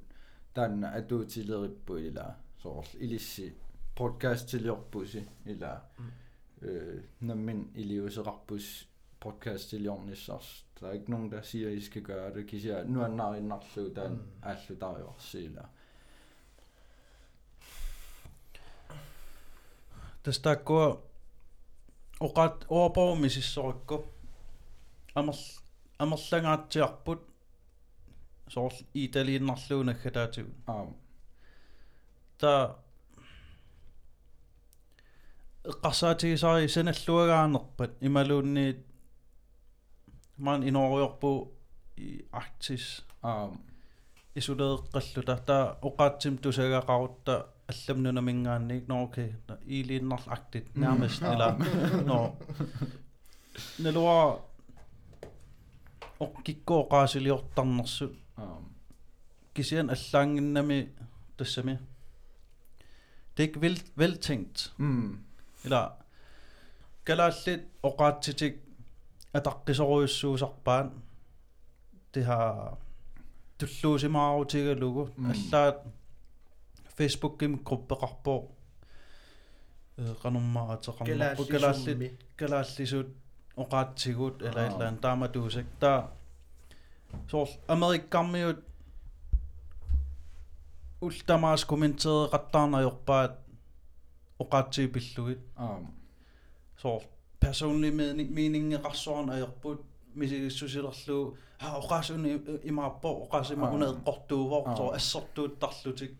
Taanna 0.55 0.93
atuutillerippu 0.95 1.97
ila 1.97 2.25
soorl 2.59 2.87
ilissi. 2.99 3.57
Podcast 3.95 4.49
tiliorpusi 4.49 5.29
ila 5.47 5.81
mm. 5.99 6.07
eh, 6.63 6.77
øh 6.77 7.03
nammen 7.21 7.71
iliuserarpus 7.75 8.91
podcast 9.21 9.71
tiliornissars 9.71 10.67
der 10.81 10.89
er 10.89 10.93
ikke 10.93 11.11
nogen 11.11 11.33
der 11.33 11.43
siger 11.43 11.71
i 11.71 11.81
skal 11.81 12.03
gøre 12.03 12.35
det 12.35 12.47
kisia 12.47 12.85
nu 12.85 13.03
er 13.03 13.09
narinnerlu 13.09 13.95
taan 13.95 14.13
mm. 14.13 14.19
allutariorsiila 14.43 15.63
Tästä 20.23 20.57
kun 20.57 21.03
okat 22.21 22.67
амал 25.15 25.41
амерлангаатсиарпут 25.99 27.21
соор 28.49 28.73
италииннарлуунаггатаатигу 28.95 30.53
аа 30.67 30.87
та 32.39 32.77
эққарсаатигисари 35.65 36.69
саналлуагаанерпат 36.69 37.93
ималуунниит 38.01 38.81
ман 40.37 40.63
инориорпу 40.69 41.53
и 41.97 42.25
арктис 42.33 43.05
аа 43.23 43.51
исулеэққаллу 44.35 45.23
тата 45.31 45.79
оқаатсим 45.83 46.39
тусагақарутта 46.39 47.35
алламнунамингаанник 47.71 48.89
нооке 48.89 49.25
илииннарлактит 49.67 50.77
наамас 50.77 51.21
нила. 51.21 51.59
Но 52.05 52.37
нэлуа 53.79 54.41
оқкиккоо 56.20 56.82
qaasiliortarnersut 56.94 58.14
аа 58.38 58.58
kisian 59.56 59.90
allaanginnami 59.96 60.80
tassami 61.38 61.76
det 63.38 63.44
er 63.44 63.48
ikke 63.48 63.62
vel, 63.62 63.78
veltænkt 63.98 64.74
mm 64.78 65.20
eller 65.66 65.86
kalaallit 67.08 67.62
oqaatsitik 67.84 68.56
ataqqisoruissuusarpaan 69.38 70.88
det 72.14 72.26
har 72.26 72.78
tulluusimaaruutigalugu 73.60 75.04
Mm. 75.18 75.32
allaat 75.32 75.76
facebookim 76.98 77.54
gruppeqarpo 77.68 78.36
qanummaatеqarnerpu 80.24 81.44
kalaallit 81.54 82.12
kalaallisut 82.40 83.08
oqaatsiguut 83.57 84.43
ah. 84.43 84.49
eller 84.49 84.61
et 84.67 84.73
eller 84.73 84.87
andet 84.87 85.03
dramatuusik 85.03 85.67
der 85.81 86.03
så 87.29 87.49
amerikkammiut 87.69 88.57
ultamaas 91.01 91.65
kommenterede 91.65 92.27
rattarnerjorpaat 92.33 93.31
oqaatsii 94.39 94.89
pillugit. 94.89 95.39
Så 96.77 97.01
personlig 97.41 97.95
mening 97.95 98.35
meningen 98.35 98.85
rassornerjorput 98.85 99.81
мисигиссусилерлу 100.15 101.37
ха 101.59 101.69
оqaasun 101.79 102.25
имааппо 102.65 103.09
оqaasима 103.25 103.71
унаэққортуувор 103.75 104.77
то 104.77 104.85
ассортуутарлутик 104.99 106.13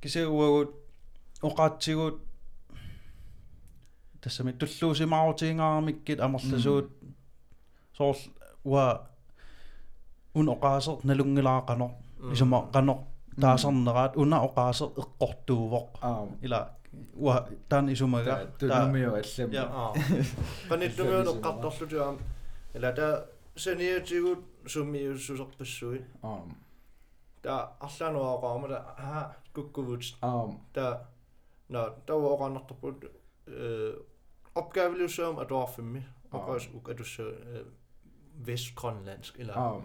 кисагуагут 0.00 0.70
оqaatsiguut 1.42 2.16
тассами 4.24 4.52
туллуусимарутингаарамиккит 4.60 6.20
амерласуут 6.20 6.88
соорл 7.96 8.20
уа 8.64 8.86
ун 10.34 10.48
оqaасер 10.54 10.96
налунгилаақанор 11.08 11.90
исума 12.32 12.58
канор 12.72 12.98
таасарнераат 13.40 14.16
уна 14.16 14.38
оqaасер 14.48 14.88
эққортуувоқ 15.02 15.88
ила 16.46 16.60
уа 17.24 17.36
таан 17.68 17.92
исумага 17.92 18.34
тунумио 18.58 19.10
аллами 19.14 19.68
паниллумиун 20.68 21.26
эққарторлутуам 21.32 22.16
ила 22.74 22.92
та 22.92 23.08
саниатигут 23.56 24.40
суммиуссусерпассуи 24.72 26.00
аам 26.22 26.56
та 27.42 27.76
арлаануаақаама 27.86 28.68
та 28.68 28.78
аа 28.98 29.36
куккувут 29.54 30.02
аам 30.20 30.60
та 30.72 31.08
на 31.68 31.90
тавоқарнартарпут 32.06 32.96
э 33.46 33.98
opgávelysom 34.54 35.38
a 35.38 35.44
dorfimi 35.44 36.02
agus 36.32 36.68
ug 36.74 36.90
a 36.90 36.92
dus 36.92 37.20
vestgrønlandsk 38.46 39.38
eller 39.38 39.82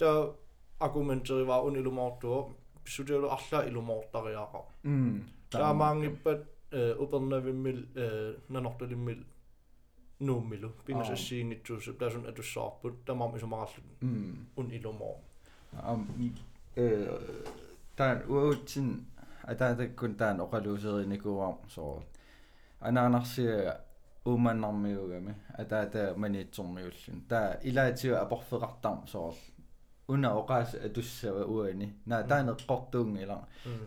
der 0.00 0.34
argumentet 0.80 1.46
var 1.46 1.62
un 1.62 1.76
illumator 1.76 2.52
så 2.86 3.02
det 3.02 3.16
er 3.16 3.56
alle 3.56 3.68
illumator 3.68 4.28
jeg 4.28 4.38
har 4.38 4.64
der 5.52 5.64
er 5.64 5.72
mange 5.72 6.18
på 6.24 6.30
øh, 6.72 7.00
uddannede 7.00 7.36
øh, 7.36 7.46
vi 7.46 7.52
mil 7.52 7.88
når 8.48 8.60
nok 8.60 8.80
det 8.80 8.98
mil 8.98 9.24
nu 10.18 10.40
milu 10.40 10.68
bingen 10.86 11.04
så 11.04 11.16
sige 11.16 11.44
ni 11.44 11.54
du 11.68 11.74
der 12.00 12.10
sådan 12.10 12.26
at 12.26 12.36
du 12.36 12.42
så 12.42 12.70
på 12.82 12.92
der 13.06 13.14
mamma 13.14 13.38
så 13.38 13.46
meget 13.46 13.68
un 14.56 14.66
mm. 14.66 14.70
illumator 14.72 15.20
øh, 16.76 17.08
der 17.98 18.04
er 18.04 18.26
ude 18.26 18.64
til 18.66 19.04
at 19.42 19.58
der 19.58 19.64
er 19.64 19.88
kun 19.96 20.18
der 20.18 20.26
er 20.26 20.36
nok 20.36 20.54
at 20.54 20.62
løse 20.62 20.88
det 20.88 21.22
så 21.68 22.00
анаанарсиа 22.81 23.77
ууманнармиугами 24.25 25.35
атаата 25.57 26.13
маниитсормиуллун 26.17 27.21
таа 27.29 27.59
илаатиу 27.63 28.15
апорфеқартарм 28.23 29.07
соо 29.07 29.33
уна 30.07 30.29
оқаас 30.41 30.75
атуссава 30.87 31.43
уани 31.45 31.87
на 32.05 32.23
таанеққортуунгила 32.23 33.39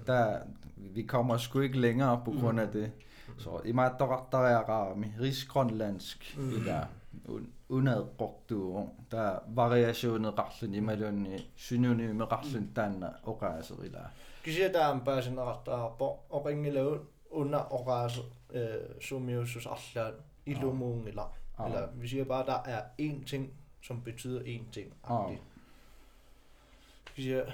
таа 0.06 0.46
vi 0.94 1.06
kommer 1.06 1.38
sgu 1.38 1.60
ikke 1.60 1.80
længere 1.80 2.22
på 2.24 2.30
grund 2.30 2.60
af 2.60 2.68
det 2.72 2.92
så 3.38 3.60
i 3.64 3.72
meget 3.72 3.92
toqartariaqaarami 3.98 5.08
rigsgrønlandsk 5.20 6.20
ila 6.56 6.88
unaeqqortuu 7.76 8.88
ta 9.10 9.22
variationeqarlun 9.56 10.74
imalunni 10.74 11.36
synonymeqarlun 11.56 12.66
taanna 12.74 13.08
oqaaserila 13.30 14.02
кися 14.44 14.68
таам 14.72 15.00
паасинеқартаарпо 17.26 17.26
оқингилавут 17.26 17.26
уна 17.30 17.60
оқаас 17.70 18.14
э 18.54 19.00
сумиуссус 19.00 19.66
арлаат 19.66 20.14
илумуунгила 20.46 21.26
eller 21.58 21.88
vi 22.00 22.08
siger 22.08 22.24
bare 22.24 22.46
der 22.46 22.62
er 22.66 22.82
én 22.98 23.24
ting 23.24 23.50
som 23.82 24.00
betyder 24.04 24.40
én 24.42 24.64
ting 24.72 24.92
Ah. 25.04 25.30
vi 27.16 27.22
siger 27.22 27.44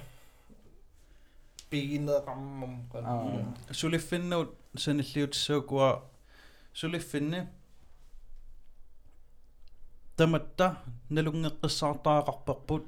benet 1.71 2.23
rammum 2.27 2.75
Ah. 2.95 3.73
сулиффиннут 3.73 4.49
саниллиутсуукуа 4.77 5.91
сулиффинни 6.73 7.41
таматта 10.17 10.67
налунгеққиссаартаақарпарпут 11.11 12.85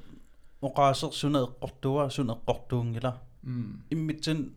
оқаасер 0.63 1.11
сунеэққортуа 1.21 2.03
сунеэққортуунгила 2.17 3.13
mm 3.45 3.73
иммитсин 3.91 4.55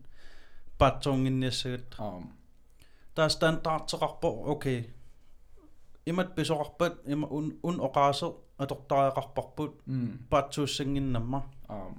паатсоонгинниассагат 0.78 1.98
um 1.98 2.24
таа 3.14 3.28
стандартеқарпо 3.34 4.28
окей 4.52 4.80
имат 6.06 6.28
писоқарпат 6.36 6.94
има 7.06 7.26
ун 7.36 7.46
ун 7.62 7.76
оқаасер 7.86 8.32
атортариақарпарпут 8.62 9.72
mm 9.86 10.10
паатсууссангиннамма 10.30 11.40
um 11.68 11.94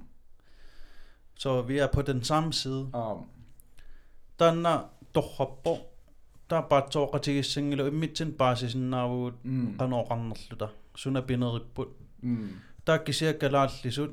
så 1.42 1.50
vi 1.68 1.78
er 1.78 1.88
på 1.94 2.02
den 2.02 2.20
samme 2.28 2.52
side 2.60 2.86
um 3.02 3.20
танна 4.38 4.74
торраппо 5.14 5.74
таа 6.48 6.62
паатсооқатигиссангилу 6.70 7.84
иммитсин 7.92 8.30
паасисиннаавуут 8.40 9.36
mm 9.44 9.68
qanooqarnerluta 9.78 10.68
sunapineripput 11.00 11.90
mm 12.22 12.48
taakkisia 12.86 13.32
kalaallisut 13.40 14.12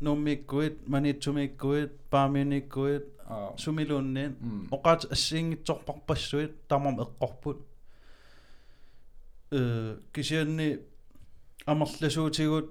нуммиккуит 0.00 0.88
манитсумиккуит 0.88 1.92
пааминиккуит 2.10 3.04
сумилуунниин 3.56 4.68
оqaат 4.70 5.04
ассиингитсорпарпассуит 5.14 6.52
тамам 6.68 7.00
эққорпут 7.00 7.58
э 9.50 9.98
кисианни 10.12 10.80
амерласуутигут 11.66 12.70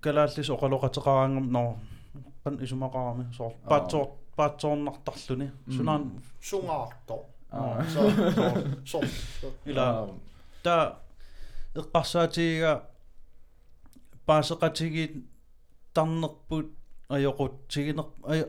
калааллис 0.00 0.48
оқалоқатеқараангам 0.50 1.46
нор 1.50 1.76
пан 2.44 2.54
исумақарами 2.64 3.32
соор 3.36 3.52
паатсоор 3.70 4.08
паатсоорнартарлуни 4.36 5.50
сунаан 5.76 6.02
сунгаартор 6.40 7.22
соор 7.92 8.12
соор 8.86 9.04
ила 9.64 10.14
та 10.62 11.00
эққарсаатигига 11.74 12.72
паасеқатигит 14.26 15.12
tarnerput 15.98 16.68
ajoqutsiginer 17.16 18.08
aj 18.32 18.40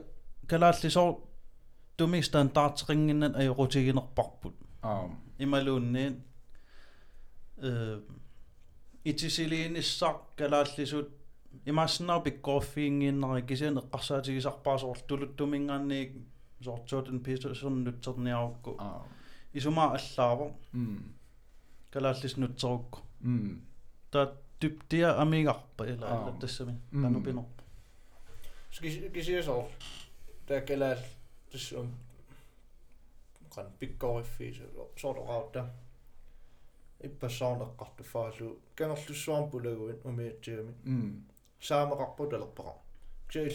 kalaallisor 0.50 1.12
tumistaan 1.96 2.48
taarterinnginnan 2.56 3.32
ajoqutiginerparput 3.40 4.56
аа 4.88 5.04
ималуунниит 5.44 6.16
э 7.68 8.00
итисилииниссар 9.10 10.16
калааллисут 10.38 11.08
имааснаар 11.70 12.20
пиккорфиингииннери 12.26 13.42
кисиан 13.50 13.78
эққарсаатигисарпаасоор 13.82 14.98
тулуттумингаанниик 15.08 16.10
сортуутэн 16.64 17.18
писернуттерниарукку 17.26 18.70
аа 18.78 19.02
исумаа 19.52 19.96
аллаавор 19.98 20.52
м. 20.72 21.14
Калааллис 21.90 22.36
нутсерукку. 22.36 23.00
М. 23.22 23.62
Тат 24.10 24.34
typtiä 24.59 25.21
amigarpa 25.21 25.85
ila 25.85 26.05
Aa. 26.07 26.21
illa 26.21 26.31
tassami 26.39 26.73
Mm. 26.91 27.01
tanupino 27.03 27.45
kisia 29.13 29.43
så 29.43 29.67
der 30.47 30.61
gælder 30.61 30.97
det 31.51 31.59
som 31.61 31.93
kan 33.55 33.65
pikkorifi 33.79 34.53
så 34.97 35.07
er 35.09 35.13
der 35.13 35.21
rauta 35.27 35.63
иппассаарнеққарту 37.03 38.03
фаалу 38.03 38.47
кангерлуссуарм 38.75 39.49
пулагуин 39.51 39.99
умиатсигами 40.03 40.73
mm 40.85 41.11
саамеқарпуталерпара 41.67 42.73
ксил 43.27 43.53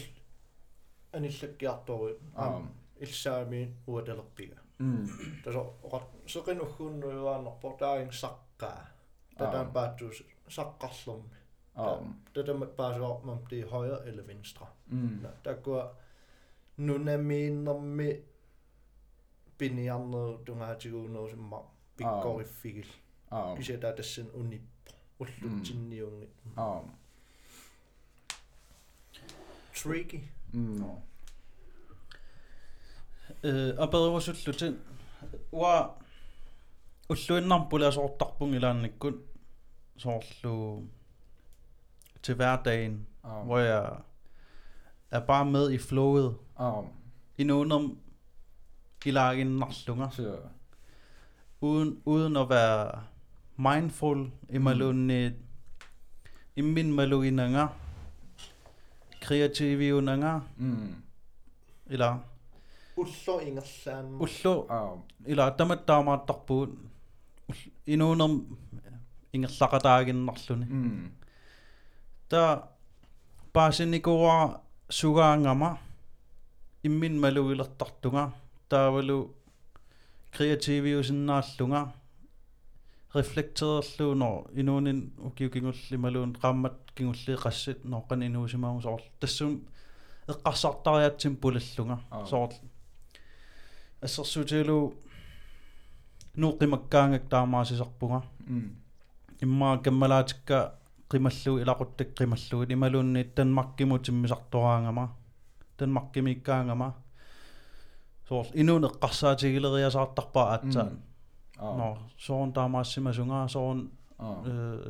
аниллаккиарторуит 1.13 2.19
um 2.37 2.69
илсаами 3.01 3.75
уаталерпига 3.87 4.57
mm 4.79 5.07
тасо 5.45 5.61
оқат 5.85 6.05
сеқинуххууннуюаанерпо 6.33 7.69
тааин 7.79 8.11
саққаа 8.23 8.83
татаан 9.39 9.73
паатсуус 9.73 10.19
saqarlum. 10.48 11.24
Um. 11.78 12.16
Det 12.36 12.48
der 12.48 12.66
bare 12.66 12.94
så 12.94 13.04
om, 13.04 13.30
om 13.30 13.46
det 13.50 13.60
er 13.60 13.68
højre 13.68 14.08
eller 14.08 14.24
venstre. 14.24 14.66
Mm. 14.88 15.26
Der 15.46 15.54
går 15.54 16.02
nuna 16.78 17.18
mener 17.18 17.80
med 17.80 18.16
binærne, 19.58 20.38
du 20.48 20.54
har 20.54 20.76
til 20.76 20.94
noget 20.94 21.32
som 21.32 21.40
man 21.40 21.60
begår 21.98 22.42
i 22.42 22.44
fil. 22.44 22.86
Især 23.60 23.80
der 23.80 23.88
er 23.88 23.96
det 23.96 24.06
sådan 24.06 24.32
unip. 24.32 24.62
Ullutinni. 25.20 26.02
Tricky. 29.76 30.20
Mm. 30.54 30.84
Øh, 33.44 33.74
og 33.78 33.92
bedre 33.92 34.14
var 34.14 34.20
sutlutin. 34.20 34.80
Var 35.52 36.02
ulluinnarpulasortarpungilaannikkun 37.10 39.24
sådan 39.98 40.90
til 42.24 42.36
hverdagen, 42.36 43.08
oh. 43.24 43.46
hvor 43.46 43.60
jeg 43.60 43.98
er 45.12 45.20
bare 45.20 45.46
med 45.46 45.72
i 45.72 45.78
flowet. 45.78 46.36
Oh. 46.56 46.86
Indenom 47.38 47.98
ilagin 49.06 49.48
naslunger. 49.48 50.10
Sure. 50.10 50.50
Uden, 51.62 52.02
uden 52.06 52.38
at 52.38 52.50
være 52.50 53.02
mindful 53.58 54.32
i 54.50 54.58
mm. 54.58 54.64
malunit 54.64 55.34
i 56.56 56.62
min 56.62 56.92
maluinanga 56.94 57.68
kreative 59.22 59.96
unanga 59.96 60.40
mm. 60.58 60.96
eller 61.88 62.20
ullo 62.96 63.40
ingersan 63.40 64.06
ullo 64.20 64.54
eller 65.26 65.56
damat 65.58 65.88
damat 65.88 66.20
takbun 66.28 66.78
inunum 67.86 68.58
ingerlaqataaginnarluni 69.36 70.66
mm 70.80 71.06
ta 72.32 72.42
paasinikuwa 73.56 74.36
sugaangama 75.00 75.70
immin 76.88 77.14
maluilertartunga 77.24 78.24
taavalu 78.72 79.18
kreativiusinnaallunga 80.36 81.82
reflektererluunor 83.16 84.36
inuunin 84.62 85.00
ukiukingullimaluun 85.28 86.32
qaammat 86.42 86.78
kingulli 86.96 87.34
qassit 87.44 87.80
noqqan 87.92 88.22
inuusimaamu 88.28 88.82
soor 88.86 89.02
tassum 89.20 89.54
eqqarsartariatsim 90.32 91.34
pulallunga 91.42 91.98
Ah. 92.12 92.26
soor 92.32 92.50
assersuutilu 94.06 94.78
nuuqimakkaangak 96.42 97.24
taamaasisarpunga 97.34 98.20
mm 98.48 98.70
иммаа 99.44 99.78
каммалаатикка 99.86 100.58
qimalluu 101.12 101.56
ilaquttak 101.64 102.10
qimalluun 102.18 102.72
imaluunni 102.76 103.24
tanmarkimu 103.38 103.96
timmisartoraangama 104.06 105.06
tanmarkimiikkaangama 105.78 106.88
soors 108.30 108.50
inuun 108.62 108.84
eqqarsaatigileeriasaartarpaa 108.90 110.46
aatsaan 110.54 110.92
no 111.80 111.88
soorun 112.26 112.52
taamaassimasungaa 112.58 113.48
soorun 113.56 113.82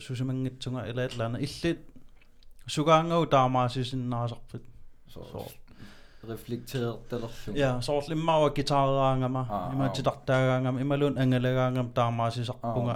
susimangitsunga 0.06 0.82
ilaallaana 0.92 1.38
illit 1.48 1.80
sugaangau 2.76 3.24
taamaasisinnaasarpit 3.36 4.64
soors 5.14 5.54
reflekteertalerlu 6.30 7.52
ja 7.62 7.70
soors 7.88 8.08
immaua 8.16 8.50
gitaaraangama 8.58 9.42
imatitaartaagaangama 9.74 10.78
imaluun 10.86 11.16
angalagaangam 11.24 11.88
taamaasisarpunga 11.98 12.96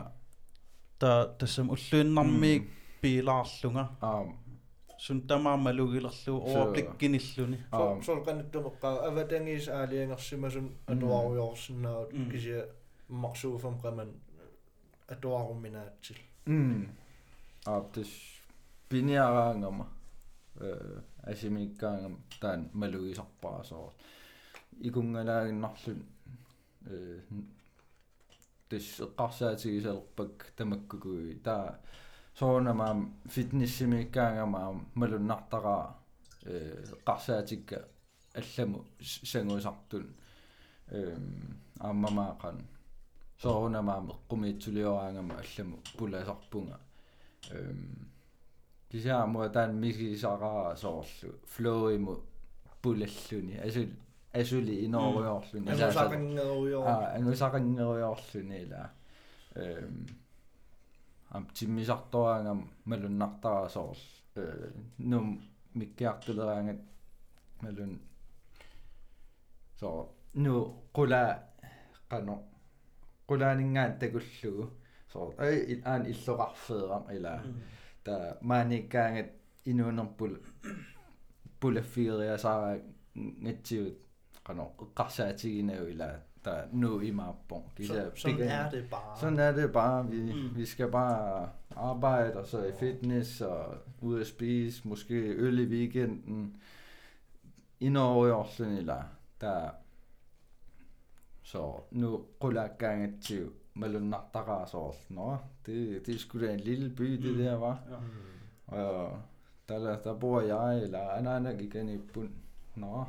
та 0.99 1.25
тассам 1.39 1.69
уллуиннармиик 1.69 2.69
пилаарлунга. 3.01 3.89
Аа 4.01 4.25
сунтамаамалугилерлу 4.99 6.33
overblikkinilluni 6.47 7.57
аа 7.71 8.01
сор 8.03 8.19
канаттумеққаа 8.27 9.07
аватангис 9.07 9.67
аалиангерсимасун 9.67 10.67
атуаруйорсинаут 10.87 12.11
кисия 12.31 12.65
марсууфам 13.07 13.79
каман 13.81 14.09
атуаруминаатсил. 15.07 16.17
М 16.45 16.89
аа 17.65 17.81
тиш 17.93 18.09
пиниараангама 18.89 19.87
э 20.59 21.01
асимиккаангам 21.23 22.15
таан 22.41 22.69
малугисарпарасоо 22.73 23.93
икунгалаагиннарлун 24.87 25.99
э 26.85 27.21
тис 28.69 28.99
эққарсаатигисалерпак 29.05 30.53
тамаккукуи 30.57 31.35
таа 31.43 31.79
соонамаам 32.39 32.99
фитнессимиккаангамаам 33.33 34.77
малуннартараа 34.95 35.95
э 36.45 36.83
эққарсаатикка 36.95 37.77
алламу 38.39 38.85
сангуисартун 39.31 40.05
эм 40.91 41.23
ааммамаақан 41.79 42.57
соонамаам 43.41 44.05
эққумиитсулиораангама 44.15 45.35
алламу 45.43 45.77
пуласарпунга 45.97 46.79
эм 47.51 48.09
кисаамуа 48.91 49.49
таан 49.49 49.79
мисисараа 49.79 50.75
соорлу. 50.75 51.39
Флоиму 51.45 52.23
пулаллуни. 52.81 53.57
Асул 53.57 53.89
асули 54.32 54.74
иноориорлуни 54.86 55.68
Anusaqangeruyor. 55.70 56.82
а 56.86 56.94
ангусақангеруйоорлуни 57.16 58.56
ила 58.64 58.90
эм 59.54 60.06
ам 61.30 61.44
тиммисартораангам 61.56 62.60
малуннартара 62.84 63.68
соорл 63.68 63.98
э 64.36 64.70
нум 64.98 65.26
миккиартулераангат 65.74 66.80
малун 67.62 67.92
со 69.80 69.88
ну 70.34 70.54
кула 70.92 71.22
qano 72.10 72.34
qulaaningaan 73.28 73.92
takullugu 74.00 74.64
so 75.12 75.18
ai 75.38 75.56
aan 75.90 76.02
illoqarfeeram 76.12 77.04
ila 77.16 77.32
ta 78.04 78.14
maanikkaangat 78.50 79.28
inuunerpul 79.70 80.34
pulaffiiria 81.60 82.36
saara 84.55 84.63
ngatsiut 84.63 84.77
qano 84.77 84.85
eqqarsaatiginau 84.89 85.85
ila 85.87 86.09
ta 86.43 86.65
nu 86.71 86.99
imaapporn 87.01 87.63
Så, 87.87 88.11
sådan 88.15 88.39
er 88.41 88.69
det 88.69 88.89
bare. 88.89 89.19
sådan 89.19 89.39
er 89.39 89.51
det 89.51 89.71
bare. 89.73 90.07
Vi, 90.09 90.21
Mm. 90.33 90.55
vi 90.55 90.65
skal 90.65 90.91
bare 90.91 91.49
arbejde, 91.75 92.37
og 92.37 92.45
så 92.45 92.63
i 92.63 92.71
fitness, 92.79 93.41
og 93.41 93.75
ud 94.01 94.19
at 94.21 94.27
spise, 94.27 94.87
måske 94.87 95.15
øl 95.15 95.59
i 95.59 95.65
weekenden. 95.65 96.55
I 97.79 97.89
Norge 97.89 98.33
også, 98.35 98.63
eller 98.65 99.03
der... 99.41 99.69
Så 101.43 101.73
nu 101.91 102.25
ruller 102.43 102.61
jeg 102.61 102.71
gang 102.77 103.23
til 103.23 103.49
så 104.67 104.77
også. 104.77 104.99
Nå, 105.09 105.37
det, 105.65 106.05
det 106.05 106.15
er 106.15 106.19
sgu 106.19 106.39
da 106.39 106.53
en 106.53 106.59
lille 106.59 106.89
by, 106.89 107.11
det 107.11 107.31
Mm. 107.31 107.37
der, 107.37 107.55
var. 107.55 107.79
Ja. 108.71 108.77
Og 108.77 109.21
der, 109.69 109.97
der 110.01 110.13
bor 110.19 110.41
jeg, 110.41 110.83
eller 110.83 111.15
en 111.15 111.27
anden 111.27 111.59
igen 111.59 111.89
i 111.89 111.97
bund. 111.97 112.29
Nå, 112.75 113.05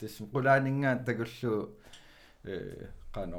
тис 0.00 0.14
qulaaninngaa 0.32 0.96
takulluu 1.08 1.60
э 2.44 2.88
qano 3.14 3.38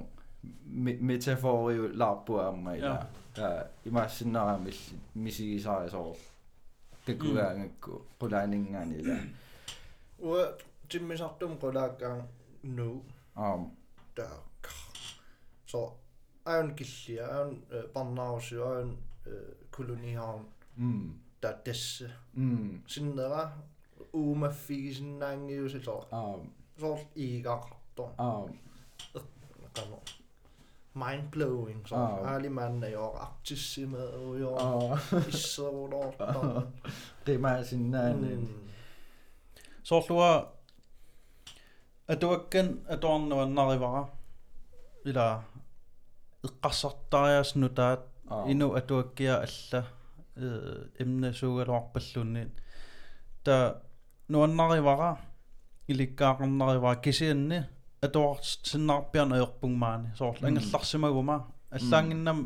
метафориу 1.10 1.92
лаарпуаама 2.02 2.78
ила 2.78 3.10
та 3.36 3.48
э, 3.62 3.90
имаассиннараамилли 3.90 5.00
мисигисаариасоор 5.16 6.18
такугаангакку 7.06 7.92
qulaaninngaani 8.20 8.96
ила 9.02 9.18
уа 10.20 10.44
тиммисартум 10.90 11.54
qulaakkaa 11.64 12.18
ну. 12.64 13.04
Аам 13.36 13.72
таа 14.16 14.44
со 15.72 15.98
аун 16.46 16.76
киллиа 16.76 17.26
аун 17.38 17.64
парнаарусиу 17.94 18.60
э, 18.60 18.66
аун 18.66 18.98
э, 19.26 19.54
колониаун 19.72 20.46
м 20.78 21.22
таттасса 21.42 22.10
м 22.36 22.84
синнера 22.88 23.54
uma 24.14 24.50
fiisinangiu 24.50 25.70
se 25.70 25.80
so 25.84 25.96
so 26.80 26.98
iga 27.16 27.60
to 27.96 28.04
kanu 29.76 30.00
mind 30.96 31.30
blowing 31.32 31.82
so 31.88 31.96
ali 32.32 32.50
man 32.50 32.80
ne 32.80 32.92
jo 32.92 33.06
artissima 33.26 34.04
jo 34.42 34.52
so 35.32 35.88
do 35.92 36.02
rima 37.26 37.64
sinan 37.64 38.48
so 39.84 40.02
lua 40.10 40.32
атуаккан 42.14 42.68
атуарнуаннаривара 42.94 44.04
ила 45.06 45.44
иккарсартариаснутаат 46.48 48.02
ину 48.52 48.68
атуаккиа 48.80 49.36
алла 49.46 49.82
эмнасугалуарпаллунни 51.04 52.44
та 53.44 53.82
nuannarivara 54.29 55.17
ilikkaaqarnarivara 55.89 56.97
kisianni 56.97 57.63
atuarsinnarpian 58.03 59.33
ayorpungmaani 59.33 60.09
soorl 60.15 60.45
angallarsimaguma 60.47 61.37
аллаангиннам 61.77 62.41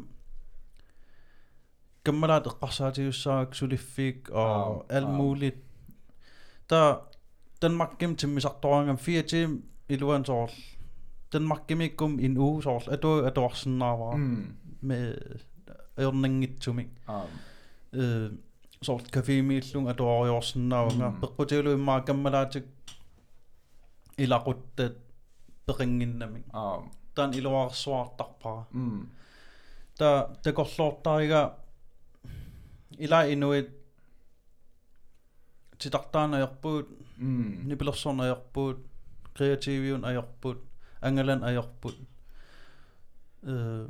каммалаат 2.05 2.47
эққарсаатигуссаарак 2.51 3.55
сулиффик 3.55 4.31
og 4.31 4.87
alt 4.91 5.11
muligt 5.21 5.61
der 6.71 6.97
Danmarkim 7.63 8.17
timmisartoraangam 8.17 8.99
4 8.99 9.23
tim 9.23 9.63
iluan 9.89 10.25
soorl 10.25 10.53
Danmarkimikkum 11.33 12.19
in 12.19 12.39
uge 12.39 12.63
soorl 12.63 12.93
atu 12.95 13.09
atuarsinnaaraa 13.27 14.17
mm 14.17 14.47
med 14.81 15.17
ørningitsumik 15.99 16.89
sort 18.88 19.08
kafimiillung 19.16 19.86
atuariorsinnaavanga 19.94 21.08
mm. 21.10 21.20
peqqutiulu 21.22 21.70
immaakkammalaatik 21.80 22.68
ilaquttat 24.24 24.96
peqinginnamik 25.66 26.46
aa 26.54 26.64
ah. 26.70 26.80
tan 27.16 27.30
iluarsuartarpara 27.40 28.64
mm. 28.72 29.02
Ta 30.00 30.10
takorlortariga 30.44 31.42
ila 33.06 33.20
inuit 33.34 33.70
титартаанаерпуут 35.78 36.88
нипилерсорнаерпуут 37.70 38.80
креативиун 39.36 40.06
аерпут 40.06 40.60
ангалан 41.02 41.44
аерпут 41.44 41.98
э 43.44 43.88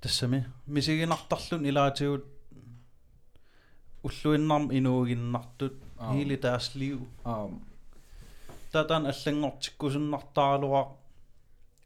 тассами 0.00 0.40
мисигинартарлун 0.66 1.64
илаатигут 1.70 2.24
уллуиннарм 4.06 4.64
инуугиннартут 4.78 5.76
ah. 5.98 6.12
hiili 6.12 6.36
тааслиу 6.36 7.00
аам 7.24 7.60
татан 8.72 9.06
аллангортиккусуннартаалуа 9.12 10.82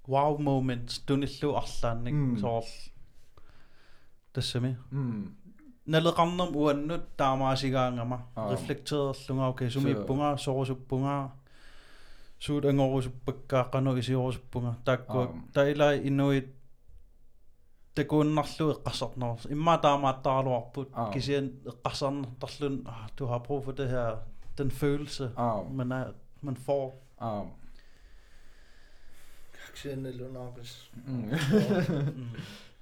wow 0.09 0.33
moments 0.49 0.95
туниллу 1.07 1.57
арлаанник 1.61 2.41
соорл 2.41 2.71
тассами 4.33 4.77
налеқарнам 5.87 6.51
уаннут 6.57 7.05
таамаасигаангама 7.17 8.19
рефлектерерлунгаа 8.53 9.49
окей 9.51 9.71
сумиппунгаа 9.71 10.39
сорусуппунгаа 10.45 11.33
суут 12.39 12.65
ангорусуппаккааққану 12.65 13.99
исиорусуппунга 14.01 14.77
таакку 14.85 15.21
таилай 15.55 15.95
инуит 16.09 16.56
takuunnarluu 17.97 18.71
eqqassarnerus 18.71 19.47
imma 19.51 19.77
taamaattaarluarput 19.85 20.89
kisian 21.13 21.51
eqqassarnertarlun 21.73 22.83
ah, 22.93 23.07
du 23.19 23.27
har 23.27 23.39
brug 23.39 23.65
for 23.65 23.73
det 23.73 23.89
her 23.91 24.17
den 24.59 24.71
følelse 24.71 25.31
man 25.71 25.93
er, 25.93 26.13
man 26.41 26.57
får. 26.57 27.03
Oh. 27.21 27.47
Kaksinelunarpis. 29.67 30.91
Mm. 31.07 31.31
Mm. 32.17 32.29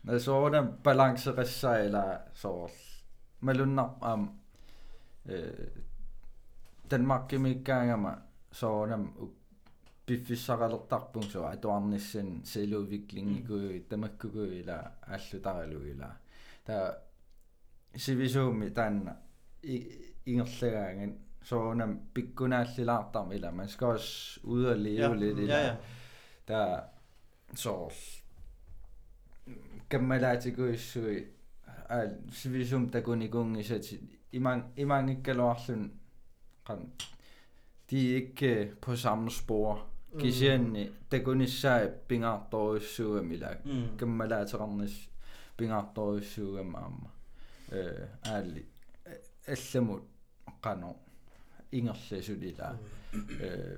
na 0.03 0.19
så 0.19 0.49
den 0.49 0.69
balance 0.85 1.37
resejler 1.37 2.19
så 2.35 2.69
mellem 3.41 3.79
um, 4.13 4.31
øh, 5.27 5.69
Danmark 6.91 7.33
i 7.33 7.37
mig 7.37 7.65
gange 7.65 8.11
så 8.53 8.87
den 8.87 9.13
piffissaqalertarpung 10.06 11.24
så 11.24 11.44
atuarnissan 11.46 12.42
seludviklingiku 12.44 13.60
tamakkuku 13.90 14.44
ila 14.60 14.78
allutaralu 15.08 15.80
ila 15.92 16.10
ta 16.66 16.94
sivisuumi 17.96 18.70
taanna 18.72 19.14
ingerlagaangan 20.26 21.14
så 21.44 21.56
on 21.60 22.02
pikkunaallilaartarmila 22.14 23.52
man 23.52 23.68
skal 23.70 23.88
også 23.88 24.40
ud 24.44 24.64
og 24.66 24.78
leve 24.78 25.02
Ja, 25.02 25.14
lidt 25.14 25.40
i 25.40 25.46
ja, 25.46 25.58
det. 25.58 25.66
ja. 25.68 25.76
Der 26.48 26.80
så 27.56 27.90
каммалаатикуиссуи 29.90 31.24
аа 31.90 32.08
сивисум 32.32 32.90
такуникунгисати 32.90 34.00
иман 34.32 34.64
имангиккалуарлун 34.78 35.92
qan 36.68 36.80
de 37.92 38.12
er 38.12 38.16
ikke 38.16 38.72
på 38.82 38.96
samme 38.96 39.32
spor. 39.32 39.86
Kisianni 40.20 40.92
takunissai 41.10 41.90
pingaartoruissuugamila 42.08 43.50
Mm. 43.66 43.98
каммалаатерарнис 43.98 45.10
pingaartoruissuugama 45.58 46.78
аама 46.80 47.10
э 47.72 48.08
аалли 48.32 48.66
алламут 49.48 50.04
qano 50.64 50.96
ingerlasulila 51.72 52.76
э 53.42 53.78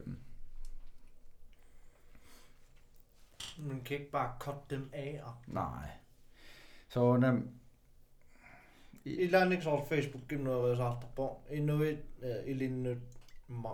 Man 3.58 3.82
kan 3.84 3.98
ikke 3.98 4.12
bare 4.12 4.32
cut 4.40 4.70
dem 4.70 4.90
af. 4.94 5.20
og- 5.24 5.54
nej 5.54 5.90
så 6.90 7.18
nem 7.18 7.50
Illä 9.06 9.42
on 9.42 9.52
yksi 9.54 9.70
ollut 9.70 9.88
Facebook-gymnasium 9.90 10.78
saattaa 10.78 11.10
på. 11.16 11.42
I 11.50 11.60
nuit 11.60 11.98
ilinnyt 12.46 12.98
ma. 13.48 13.70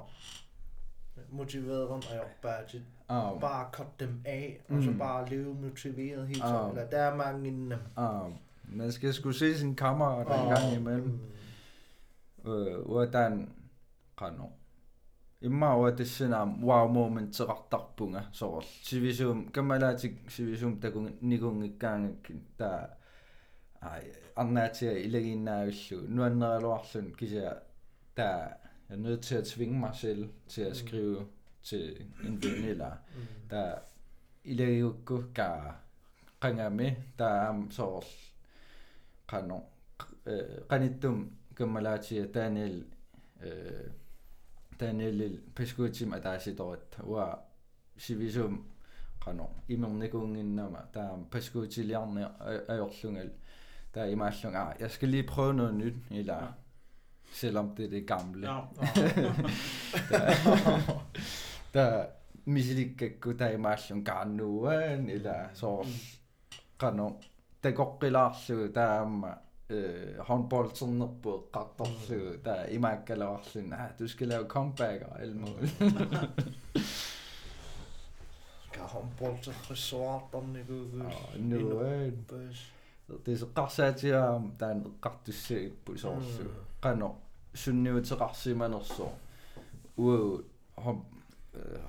Motiveret 1.30 1.88
og 1.88 2.02
bare 2.42 2.66
til 2.68 2.82
ah 3.08 3.40
bare 3.40 3.66
cut 3.72 4.00
dem 4.00 4.20
af, 4.24 4.60
og 4.68 4.82
så 4.82 4.90
Mm. 4.90 4.98
bare 4.98 5.28
leve 5.28 5.54
motiveret 5.54 6.26
hele 6.28 6.42
Ah. 6.44 6.48
tiden. 6.50 6.70
Eller 6.78 6.90
der 6.90 6.98
er 7.02 7.16
mange 7.16 7.48
inden 7.48 7.70
dem. 7.70 7.78
ah 7.96 8.30
man 8.64 8.92
skal 8.92 9.14
skulle 9.14 9.36
se 9.38 9.58
sin 9.58 9.74
kammerat 9.76 10.26
en 10.40 10.48
gang 10.54 10.74
imellem 10.76 11.20
øh 12.44 12.86
hvordan 12.86 13.52
qano 14.18 14.44
imma 15.40 15.78
wa 15.80 15.90
tissinam 15.90 16.64
wow 16.64 16.88
moment 16.88 17.34
terartarpunga 17.34 18.20
soor 18.32 18.60
sivisum 18.82 19.48
kammalaatik 19.52 20.12
sivisum 20.28 20.80
takung 20.80 21.10
nikungikkaangak 21.20 22.30
ta 22.58 22.70
ai 23.82 24.02
arnaatia 24.36 24.92
ilaginnaagallu 24.92 26.06
nuanneraluarlun 26.08 27.14
kisia 27.18 27.52
ta 28.16 28.28
jeg 28.92 28.98
er 28.98 29.02
nødt 29.02 29.20
til 29.20 29.34
at 29.34 29.44
tvinge 29.44 29.78
mig 29.78 29.90
selv 29.94 30.28
til 30.48 30.62
at 30.62 30.76
skrive 30.76 31.26
til 31.62 32.06
en 32.24 32.42
ven 32.42 32.64
eller 32.64 32.92
der 33.50 33.74
ilagiukku 34.44 35.22
ka 35.34 35.48
qangami 36.40 36.90
ta 37.18 37.48
am 37.48 37.70
soor 37.70 38.04
qano 39.28 39.60
qanittum 40.70 41.30
kammalaatia 41.56 42.26
taanil 42.34 42.84
øh 43.42 43.90
Daniel 44.80 45.40
Peskutim 45.56 46.12
ataasitorut 46.12 46.98
ua 47.02 47.34
sivisum 47.96 48.64
qano 49.24 49.46
imernikunginnama 49.68 50.78
taa 50.94 51.16
Peskutiliarni 51.30 52.20
ajorlungal 52.68 53.30
taa 53.94 54.04
imaallung 54.04 54.56
ah 54.56 54.76
jeg 54.80 54.90
skal 54.90 55.08
lige 55.08 55.22
prøve 55.22 55.54
noget 55.54 55.74
nyt 55.74 55.94
eller 56.10 56.52
selvom 57.32 57.70
det 57.76 57.84
er 57.84 57.90
det 57.90 58.06
gamle. 58.06 58.48
Ja. 58.48 58.60
der 61.74 62.06
misilikakku 62.44 63.32
taa 63.38 63.54
imaallung 63.54 64.04
kaannuan 64.06 65.08
eller 65.10 65.54
så 65.54 65.70
qano 66.78 67.08
takoqqilaarlugu 67.62 68.68
taamma 68.74 69.32
håndboldsernerpå 70.28 71.32
qattorlugu 71.54 72.36
taa 72.44 72.66
imaakkaluarlun 72.76 73.72
ah 73.72 73.88
du 73.98 74.08
skal 74.08 74.28
lave 74.28 74.48
comeback 74.48 75.02
og 75.08 75.22
alt 75.22 75.36
muligt. 75.36 75.82
Skal 78.72 78.82
håndbold 78.82 79.42
til 79.42 79.52
resorterne, 79.70 80.64
gud. 80.68 81.00
og 81.00 81.40
nuan 81.40 82.24
тисеққарсаатиаам 83.24 84.52
таан 84.58 84.78
эққартуссаиппу 84.88 85.96
соорсу 85.96 86.44
қано 86.82 87.16
сунниутеқарсиманерсоо 87.54 89.12
уу 89.96 90.42
хом 90.76 91.06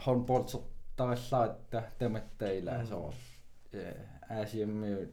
хонболт 0.03 0.49
тараллаатта 0.97 1.89
таматтаила 1.99 2.85
соорл 2.85 3.15
э 3.71 3.93
аасиаммиут 4.29 5.11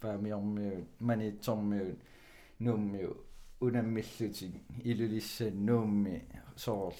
паамиормиут 0.00 0.88
манитсормиут 1.00 1.98
нууммиу 2.58 3.16
унаммиллутик 3.60 4.54
илулисса 4.84 5.50
нуумми 5.50 6.16
соорл 6.56 6.94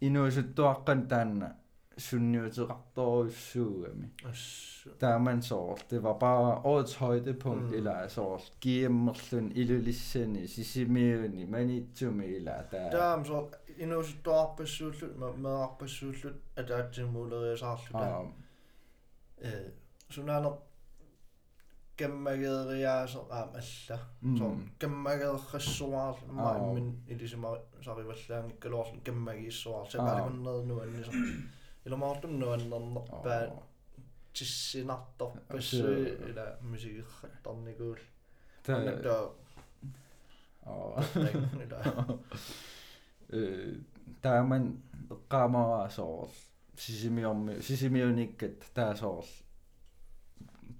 инуусуттуаққан 0.00 1.08
таанна 1.08 1.56
man 5.18 5.42
så, 5.42 5.76
det 5.90 6.02
var 6.02 6.18
bare 6.18 6.54
årets 6.64 6.94
højdepunkt, 6.94 7.62
Mm. 7.64 7.74
eller 7.74 8.08
så, 8.08 8.42
giemmerlun 8.60 9.52
ilulissani, 9.52 10.46
sisimiuni, 10.46 11.44
manitsumi, 11.44 12.24
eller 12.26 12.62
der... 12.70 12.90
Der 12.90 13.02
er 13.02 13.24
så 13.24 13.46
endnu 13.78 14.02
så 14.02 14.14
dårpe 14.24 14.66
sultlut 14.66 15.18
med 15.18 15.36
med 15.36 15.50
oppe 15.50 15.88
sultlut 15.88 16.32
at 16.56 16.68
der 16.68 16.76
er 16.76 16.92
til 16.92 17.06
mulighed 17.06 17.56
så. 17.56 17.76
Um, 18.20 18.32
Eh, 19.42 19.50
så 20.10 20.22
når 20.22 20.40
der 20.40 20.52
gemmaget 21.98 22.68
ria 22.68 23.06
så 23.06 23.18
ram 23.18 23.48
alla. 23.54 23.60
Så 23.62 23.98
mm, 24.20 24.68
gemmaget 24.80 25.54
resort 25.54 26.16
Ah. 26.28 26.34
mig 26.34 26.74
men 26.74 27.04
i 27.08 27.14
илумаартум 31.86 32.32
нуаннернерпаа 32.40 33.42
тиссинарторпасси 34.34 35.82
ила 36.30 36.46
мусигиққаттарникуул 36.70 38.00
аннатта 38.66 39.14
аа 40.64 41.02
э 43.28 43.74
тааман 44.22 44.64
эққаамараасоорл 45.14 46.32
сисимиорми 46.76 47.60
сисимиуниккат 47.60 48.58
таасоорл 48.74 49.30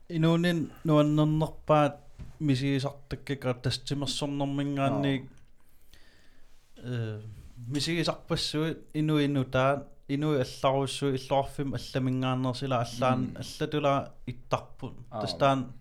Inunin 0.08 0.72
nuannernerpaat 0.84 1.92
misigisartakkaka 2.38 3.52
tastimersornermingaanniik 3.62 5.22
э 6.84 7.20
мисигисарпассуит 7.68 8.78
ину 8.94 9.18
инутаат 9.18 9.80
ину 10.08 10.28
алларуссу 10.44 11.06
иллуарфим 11.14 11.74
алламингаанерсила 11.74 12.76
аллаан 12.86 13.20
Mm. 13.24 13.36
аллатула 13.42 14.12
иттарпут 14.26 14.94
Ah. 15.10 15.20
тастаан 15.20 15.72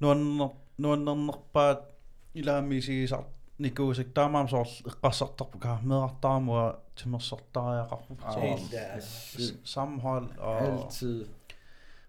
нуаннер 0.00 0.50
нуаннернерпаат 0.78 1.80
илаамисигисар 2.34 3.24
никуусик 3.58 4.08
таамаам 4.14 4.48
соорл 4.48 4.70
эққассартарпу 4.90 5.58
ка 5.58 5.78
медартарамуа 5.82 6.64
тимерсортариақарпу 6.96 8.12
Helt 8.40 8.70
der. 8.72 9.00
samhold 9.64 10.28
og 10.38 10.56
altid 10.66 11.26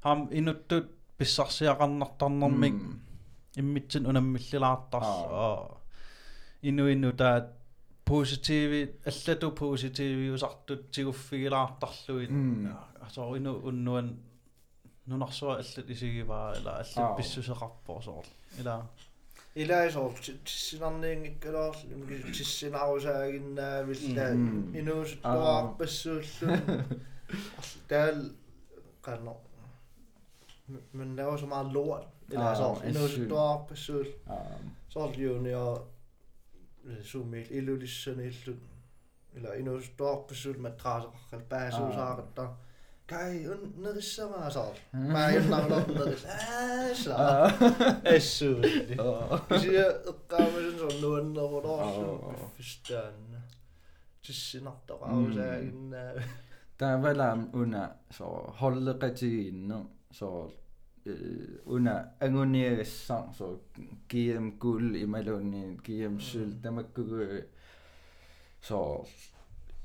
ham 0.05 0.19
inuttut 0.31 0.85
pissarsiaqarnartarnermik 1.17 2.73
Mm. 2.73 2.99
иммитсин 3.57 4.05
унаммиллилаартарс 4.09 5.07
Аа. 5.07 5.27
аа 5.45 5.67
ину 6.63 6.83
ину 6.87 7.11
таат 7.21 7.45
positiivi 8.05 8.81
allatu 9.09 9.47
positiiviusartut 9.61 10.81
tiguffigilаартарлуит 10.93 12.29
Mm. 12.29 12.67
асоо 13.05 13.35
ину 13.37 13.51
уннуан 13.69 14.07
нунарсуа 15.07 15.53
аллат 15.55 15.89
исигиваа 15.89 16.53
ила 16.59 16.71
аллат 16.81 16.97
Аа. 16.97 17.15
писсусеқарпоо 17.17 18.01
соор 18.01 18.25
ила 18.59 18.75
Илаисоор 19.55 20.13
тиссинарниингиккалоор 20.45 21.75
тиссинарусаагиннаавилла 22.33 24.31
инуусуттуаарпассууллун 24.79 26.83
таал 27.89 28.19
канно 29.03 29.35
men 30.91 31.17
der 31.17 31.23
var 31.23 31.37
så 31.37 31.45
meget 31.45 31.73
lort. 31.73 32.07
Eller 32.29 32.45
altså, 32.45 32.91
noget 32.93 33.11
stort 33.11 33.77
Så 34.89 34.99
er 34.99 35.11
det 35.11 35.25
jo, 35.25 35.39
når 35.39 35.49
jeg 35.49 35.77
så 37.03 37.17
med 37.17 37.45
illu 37.49 37.75
lissan 37.75 38.19
illu. 38.19 38.55
Eller 39.33 39.53
endnu 39.53 39.81
stort 39.81 40.27
besøg 43.08 43.44
med 43.44 43.44
græs 43.44 43.44
og 43.44 43.44
kalbas 43.44 43.44
og 43.44 43.44
så 43.44 43.44
der. 43.44 43.44
Kai, 43.44 43.46
un 43.46 43.72
nirissa 43.76 44.28
ma 44.28 44.50
saar. 44.50 44.74
Ma 44.92 45.32
yunnar 45.32 45.68
lot 45.68 45.88
nirissa. 45.88 46.28
Sa. 46.94 47.50
Essu. 48.16 48.62
Kisiä 49.48 49.84
qaamasun 50.28 50.90
so 58.10 58.24
una 58.66 58.98
så 60.10 60.50
una 61.66 62.04
anguniassang 62.20 63.34
så 63.34 63.58
GM 64.08 64.50
guld 64.58 64.96
i 64.96 65.06
maloni 65.06 65.76
GM 65.84 66.20
syl 66.20 66.62
tamakkugu 66.62 67.42
så 68.60 69.06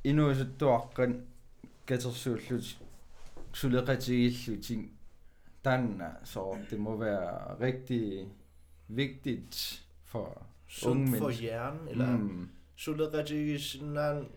inu 0.03 0.35
så 0.35 0.45
tuaqqan 0.59 1.25
katersuullut 1.85 2.88
Zuletretjeesh 3.53 4.49
Dan, 5.65 6.01
så 6.23 6.57
det 6.69 6.79
må 6.79 6.95
være 6.97 7.59
rigtig 7.61 8.27
vigtigt 8.87 9.85
for 10.05 10.43
Sundt 10.67 10.91
unge 10.91 11.01
mennesker. 11.01 11.25
for 11.25 11.29
hjernen, 11.41 11.87
eller 11.87 12.17
mm. 12.17 12.49
Zuletretjeesh 12.77 13.83
Nan 13.83 14.27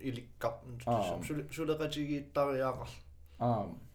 ilikkappen. 0.00 0.80
Zuletretjeesh 1.52 2.24
Darjaral. 2.34 2.88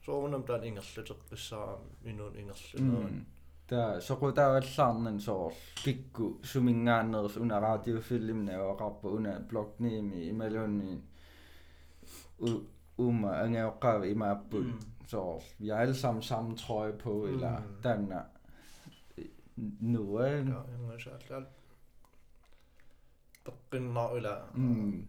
sounam 0.06 0.44
taan 0.44 0.64
ingerluteqqissaram 0.70 1.84
minun 2.06 2.36
ingerluneran 2.42 3.26
taa 3.70 4.00
soqutaavallaarnan 4.08 5.20
soor 5.28 5.54
kikku 5.84 6.26
sumingaannerus 6.52 7.38
una 7.44 7.60
radiofillimna 7.68 8.54
uaqarpa 8.68 9.08
una 9.18 9.34
blogniimi 9.50 10.28
imaluunniin 10.32 11.02
Uma 13.08 13.32
Angaukar 13.44 14.04
Ima 14.04 14.32
Abdul. 14.32 14.64
Mm. 14.64 14.82
Så 15.08 15.44
vi 15.58 15.70
har 15.70 15.76
alle 15.76 15.96
sammen 15.96 16.24
samme 16.24 16.58
trøje 16.58 16.94
på, 16.94 17.26
mm. 17.26 17.34
eller 17.34 17.62
den 17.84 18.12
er 18.12 18.24
noget. 19.80 20.48
Ja, 20.48 20.54
jeg 21.30 21.44
Begynder, 23.46 24.10
eller... 24.10 24.36
Mm. 24.54 25.08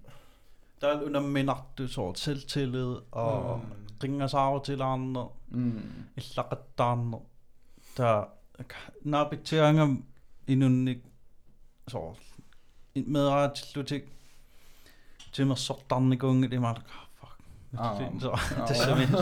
Der 0.81 0.89
er 0.89 1.03
under 1.03 1.21
minattu 1.21 1.87
så 1.87 2.15
selvtillid, 2.15 2.97
og 3.11 3.59
mm. 3.59 3.65
ringer 4.03 4.27
sig 4.27 4.41
over 4.41 4.63
til 4.63 4.83
andre. 4.83 5.29
Mm. 5.49 5.81
Et 6.17 6.23
slags 6.23 6.57
andre. 6.79 7.21
Der 7.97 8.25
er 9.05 9.29
bekteringer 9.29 9.97
endnu 10.47 10.91
ikke 10.91 11.03
så 11.89 12.15
med 12.95 13.29
at 13.29 13.85
til 13.87 14.03
til 15.33 15.47
mig 15.47 15.59
sådan 15.59 16.13
en 16.13 16.19
gang 16.19 16.51
det 16.51 16.63
var 16.63 16.83
Um, 17.73 18.21
so, 18.21 18.31
das 18.69 18.87
um, 18.89 19.01
ist. 19.01 19.13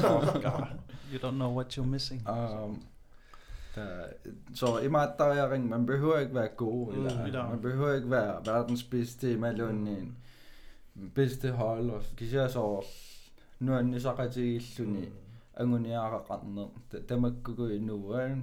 You 1.12 1.18
don't 1.18 1.36
know 1.36 1.50
what 1.50 1.76
you're 1.76 1.86
missing. 1.86 2.22
Um, 2.28 2.82
så 4.54 4.78
i 4.78 4.88
meget 4.88 5.12
der 5.18 5.24
er 5.24 5.52
ring, 5.52 5.68
man 5.68 5.86
behøver 5.86 6.18
ikke 6.18 6.34
være 6.34 6.48
god, 6.48 6.92
mm, 6.92 6.98
eller, 6.98 7.26
yeah. 7.26 7.50
man 7.50 7.60
behøver 7.62 7.94
ikke 7.94 8.10
være 8.10 8.46
verdens 8.46 8.82
bedste 8.82 9.32
i 9.32 9.36
Malonien, 9.36 10.16
bedste 11.14 11.50
hold, 11.50 11.90
og 11.90 12.02
kisya 12.16 12.48
så, 12.48 12.82
nu 13.58 13.74
er 13.74 13.82
det 13.82 14.02
så 14.02 14.14
rigtig 14.18 14.62
sunni, 14.62 15.08
angående 15.56 15.90
jeg 15.90 16.00
har 16.00 16.30
rendet, 16.30 16.68
det 17.08 17.20
må 17.20 17.30
gå 17.44 17.68
i 17.68 17.78
nu, 17.78 18.18
ikke? 18.18 18.42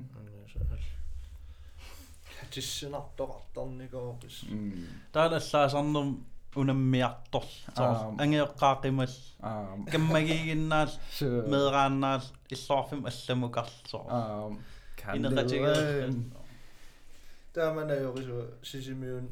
Tissinaattorattarnikoorpis. 2.52 4.46
Täällä 5.12 5.40
saa 5.40 5.70
sanonut 5.70 6.20
унаммиарторл 6.57 7.53
ангеэққаақимал 8.23 9.15
каммагигиннаал 9.93 10.93
медрааннаал 11.53 12.23
иллоорфим 12.55 13.07
алламукарлсоо 13.11 14.05
инеқатигаа 15.17 16.13
таамана 17.55 17.95
йорису 18.05 18.37
сисимиун 18.63 19.27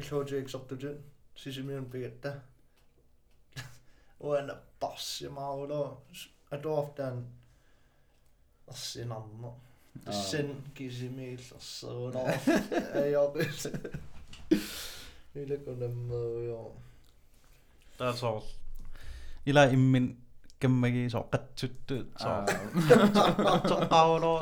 иллуутииксортутун 0.00 0.96
сисимиун 1.34 1.86
пигатта 1.92 2.42
uana 4.20 4.54
passimaulo 4.80 5.82
adorftan 6.50 7.16
assinammo 8.72 9.50
sen 10.10 10.48
kisimiillersuuno 10.74 12.20
விலகுடமையோ 15.37 16.61
தசோஸ் 17.99 18.49
ఇలా 19.51 19.63
ఇమ్మిన్ 19.77 20.09
కెమ్మగి 20.61 21.03
సొక్క 21.15 21.35
చుట్టూ 21.59 21.97
అవును 23.99 24.33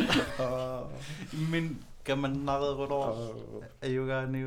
ఇమ్మిన్ 1.39 1.71
కెమ్మన్నది 2.07 2.71
కూడా 2.81 2.99
అయ్యో 3.85 4.03
కానీ 4.13 4.41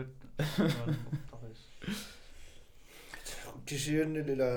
kisiinni 3.69 4.21
lila 4.29 4.51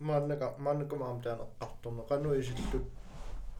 maannaka 0.00 0.46
maannaka 0.58 0.96
maamtaan 0.96 1.40
qartorneqanu 1.60 2.28
isillut 2.40 2.86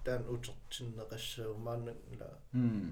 taan 0.04 0.22
utertinneqassau 0.34 1.52
maannak 1.66 1.98
ila 2.14 2.28
mm 2.60 2.86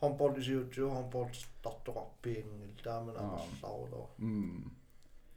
håndboldisiutju, 0.00 0.88
håndboldsdoktoropbingen, 0.88 2.78
der 2.84 3.00
er 3.00 3.04
man 3.04 3.16
også. 3.16 4.06
Mm. 4.18 4.70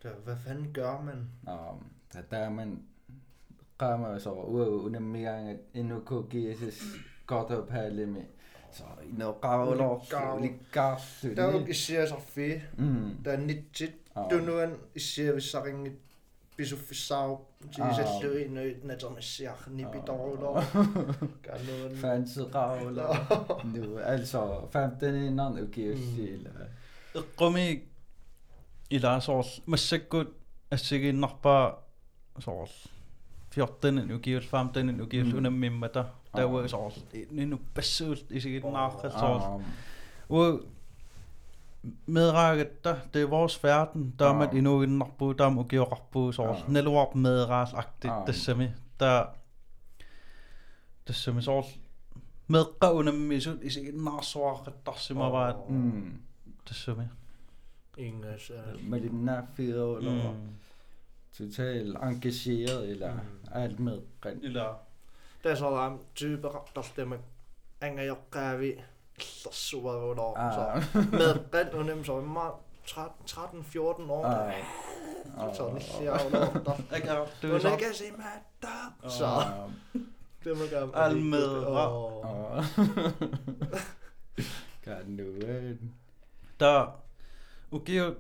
Der, 0.04 0.14
hvad 0.24 0.36
fanden 0.38 0.74
gør 0.74 1.02
man? 1.02 1.30
Um, 1.56 1.86
der, 2.14 2.22
der 2.32 2.38
er 2.38 2.50
man 2.50 2.84
rammer 3.82 4.18
så 4.18 4.32
ud 4.32 4.68
under 4.68 5.00
mere 5.00 5.52
end 5.52 5.60
endnu 5.74 6.00
KGS 6.00 6.84
godt 7.26 7.52
op 7.52 7.70
her 7.70 7.90
lidt 7.90 8.10
med. 8.10 8.24
Så 8.72 8.84
i 9.04 9.12
noget 9.12 9.36
gavler, 9.42 10.42
lidt 10.42 10.72
gavler. 10.72 11.36
Der 11.36 11.44
er 11.44 11.52
jo 11.52 11.60
ikke 11.60 11.72
især 11.72 12.06
så 12.06 12.20
fedt. 12.20 12.62
Der 13.26 13.32
er 13.32 13.38
nittit. 13.38 13.94
Du 14.32 14.36
nu 14.38 14.60
en 14.60 14.74
især 14.96 15.32
hvis 15.32 15.44
så 15.44 15.64
ringe 15.64 15.92
писуффиссааруп 16.62 17.42
тигисаллуи 17.74 18.46
нуит 18.56 18.84
натермиссиар 18.84 19.58
нипиторулоо 19.68 20.62
калуун 21.46 21.94
фансеқарулоо 22.04 23.16
ну 23.74 23.98
altså 24.14 24.70
15 24.74 25.28
иннарн 25.30 25.64
укиуллиила 25.66 26.70
эққуми 27.16 27.66
илаасоорл 28.90 29.52
массаккут 29.66 30.30
ассигииннарпаа 30.70 31.80
соорл 32.46 32.76
14 33.56 34.12
укиул 34.18 34.44
15 34.52 35.02
укиул 35.06 35.38
унаммиммата 35.38 36.14
тауа 36.32 36.68
соорл 36.68 36.94
нину 37.32 37.60
пассуул 37.76 38.20
исигиннаарқал 38.30 39.12
соорл 39.22 39.64
уу 40.30 40.62
medraagetta 42.06 42.96
det 43.14 43.22
er 43.22 43.28
vores 43.28 43.64
verden. 43.64 44.16
Der 44.20 44.34
med 44.34 44.54
endnu 44.54 44.82
en 44.84 44.98
nappu 44.98 45.32
der 45.32 45.50
må 45.50 45.64
give 45.64 45.84
rappu 45.84 46.32
så 46.32 46.56
neluap 46.68 47.16
medras 47.16 47.74
agtigt 47.74 48.14
det 48.28 48.36
som 48.36 48.62
der 49.00 49.26
det 51.08 51.16
som 51.16 51.42
så 51.42 51.66
med 52.48 52.66
qawna 52.82 53.12
misut 53.12 53.64
is 53.64 53.76
ikke 53.76 54.04
naswaq 54.04 54.68
tassima 54.86 55.30
var 55.30 55.58
det 56.68 56.76
som 56.76 57.02
English 57.98 58.52
med 58.84 59.02
din 59.02 59.26
nafiro 59.26 59.98
eller 59.98 60.36
total 61.38 61.96
engageret 61.96 62.90
eller 62.90 63.18
alt 63.52 63.80
med 63.80 64.02
eller 64.44 64.76
det 65.44 65.52
er 65.52 65.56
så 65.56 65.70
der 65.70 65.98
type 66.16 66.48
der 66.76 66.82
stemmer 66.82 67.18
angajokkaavi 69.22 69.52
suarudor. 69.52 70.38
Ah. 70.38 70.54
Så 70.54 71.00
med 71.12 71.54
rent 71.54 71.74
og 71.74 71.86
nemt, 71.86 72.06
så 72.06 72.14
var 72.14 72.22
meget 72.22 72.54
13-14 72.86 74.12
år. 74.12 74.26
Ah. 74.26 74.54
Så 75.56 75.70
det 75.76 76.06
jeg 76.06 76.20
der. 76.66 76.76
Jeg 76.92 77.02
kan 77.02 77.16
du 77.42 77.60
så. 77.60 77.70
kan 77.78 77.94
se 77.94 78.04
mig 78.18 78.26
der. 78.62 79.10
Så. 79.10 79.44
Det 80.44 80.58
må 80.58 80.64
gerne. 80.64 80.96
Al 80.96 81.18
med. 81.18 81.66
Kan 84.84 85.18
du 85.18 85.24
Der 86.60 86.86
Ukio 87.72 88.16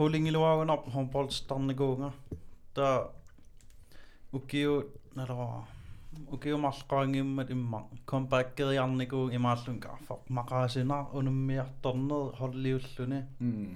rolling 0.00 0.26
iluagan 0.26 0.70
op 0.70 0.88
håndboldstande 0.88 1.74
gånger. 1.74 2.10
Der 2.76 3.10
Ukio 4.32 4.82
när 5.16 5.26
det 5.26 5.32
var 5.32 5.64
ukiumarqaangiummat 6.35 7.49
imma 7.55 7.79
comeback-geriarniku 8.09 9.19
imaallun 9.37 9.77
kaarfaq 9.83 10.21
maqaasina 10.37 10.97
unummiartorneri 11.19 12.35
holliulluni 12.39 13.19
mm 13.39 13.71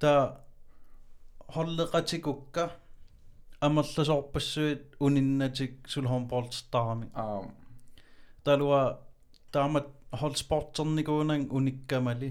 ta 0.00 0.12
holleqatikukka 1.54 2.64
амерласоорпассуит 3.66 4.82
униннатик 5.06 5.74
сулхомболтстарами 5.92 7.06
аа 7.22 7.42
талуа 8.44 8.82
таамат 9.52 9.86
холспортерникуунан 10.20 11.42
униккамали 11.56 12.30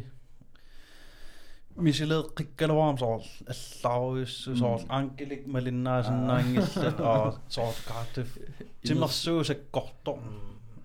мисилеэ 1.84 2.22
қиккалуарам 2.38 2.98
соор 2.98 3.22
аллааруйуссу 3.52 4.56
соор 4.56 4.80
анкилик 4.98 5.46
малиннаасиннаангилла 5.55 6.90
аа 7.12 7.30
соор 7.48 7.76
каатиф 7.88 8.28
тимерсуу 8.82 9.44
саккорто 9.50 10.12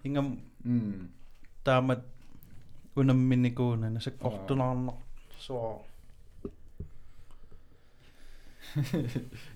ингам 0.04 0.28
таамат 1.66 2.04
унамминикуунана 2.96 4.00
саккортунаарнар 4.06 4.98
соор 5.48 5.82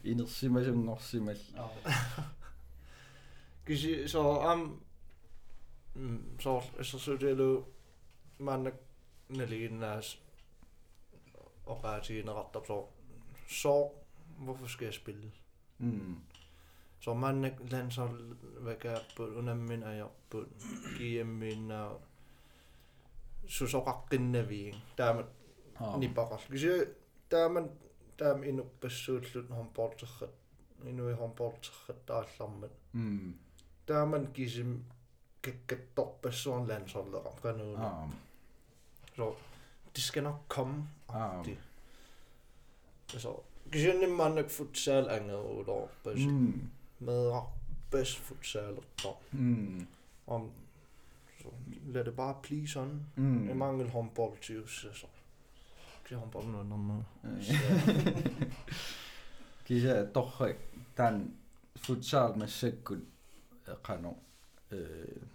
инерсимасуннорсимал 0.04 1.42
киси 3.66 4.08
соор 4.14 4.38
ам 4.52 4.62
соор 6.44 6.64
эссерсуутиалу 6.82 7.50
мааннак 8.40 8.78
налигиннаас 9.30 10.18
og 11.68 11.84
Rati 11.84 12.22
ret 12.22 12.68
så 12.68 12.86
så 13.48 13.90
hvorfor 14.38 14.68
skal 14.68 14.86
jeg 14.86 14.94
spille? 14.94 15.32
Mm. 15.78 16.18
Så 17.00 17.14
man 17.14 17.54
land 17.70 17.92
så 17.92 18.08
hvad 18.60 18.76
gør 18.80 18.98
på 19.18 19.28
under 19.28 19.54
min 19.54 19.84
er 19.84 19.92
jeg 19.92 20.08
på 20.30 20.44
GM 20.98 21.28
min 21.28 21.72
så 23.48 23.68
så 23.68 23.80
rakken 23.88 24.50
vi 24.50 24.76
der 24.98 25.14
man 25.14 25.26
ni 26.00 26.08
bare 26.08 26.40
så 26.58 26.86
der 27.32 27.50
man 27.50 27.70
der 28.20 28.38
man 28.38 28.44
endnu 28.44 28.64
besøgt 28.82 29.34
han 29.34 29.68
bort 29.74 30.00
så 30.00 30.28
endnu 30.86 31.16
han 31.16 31.32
bort 31.36 31.66
så 31.66 31.94
der 32.08 32.24
sammen. 32.38 32.70
Der 33.88 34.06
man 34.06 34.32
gisim 34.34 34.84
kan 35.44 35.54
kan 35.68 35.78
toppe 35.96 36.32
sådan 36.32 36.68
land 36.68 36.88
så 36.88 37.06
der 37.12 37.42
kan 37.42 37.66
nu. 37.66 37.78
Så 39.16 39.34
det 39.96 40.04
skal 40.04 40.24
nok 40.24 40.46
komme. 40.48 40.90
Ah. 41.10 41.46
Det. 41.46 41.58
Also, 43.14 43.40
gesehen 43.72 44.18
man 44.18 44.32
nok 44.32 44.50
futsal 44.50 45.10
angel 45.10 45.36
oder 45.36 45.88
bus. 46.04 46.26
Mm. 46.26 46.70
Med 47.00 47.32
bus 47.92 48.16
futsal 48.16 48.78
og 49.06 49.22
mm. 49.32 49.88
Om 50.28 50.52
så 51.42 51.48
lad 51.86 52.06
det 52.06 52.16
bare 52.16 52.36
blive 52.44 52.68
sådan. 52.68 53.02
Mm. 53.16 53.50
En 53.50 53.58
mangel 53.58 53.90
håndbold 53.90 54.38
til 54.42 54.64
så. 54.68 55.08
Det 56.10 56.18
håndbold 56.18 56.46
noget 56.46 56.68
noget. 56.68 57.06
Kisa 59.66 60.06
tohre 60.14 60.54
tan 60.98 61.34
futsal 61.76 62.38
med 62.38 62.48
sekund 62.48 63.06
kanon. 63.86 64.18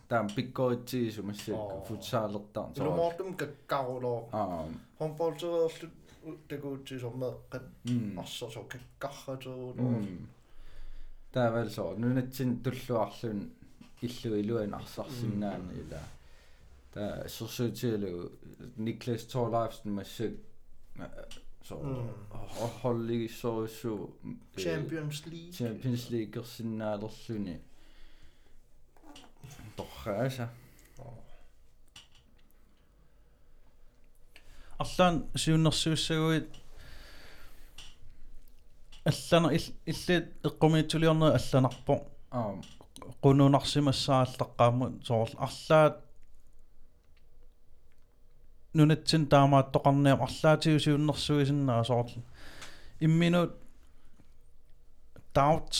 таан 0.09 0.29
пиккоритсигису 0.35 1.23
массакку 1.23 1.73
Оо. 1.73 1.85
футсаалертарн 1.87 2.75
Så 2.75 2.83
du 2.83 2.89
må 2.89 3.11
dem 3.17 3.35
gavler 3.67 4.23
аа 4.33 4.65
håndbold 4.99 5.39
så 5.39 5.69
det 6.49 6.61
går 6.61 6.77
til 6.85 6.99
som 6.99 7.19
med 7.19 7.33
kan 7.51 7.61
mm 7.85 8.17
og 8.17 8.27
så 8.27 8.49
så 8.49 8.63
kan 8.69 8.79
gaffe 8.99 9.37
så 9.41 9.73
mm 9.75 10.27
таавал 11.33 11.69
соо 11.69 11.95
нунатсин 11.97 12.63
туллуарлун 12.63 13.51
иллу 14.01 14.35
илуан 14.35 14.73
арсарсиннаани 14.73 15.73
ила 15.81 16.01
та 16.93 17.29
сорсуутиалу 17.29 18.29
Niklas 18.77 19.23
Torleifsen 19.31 19.91
массак 19.91 20.31
så 21.63 21.75
холлигиссоруссуу 22.81 24.09
Champions 24.55 25.25
League. 25.25 25.51
Champions 25.51 26.09
League 26.09 26.31
doch 29.76 30.06
așa. 30.06 30.48
аллаан 34.78 35.14
сиуннэрсуссагуит 35.36 36.48
аллана 39.04 39.48
иллит 39.56 40.26
эққумиитсулиорнер 40.48 41.32
алланарпо 41.38 41.94
аа 42.30 42.54
qununarsimassaallaqaamut 43.22 44.94
soorl 45.08 45.34
arlaat 45.46 45.94
nunatsin 48.76 49.22
taamaattoqarniam 49.32 50.18
arlaatiusiunnersuisinnaa 50.26 51.82
soorl 51.90 52.12
imminut 53.06 53.52
doubt 55.34 55.74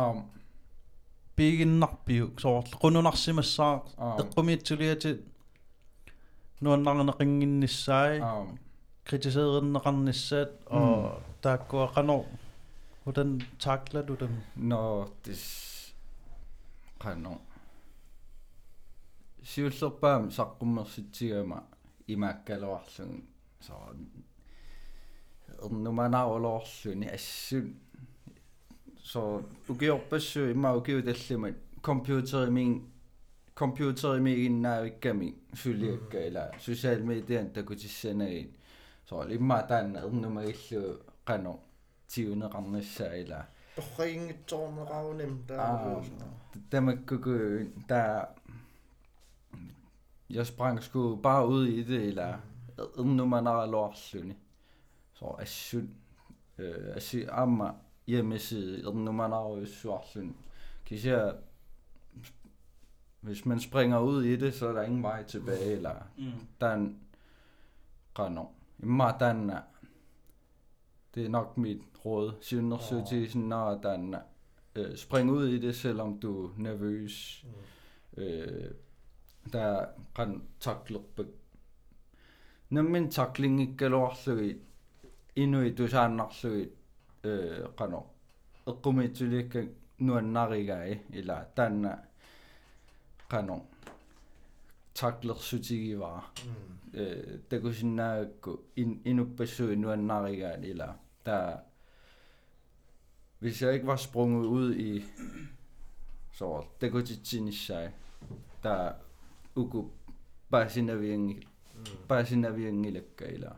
um 0.00 0.16
пигиннарпиу 1.35 2.25
соорл 2.43 2.71
qununarsimassaa 2.81 3.75
аа 4.05 4.15
эққумиитсулиати 4.21 5.11
нуаннарнеқингиннissaai 6.63 8.15
аа 8.29 8.43
kritiseret 9.05 10.51
og 10.65 11.21
der 11.43 11.57
går 11.57 11.97
render 11.97 12.23
hvordan 13.03 13.41
takler 13.59 14.01
du 14.01 14.15
dem 14.15 14.35
no 14.55 15.07
this 15.23 15.43
qano 16.99 17.41
siullerpaam 19.43 20.31
saqqummersitigama 20.31 21.59
imaakkaluarlun 22.07 23.23
so 23.61 23.73
ernumanarulorluni 25.63 27.07
assun 27.17 27.75
so 29.06 29.20
ukiorpassu 29.68 30.40
imma 30.50 30.72
ukiutallumat 30.78 31.54
computerimiin 31.82 32.72
computerimiiginnaavikkami 33.60 35.28
suliakka 35.54 36.18
ila 36.28 36.42
social 36.58 37.00
median 37.10 37.50
takutissanagin 37.50 38.48
so 39.04 39.22
imma 39.38 39.62
taanna 39.68 40.00
ernumagillu 40.08 40.82
qano 41.24 41.60
tiuneqarnissaa 42.14 43.14
ila 43.22 43.44
Ringtorneravnem, 43.98 45.44
der 45.48 45.60
Ah, 45.60 46.02
Damakkuku, 46.72 47.30
der... 47.88 48.24
Jeg 50.30 50.46
sprang 50.46 50.82
sgu 50.82 51.16
bare 51.16 51.46
ud 51.46 51.66
i 51.66 51.82
det, 51.82 52.02
eller 52.08 52.38
nummer 52.96 53.66
lorsluni. 53.66 54.36
Så 55.12 55.36
er 55.38 55.44
synd. 55.44 55.88
Øh, 58.08 58.30
jeg 58.32 58.40
siger, 58.40 58.60
amma 58.60 58.76
hjemmeside, 58.76 58.82
nummer 59.04 59.28
lorsluni. 59.84 60.36
Kan 60.86 60.96
I 60.96 61.00
se, 61.00 61.32
hvis 63.20 63.46
man 63.46 63.60
springer 63.60 63.98
ud 63.98 64.24
i 64.24 64.36
det, 64.36 64.54
så 64.54 64.68
er 64.68 64.72
der 64.72 64.82
ingen 64.82 65.02
vej 65.02 65.24
tilbage, 65.24 65.72
eller 65.72 65.94
mm. 66.18 66.32
der 66.60 66.66
er 66.66 66.74
en 66.74 67.00
den 69.20 69.50
er, 69.50 69.60
det 71.14 71.24
er 71.24 71.28
nok 71.28 71.58
mit 71.58 71.82
råd. 72.04 72.32
Synder 72.40 72.78
så 72.78 73.04
til 73.08 73.28
sådan, 73.28 73.42
når 73.42 73.74
den 73.74 74.14
er, 74.14 74.20
øh, 74.76 74.96
spring 74.96 75.30
ud 75.30 75.48
i 75.48 75.58
det, 75.58 75.76
selvom 75.76 76.20
du 76.20 76.46
er 76.46 76.50
nervøs. 76.56 77.46
Øh, 78.16 78.70
der 79.52 79.86
kan 80.16 80.42
takle. 80.60 80.98
Når 82.68 82.82
min 82.82 83.10
takling 83.10 83.60
ikke 83.60 83.88
lov 83.88 84.14
så 84.14 84.54
endnu 85.36 85.60
i 85.60 85.74
du 85.74 85.86
så 85.88 86.00
eller 86.00 86.48
er 86.48 86.66
var. 95.98 96.32
Øh, 96.94 97.38
det 97.50 97.62
kunne 97.62 97.74
sådan 97.74 98.32
gå 98.40 98.60
ind 98.76 99.00
endnu 99.04 99.24
besøg 99.24 99.78
nu 99.78 99.92
en 99.92 100.06
narigai 100.06 100.70
eller 100.70 100.92
der 101.26 101.56
hvis 103.38 103.62
jeg 103.62 103.74
ikke 103.74 103.86
var 103.86 103.96
sprunget 103.96 104.46
ud 104.46 104.74
i 104.74 105.04
så 106.32 106.64
sig 107.52 107.92
der 108.62 108.92
uku 109.56 109.90
pääsinäviengi 110.50 111.46
pääsinäviengilekka 112.08 113.24
ila. 113.24 113.52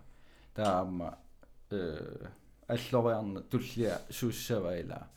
Taama 0.54 1.10
øh 1.70 2.28
аллориарне 2.68 3.40
туллиа 3.50 4.00
сууссаваила 4.10 5.08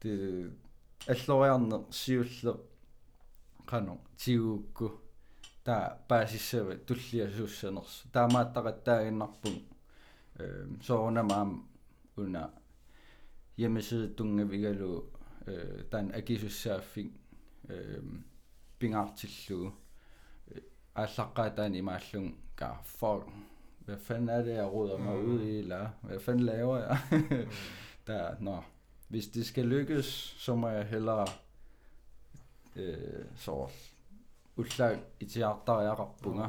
ти 0.00 0.50
аллориарне 1.06 1.84
сиулле 1.90 2.54
канон 3.66 3.98
тигуукку 4.16 5.00
та 5.64 5.98
паасиссава 6.08 6.76
туллиа 6.76 7.30
сууссанерс 7.30 8.02
таамааттaqattaaginnarpung 8.12 9.58
э 10.38 10.66
соонамаам 10.86 11.68
уна 12.16 12.50
ямисэ 13.56 14.08
тунгавигалу 14.16 15.10
э 15.46 15.84
таан 15.90 16.12
акисуссааффин 16.14 17.12
э 17.68 18.00
пингаартиллугу 18.78 19.74
ааллаққаатаани 20.94 21.78
имааллун 21.80 22.36
каа 22.54 22.82
фор 22.84 23.24
hvad 23.84 23.96
fanden 23.98 24.28
er 24.28 24.42
det 24.42 24.54
jeg 24.54 24.64
råder 24.64 24.98
mig 24.98 25.18
ud 25.18 25.40
i 25.40 25.58
eller 25.58 25.88
hvad 26.02 26.20
fanden 26.20 26.46
laver 26.46 26.78
jeg? 26.78 26.98
Der 28.06 28.34
nå. 28.40 28.62
Hvis 29.08 29.26
det 29.26 29.46
skal 29.46 29.64
lykkes 29.64 30.06
så 30.38 30.54
må 30.54 30.68
jeg 30.68 30.86
hellere 30.86 31.26
øh, 32.76 33.24
så 33.36 33.68
utlag 34.56 35.00
itiartariaqarpunga 35.20 36.46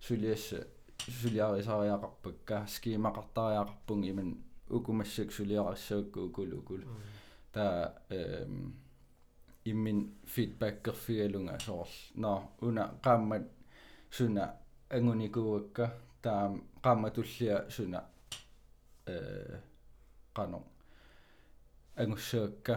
suliassa 0.00 0.56
suliarisariaqarpakka 0.98 2.66
skiimaqartariaqarpung 2.66 4.06
iman 4.06 4.44
ukumassuk 4.70 5.32
suliarissaukku 5.32 6.20
ukulukul 6.20 6.82
ta 7.52 7.88
ehm 8.10 8.72
immin 9.64 10.14
feedbackerfialunga 10.26 11.58
soorl 11.58 11.92
no 12.14 12.42
una 12.62 12.88
qaammat 13.04 13.42
suna 14.10 14.48
angunikuukka 14.90 15.88
таам 16.24 16.52
qaammatullia 16.84 17.56
suna 17.74 18.00
э 19.14 19.16
qano 20.36 20.58
angussuakka 22.00 22.74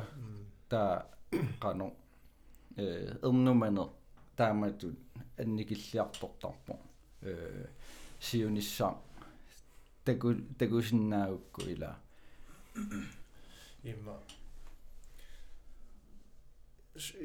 taa 0.72 0.94
qano 1.64 1.88
э 2.84 2.86
эрнумане 3.28 3.86
тааматут 4.38 4.98
анникиллиарторторпо 5.42 6.74
э 7.22 7.68
сиунissaam 8.26 8.96
таку 10.08 10.34
такусиннаагукку 10.58 11.62
ила. 11.74 11.92
Имма. 13.84 14.16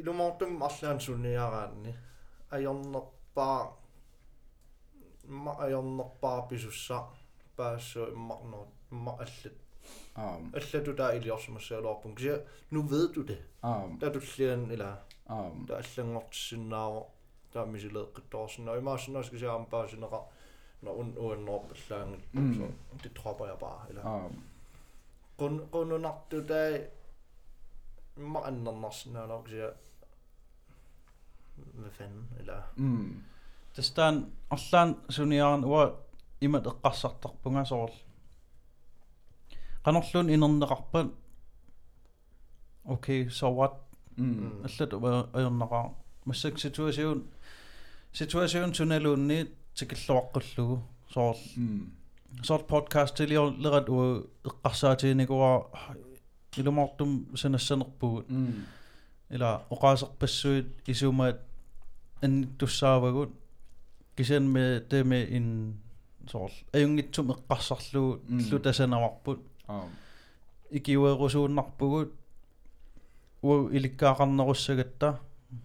Илумортум 0.00 0.62
арлаан 0.62 0.98
сунниараанни 1.00 1.94
аёрнерпаа 2.50 3.81
ma 5.24 5.52
ajornerpaa 5.58 6.42
pisussa 6.42 7.02
paassu 7.56 8.06
immarnor 8.12 8.66
imma 8.92 9.10
allat 9.10 9.52
um 10.16 10.52
allatu 10.58 10.92
taa 10.96 11.10
iliorsumassaluarpun 11.12 12.14
kisia 12.14 12.36
nu 12.70 12.82
ved 12.82 13.08
du 13.14 13.22
det. 13.22 13.38
Um 13.64 13.98
der 14.00 14.12
du 14.12 14.20
slian 14.20 14.70
eller 14.70 14.96
um 15.30 15.66
der 15.68 15.76
allangortissinnaaro 15.76 17.10
der 17.54 17.64
misileeqqittorsin 17.66 18.68
og 18.68 18.78
imaassina 18.78 19.22
skal 19.22 19.38
se 19.40 19.50
om 19.50 19.66
bare 19.70 19.88
sinera 19.88 20.20
når 20.82 20.92
un 21.18 21.48
op 21.48 21.76
slang 21.76 22.24
Mm. 22.32 22.54
så 22.54 22.66
det 23.02 23.16
dropper 23.16 23.46
jeg 23.46 23.56
bare 23.58 23.88
eller 23.88 24.04
um 24.26 24.44
kun 25.38 25.68
kun 25.72 26.00
naktu 26.00 26.48
der 26.48 26.78
ma 28.16 28.40
annarnarsina 28.40 29.26
nok 29.26 29.48
siger 29.48 29.70
hvad 31.56 31.90
fanden 31.90 32.28
eller 32.38 32.62
mm 32.76 33.22
тастаан 33.74 34.32
орлаан 34.50 34.96
суниаран 35.08 35.64
уа 35.64 35.94
имат 36.40 36.66
эққарсартарпунга 36.66 37.64
сорл 37.64 37.94
канерлуун 39.84 40.28
инернеқарпат 40.34 41.08
окей 42.84 43.28
so 43.28 43.48
what? 43.58 43.74
Аллат 44.18 44.92
аернеқар 45.34 45.90
массак 46.24 46.58
ситуасиун 46.58 47.24
ситуасиун 48.12 48.72
туналуунни 48.72 49.48
тикиллуаққуллугу 49.74 50.82
сорл 51.12 51.38
сорт 52.42 52.66
подкаст 52.66 53.16
тилиор 53.16 53.54
лерат 53.58 53.88
у 53.88 54.26
эққарсаатиникуа 54.44 55.66
илумартум 56.56 57.36
санассанерпугут 57.36 58.26
ила 59.30 59.62
оқаасерпассуит 59.70 60.66
исумаат 60.86 61.40
анниттуссаавагут 62.20 63.30
кисерме 64.16 64.80
теме 64.90 65.26
ин 65.36 65.80
соорл 66.28 66.52
аюнгитсум 66.72 67.32
эққарсарлуу 67.32 68.20
лу 68.50 68.58
тасанаварпут 68.58 69.40
икиуэрусууннарпугут 70.70 72.12
уу 73.42 73.68
иликкаақарнеруссагатта 73.70 75.20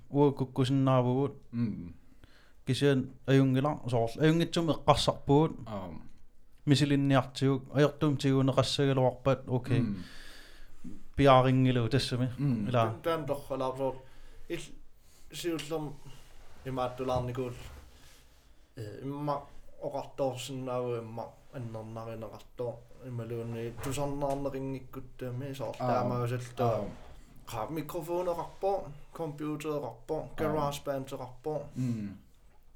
уу 0.10 0.32
куккусиннаавугут. 0.32 1.36
Кисиан 2.66 3.10
аюнгила 3.26 3.80
соорл 3.88 4.20
аюнгитсум 4.20 4.70
эққарсарпугут 4.72 5.54
мисилинниартигук 6.66 7.64
аёртум 7.76 8.18
тигунеқассагалуарпат 8.18 9.48
окей. 9.48 9.84
Пиарингилу 11.16 11.90
тассами 11.90 12.32
ила. 12.68 12.96
Таан 13.04 13.26
торхалаапсоор 13.26 13.96
ил 14.50 14.62
сиуллерм 15.32 15.94
имааттулаарникуул. 16.66 17.54
Imma 19.02 19.42
annernarinaqartor 21.54 22.74
immaluunni 23.08 23.74
tusarnaarneringikkuttaami 23.84 25.56
soor 25.56 25.74
taamagusallua 25.80 26.78
um 26.80 26.90
qa 27.52 27.66
mikrofoneqarpo 27.70 28.72
computereqarpo 29.14 30.16
garageband-eqarpo 30.38 31.62
mm. 31.76 32.10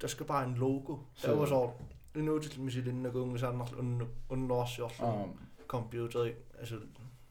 Der 0.00 0.08
skal 0.08 0.26
bare 0.26 0.44
en 0.44 0.54
logo. 0.54 0.98
Så- 1.14 1.28
der 1.28 1.36
var 1.36 1.46
så 1.46 1.70
inuutil 2.14 2.60
misilinnakuungisaannarlu 2.60 3.78
unnu 3.78 4.06
unnuarsiorlu 4.30 5.06
um 5.06 5.38
computer 5.68 6.32
altså 6.58 6.76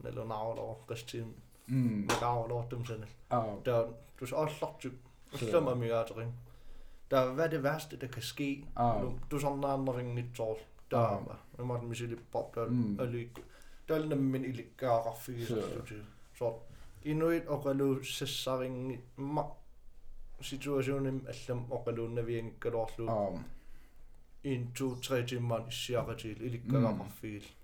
eller 0.06 0.26
naavalo 0.26 0.78
qastiin 0.88 1.36
mm 1.68 2.08
nagaavalo 2.10 2.64
sådan 2.86 3.06
um 3.32 3.64
der 3.66 3.88
du 4.20 4.26
så 4.26 4.36
også 4.36 4.56
lagt 4.62 4.82
til 4.82 4.92
Så- 5.36 5.48
stemmer 5.48 5.76
mig 5.76 5.92
at 6.00 6.18
ringe 6.18 6.34
der, 7.12 7.34
hvad 7.34 7.46
er 7.46 7.50
det 7.50 7.64
værste, 7.64 7.98
der 7.98 8.08
kan 8.08 8.22
ske? 8.22 8.66
Oh. 8.76 9.02
Nu, 9.02 9.20
du 9.32 9.40
som 9.40 9.64
andra 9.64 10.00
inget 10.00 10.26
så 10.36 10.56
döma. 10.92 11.36
Nu 11.58 11.64
måste 11.64 11.86
man 11.86 11.96
se 11.96 12.06
lite 12.06 12.22
bort 12.32 12.56
där. 12.56 12.66
Det 13.88 13.96
är 13.96 14.00
lite 14.00 14.16
min 14.16 14.46
illegala 14.46 15.14
fysisk. 15.22 15.68
Så 16.38 16.60
inuit 17.04 17.48
och 17.48 17.66
relu 17.66 18.04
sessaring 18.04 19.02
ma 19.16 19.46
situationen 20.42 21.28
allam 21.30 21.72
och 21.72 21.88
relu 21.88 22.08
när 22.08 22.22
vi 22.22 22.38
inte 22.38 22.70
går 22.70 22.90
slut. 22.96 23.10
En, 24.44 24.72
to, 24.74 24.96
tre 24.96 25.28
timmar 25.28 25.68
i 25.68 25.72
cirka 25.72 26.14
till 26.14 26.42
illegala 26.42 27.06
fysisk. 27.22 27.56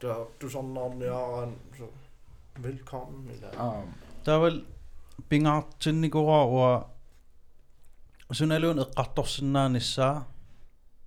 Der, 0.00 0.26
du 0.40 0.50
som 0.50 0.74
nærmere 0.74 1.52
så 1.78 1.86
velkommen. 2.56 3.30
Eller? 3.30 3.50
Ah. 3.58 3.82
Der 4.24 4.32
er 4.32 4.38
vel 4.38 4.64
Bingart 5.28 5.64
Tindigora 5.80 6.46
og 6.46 6.93
суналуун 8.32 8.78
эққарторсинааниссаа 8.80 10.26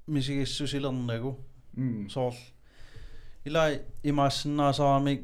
мисигиссусилернагу 0.08 1.40
mm. 1.76 2.10
Соорл 2.10 2.38
илай 3.46 3.82
имаассиннаасарамик 4.04 5.22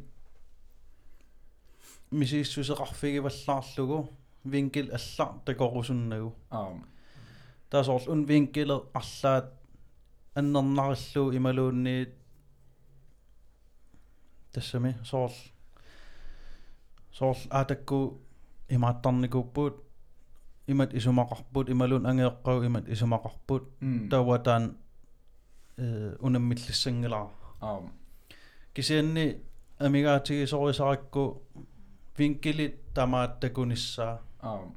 мисигиссусеқарфигиваллаарлугу 2.11 4.09
винкил 4.43 4.89
аллар 4.91 5.39
такорусуннагу 5.45 6.35
um 6.51 6.83
таасоорл 7.69 8.11
ун 8.11 8.25
винкиле 8.25 8.81
арлаат 8.93 9.53
аннернариллуу 10.35 11.35
ималуунниит 11.37 12.13
тассами 14.51 14.97
соорл 15.03 15.33
соорл 17.11 17.39
аатакку 17.49 18.21
имааттарникууппут 18.69 19.75
имат 20.67 20.93
исумақарпут 20.93 21.69
ималуун 21.69 22.05
ангеэққау 22.05 22.65
имат 22.65 22.87
исумақарпут 22.87 23.63
mm 23.81 24.09
тауатаан 24.09 24.77
э 25.77 26.15
унаммиллиссангилаа 26.19 27.27
um 27.61 27.91
кисианни 28.73 29.41
амигаатигисорисаракку 29.79 31.41
винкилит 32.17 32.75
тамааттакуниссаа 32.93 34.21
um 34.41 34.71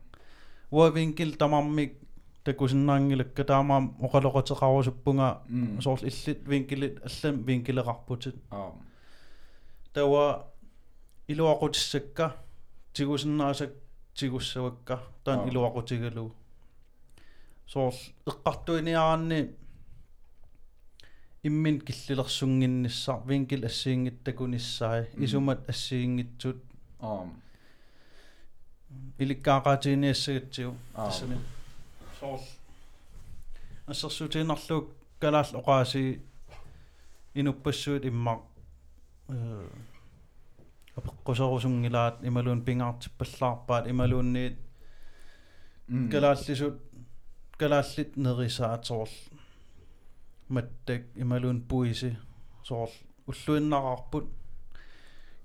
уа 0.70 0.90
винкил 0.90 1.32
тамармик 1.36 1.92
такусиннаангилакка 2.44 3.44
таамаам 3.44 3.96
оқалоқатеқарусуппунга 4.00 5.42
mm 5.48 5.80
соорл 5.82 6.02
иллит 6.02 6.40
винкилит 6.48 6.94
аллам 7.06 7.44
винкилеқарпутит 7.46 8.36
um 8.50 8.74
тауа 9.94 10.48
илуақутиссакка 11.28 12.34
тигусиннаасак 12.92 13.70
тигуссавакка 14.16 15.00
таан 15.24 15.48
илуакутигалугу 15.48 16.34
соорл 17.66 17.96
эққартуиниаранни 18.26 19.54
иммин 21.42 21.80
киллилерсунгинниссар 21.80 23.20
винкил 23.26 23.64
ассиингиттакуниссаа 23.64 25.06
исумат 25.16 25.68
ассиингитсут. 25.68 26.62
Аам 27.00 27.42
иликкаақаатииниассагатсигу 29.18 30.76
тассани. 30.94 31.36
Соорл 32.20 32.40
ассерсуутиинарлуг 33.86 34.90
калаал 35.20 35.50
оқааси 35.60 36.20
инуппассуут 37.34 38.04
иммар 38.06 38.40
э 39.28 39.68
апеккусерусунгилаат 40.96 42.24
ималуун 42.24 42.62
пингаартиппаллаарпаат 42.66 43.88
ималуунниит 43.92 44.56
калааллисут 46.12 46.76
калааллит 47.58 48.16
нерисааторл 48.16 49.12
маттак 50.48 51.02
ималуун 51.14 51.60
пуиси 51.62 52.16
сорл. 52.66 52.90
Уллуиннараарпут. 53.26 54.26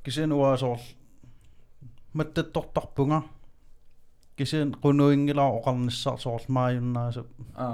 Кисенуаасорл 0.03 0.81
маттаттортарпунга. 2.13 3.23
Кисен 4.37 4.73
кунуингилаа 4.73 5.51
оқарниссаар 5.59 6.19
сорл 6.19 6.45
мааюннаасап 6.47 7.27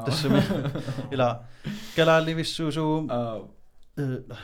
тассами. 0.06 0.42
Ила 1.14 1.46
калаалливиссуусугум 1.96 3.08
аа. 3.12 3.42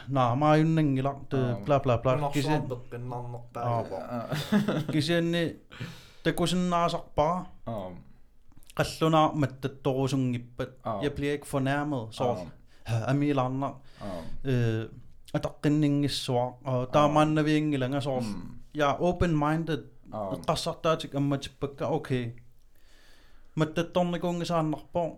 на 0.09 0.35
мааюннангила 0.35 1.15
те 1.31 1.57
бла 1.67 1.79
бла 1.81 1.99
бла 2.03 2.31
кисин 2.33 2.63
кисинни 4.93 5.43
такусиннаасарпара 6.25 7.47
qallunar 8.79 9.33
mattattorusunngippat 9.43 10.71
jeg 11.03 11.13
bliver 11.13 11.33
ikke 11.33 11.47
fornærmet 11.47 12.09
så 12.11 12.37
amilarner 12.87 13.73
øh 14.45 14.89
атаққиннингиссуар 15.37 16.49
аа 16.65 16.85
таамааннавиингиланга 16.93 18.01
соорл 18.01 18.25
я 18.75 18.89
open 19.09 19.33
minded 19.45 19.83
qassartaatik 20.49 21.15
амматиппакка 21.15 21.85
окей 21.97 22.25
маттатторникуунгисааннарпоо 23.61 25.09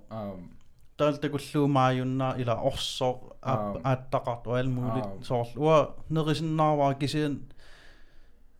таал 0.97 1.17
такуллуумааюннаа 1.19 2.39
ила 2.43 2.55
орсоо 2.69 3.37
ааттақарту 3.43 4.55
ал 4.61 4.69
муулит 4.69 5.27
соорл 5.29 5.53
уа 5.57 5.79
нерисиннаарваа 6.09 6.95
кисиан 6.95 7.35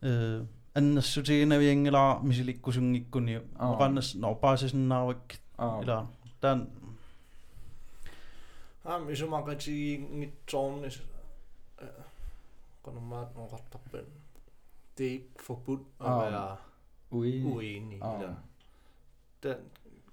э 0.01 0.45
аннассутигинавиангилаа 0.73 2.19
мисиликкусунгиккуни 2.23 3.35
оқаннас 3.59 4.15
норпаасисиннаарвак 4.15 5.27
ила 5.83 6.07
таан 6.41 6.59
ам 8.83 9.09
исумақатигингитсоорнис 9.13 10.97
Konomat 12.81 13.27
og 13.35 13.53
rettoppen. 13.53 14.05
Det 14.97 15.07
er 15.07 15.11
ikke 15.11 15.43
forbudt 15.43 15.81
at 15.99 16.07
ah. 16.07 16.21
være 16.21 16.55
uenig. 17.11 17.53
uenig 17.53 17.99
ah. 18.01 18.21
der. 18.21 18.35
Den 19.43 19.57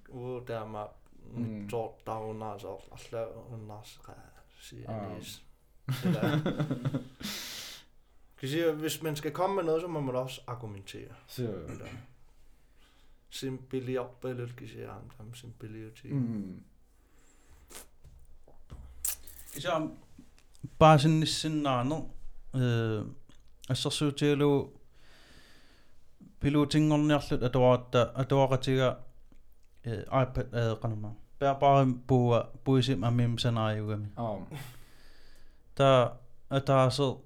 uge 0.08 0.46
der 0.46 0.66
med 0.66 0.80
mm. 0.80 1.01
nutsoortarunaas 1.39 2.63
or 2.63 2.83
alla 2.91 3.27
unnarsaqa 3.53 4.13
sianis 4.59 5.43
kan 8.37 8.75
hvis 8.75 9.01
man 9.01 9.15
skal 9.15 9.31
komme 9.31 9.55
med 9.55 9.63
noget, 9.63 9.81
så 9.81 9.87
må 9.87 9.99
man 9.99 10.15
også 10.15 10.41
argumentere. 10.47 11.13
Så. 11.27 11.41
Eller, 11.41 11.85
simpelig 13.29 13.99
op, 13.99 14.25
eller 14.25 14.47
kan 14.57 14.67
sige, 14.67 14.87
ham 14.87 15.09
tam 15.17 15.33
simpelig 15.33 15.91
mm. 16.03 16.63
Så 19.59 19.89
bare 20.79 20.99
sådan 20.99 21.17
en 21.17 21.25
sådan 21.25 21.65
andet. 21.65 22.03
Øh, 22.55 23.05
altså 23.69 23.89
så 23.89 24.11
til 24.11 24.25
at 24.25 24.65
pilotingerne 26.39 27.13
er 27.13 27.19
slet, 27.19 27.43
at 27.43 27.53
du 27.53 27.59
var 27.59 27.95
at 28.15 28.29
du 28.29 28.35
var 28.35 28.51
rettigere 28.51 28.95
iPad 29.85 30.45
er 30.51 30.75
ganske 30.75 31.09
пуа 32.08 32.38
пуисим 32.64 33.04
амим 33.04 33.38
санааюгами 33.38 34.08
аа 34.16 34.38
та 35.74 36.18
атаасер 36.50 37.16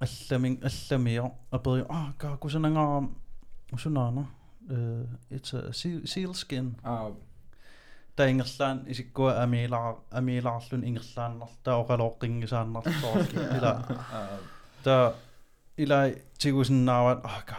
алламин 0.00 0.54
алламио 0.68 1.30
апери 1.50 1.84
а 1.88 2.12
ка 2.18 2.36
кусанангарам 2.36 3.16
усунаана 3.72 4.24
э 4.68 5.06
it's 5.30 5.52
a 5.54 5.72
seal 6.12 6.32
skin 6.34 6.76
аа 6.84 7.10
та 8.16 8.28
ингерлаан 8.32 8.78
исиккуа 8.92 9.32
амиилаа 9.44 9.88
амиилаарлун 10.18 10.82
ингерлааннар 10.88 11.50
таа 11.64 11.76
оқалооққингисааннарлоо 11.82 13.14
ила 13.56 13.72
та 14.84 15.14
илай 15.76 16.08
тигусиннаават 16.38 17.20
ака 17.24 17.56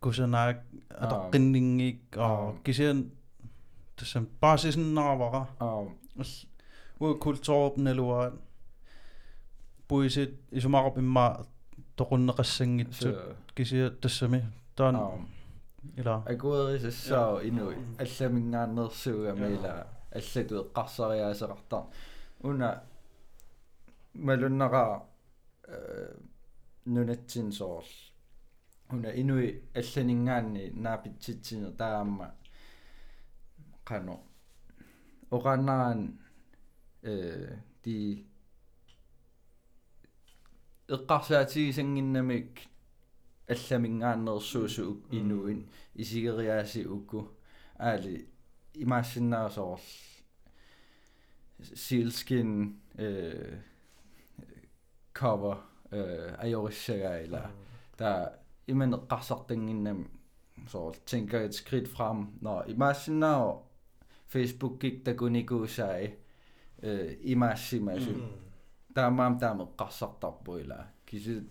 кусанаак 0.00 0.58
атаққиннингик 1.04 2.00
аа 2.16 2.54
кисиан 2.64 2.98
тассам 3.98 4.26
паасисиннаавара 4.40 5.48
аа 5.58 5.86
уа 7.00 7.14
культуурп 7.14 7.76
налуаат 7.76 8.34
пуисит 9.88 10.32
исумақарп 10.50 10.98
имма 10.98 11.46
тоқуннеқассангитсут 11.96 13.18
кисиа 13.54 13.90
тассами 13.90 14.40
таан 14.76 14.96
ила 15.96 16.22
агуэрисассаа 16.26 17.40
ину 17.42 17.72
алламингааннерсууга 17.98 19.32
мила 19.32 19.86
аллату 20.10 20.54
эққарсариаасеқартар 20.62 21.84
уна 22.42 22.82
малуннера 24.14 25.02
нунатсин 26.84 27.52
соорл 27.52 27.86
уна 28.90 29.08
инуи 29.08 29.62
алланингаанни 29.74 30.70
наапитситсинер 30.70 31.72
таама 31.72 32.34
qano 33.88 34.16
oqannaran 35.30 36.18
э 37.02 37.56
ди 37.82 38.26
эққарсаатигисангиннамик 40.88 42.50
алламингааннерсуусу 43.48 45.02
инуин 45.10 45.68
исигериааси 45.94 46.86
укку 46.86 47.20
аали 47.78 48.28
имаассиннаасоорл 48.74 49.80
sealskin 51.84 52.50
э 52.98 53.58
cover 55.18 55.56
э 55.92 56.34
ajorissagaila 56.44 57.42
der 57.98 58.38
imen 58.66 58.92
qassartanginnam 59.10 60.00
så 60.68 60.92
tænker 61.06 61.40
et 61.40 61.54
skridt 61.54 61.88
frem 61.88 62.26
når 62.40 62.64
i 62.68 62.74
Facebook-ийг 64.29 65.03
такуникуусаи 65.03 66.17
э 66.81 67.17
имассимасу 67.23 68.13
таамаам 68.93 69.39
таамеққарсартарпуила 69.39 70.87
киси 71.05 71.43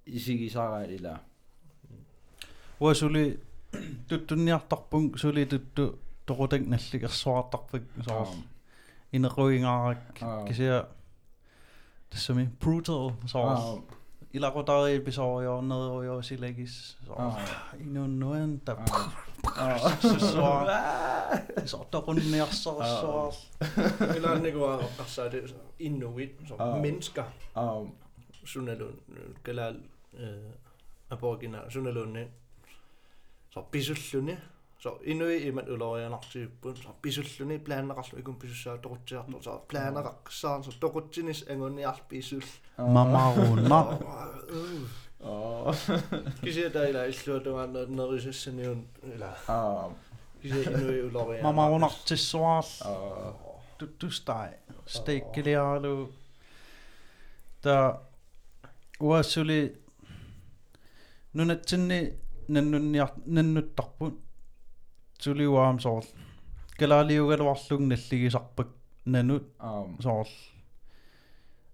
isigisarailila 0.05 1.19
уа 2.79 2.93
сули 2.93 3.39
туттунниартарпун 4.07 5.17
сули 5.17 5.45
тутту 5.45 5.99
тоқутак 6.27 6.61
налликерсуартарпак 6.67 7.83
соор 8.07 8.27
инеруингаарак 9.11 10.03
кisia 10.47 10.87
тассами 12.11 12.49
brutal 12.59 13.13
соор 13.25 13.83
ilaqutari 14.33 14.95
episodio 14.95 15.61
nedoyo 15.61 16.21
silegis 16.21 16.97
so 17.05 17.13
inunnuan 17.79 18.59
ta 18.65 18.73
so 20.01 20.19
so 21.65 21.77
toqunniarsorsuar 21.91 23.33
ilaannikua 24.17 24.83
qarsaati 24.97 25.39
innuit 25.79 26.33
so 26.47 26.55
mennesker 26.83 27.25
sunalun 28.44 29.02
kalal 29.42 29.74
aborgina 31.10 31.70
sunalunne 31.70 32.28
so 33.50 33.62
pisulluni 33.62 34.38
so 34.78 35.00
inui 35.02 35.46
iman 35.46 35.70
ulorianarsiuppun 35.70 36.76
so 36.76 36.96
pisulluni 37.02 37.58
plaanaqarlu 37.58 38.18
ikun 38.18 38.36
pisussaa 38.36 38.78
toqutsiartu 38.78 39.42
so 39.42 39.64
plaanaqaqqissaan 39.70 40.64
so 40.64 40.72
toqutsinis 40.80 41.44
angunniarpisull 41.50 42.48
mamarunna 42.78 43.98
Kisiä 46.44 46.70
teillä 46.70 47.04
istua 47.04 47.40
tämän 47.40 47.96
narisessa, 47.96 48.50
niin 48.50 48.70
on 48.70 48.88
ylä. 49.02 49.32
Kisiä 50.40 50.70
inui 50.70 51.02
ulorianarsiuppun. 51.02 51.42
Mamarunartissuas. 51.42 52.84
Tuttustai. 53.78 54.48
Steikkiliaalu. 54.86 56.12
Tää 57.60 57.98
уассули 59.02 59.80
нунатсинни 61.34 62.14
наннунниар 62.48 63.10
наннуттарпут 63.26 64.14
сулиуаам 65.18 65.80
соорл. 65.80 66.06
Калаалиугалуарлуг 66.78 67.80
наллигисарпак 67.80 68.68
нанут 69.04 69.44
аам 69.58 69.98
соорл. 70.00 70.30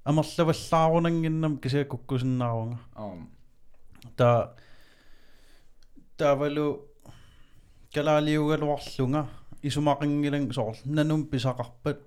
Амерлаваллаарунангиннам 0.04 1.58
кисиакуккусиннаарунга 1.58 2.78
аам 2.94 3.30
та 4.16 4.54
тавалу 6.16 6.86
калаалиугалуарлунга 7.92 9.28
исумақингилан 9.62 10.52
соорл. 10.52 10.78
Нанум 10.84 11.26
писақарпат 11.26 12.00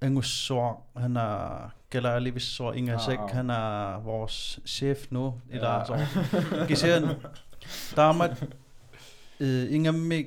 ангуссуа 0.00 0.76
хана 0.94 1.74
Galali 1.92 2.30
Visor 2.30 2.72
Ingersek, 2.72 3.18
ah, 3.18 3.24
ah. 3.24 3.30
han 3.30 3.50
er 3.50 4.00
vores 4.00 4.60
chef 4.66 5.06
nu 5.10 5.40
i 5.50 5.56
ja. 5.56 5.60
der 5.60 5.84
så. 5.84 6.06
Gesehen, 6.68 7.04
damit 7.96 8.54
øh, 9.40 9.74
ingemme 9.74 10.24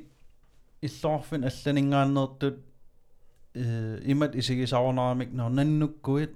i 0.82 0.88
sorfen 0.88 1.44
af 1.44 1.52
sendingerne, 1.52 2.28
det 2.42 2.56
øh, 3.56 4.10
imat 4.10 4.36
i 4.36 4.42
sig 4.42 4.60
i 4.62 4.66
savnerne, 4.66 5.16
men 5.16 5.28
når 5.32 5.50
han 5.50 5.68
nu 5.68 5.90
går 6.02 6.20
ind, 6.20 6.30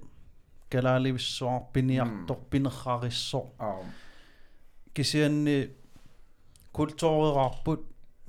Galali 0.70 1.10
Visor, 1.10 1.70
Biniartor, 1.72 2.38
Binharisor. 2.50 3.50
Gesehen, 4.94 5.68
kulturet 6.72 7.36
rapput, 7.36 7.78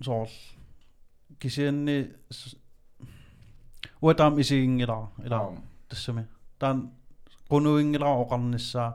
så 0.02 0.30
Gesehen, 1.40 2.08
Uadam 4.02 4.32
hmm. 4.32 4.40
i 4.40 4.42
øh, 4.42 4.44
øh, 4.44 4.46
sig 4.46 4.64
ingen 4.64 4.80
i 4.80 4.86
dag, 4.86 5.06
det 5.90 5.98
som 5.98 6.18
er. 6.18 6.24
таан 6.62 6.80
qunuvingilra 7.50 8.12
oqarnissaa 8.24 8.90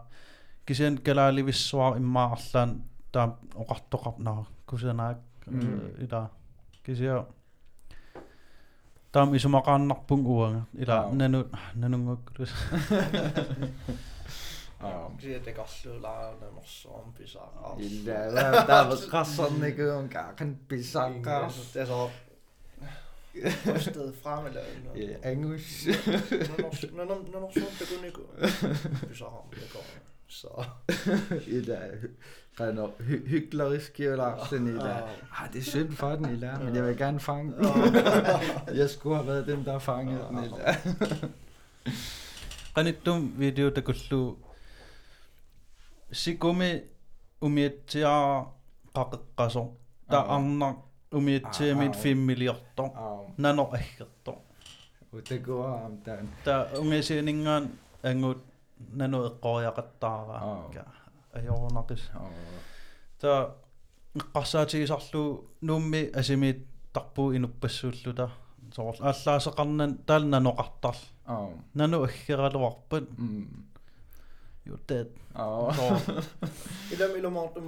kisian 0.66 0.94
kalalivissuar 1.06 1.92
immaarlaan 2.00 2.70
taam 3.12 3.30
oqartoqarnara 3.62 4.44
kusanaak 4.68 5.18
ila 6.04 6.20
kisia 6.84 7.16
taam 9.12 9.28
isumaqaannarpung 9.38 10.24
uanga. 10.34 10.62
Ila 10.82 10.96
nanu 11.18 11.40
nanungukkulusa 11.80 12.56
Dwi'n 14.76 15.40
dweud 15.40 15.46
gallu 15.56 15.92
lawr 16.04 16.34
yn 16.46 16.58
osom 16.60 17.06
bisar. 17.16 17.48
Ie, 17.80 17.88
da, 18.04 18.18
da, 18.28 18.42
da, 18.52 18.60
da, 18.60 18.82
da, 18.84 18.84
da, 18.84 19.06
da, 19.08 19.08
da, 19.08 19.56
da, 19.56 19.72
da, 19.72 20.04
da, 20.84 21.74
da, 21.74 21.84
da, 21.84 21.86
da, 21.86 22.25
rystet 23.74 24.14
frem 24.22 24.46
eller 24.46 24.60
noget. 24.84 25.16
angus 25.22 25.86
Når 25.86 27.04
når 27.04 27.04
når 27.32 27.50
så 27.54 27.60
det 27.78 27.88
kunne 27.88 28.06
ikke. 28.06 29.08
Bizarre 29.08 29.42
det 29.50 29.70
går. 29.72 29.84
Så. 30.28 30.64
illa 31.46 31.78
qano 32.58 32.88
hyklerisk 33.26 33.98
Larsen 33.98 34.66
illa 34.66 35.02
ah 35.32 35.52
det 35.52 35.58
er 35.58 35.62
synd 35.64 35.92
for 35.92 36.10
den 36.16 36.32
illa 36.32 36.58
men 36.58 36.74
jeg 36.74 36.84
vil 36.86 36.96
gerne 36.96 37.20
fange 37.20 37.52
den 37.52 37.66
jeg 38.80 38.90
skulle 38.90 39.16
have 39.16 39.26
været 39.26 39.46
den 39.46 39.64
der 39.64 39.78
fangede 39.78 40.24
den 40.30 40.44
illa 40.44 40.74
qanittum 42.74 43.32
video 43.38 43.70
takullu 43.70 44.34
sikumi 46.12 46.70
umiatsiaa 47.40 48.44
qaqiqqaso 48.96 49.64
ta 50.10 50.16
Aa. 50.16 50.34
arnar 50.36 50.74
umiatsiamit 50.74 50.74
Aa. 50.74 50.76
5 50.76 50.82
milliarder 50.82 50.85
умиатсиамин 51.12 51.92
5 51.92 52.14
миллиортор 52.14 52.90
нанор 53.36 53.74
аггертор 53.74 54.36
утакуаам 55.12 55.98
таан 56.04 56.28
та 56.44 56.68
унгасиинингаан 56.78 57.70
ангут 58.02 58.38
нану 58.78 59.26
эққориақаттаараа 59.28 60.84
ажорунақис 61.32 62.10
та 63.20 63.54
эққарсаатигисарлу 64.14 65.44
нуумми 65.60 66.10
асимиит 66.14 66.66
тарпуу 66.92 67.34
инуппассууллута 67.36 68.30
сорл 68.74 68.96
ааллаасеқарнан 69.00 69.98
таал 70.06 70.24
наноқартар 70.24 70.96
нану 71.74 72.02
аггералуарпат 72.04 73.04
you're 74.66 74.80
dead 74.88 75.08
илам 76.92 77.12
иломартум 77.18 77.66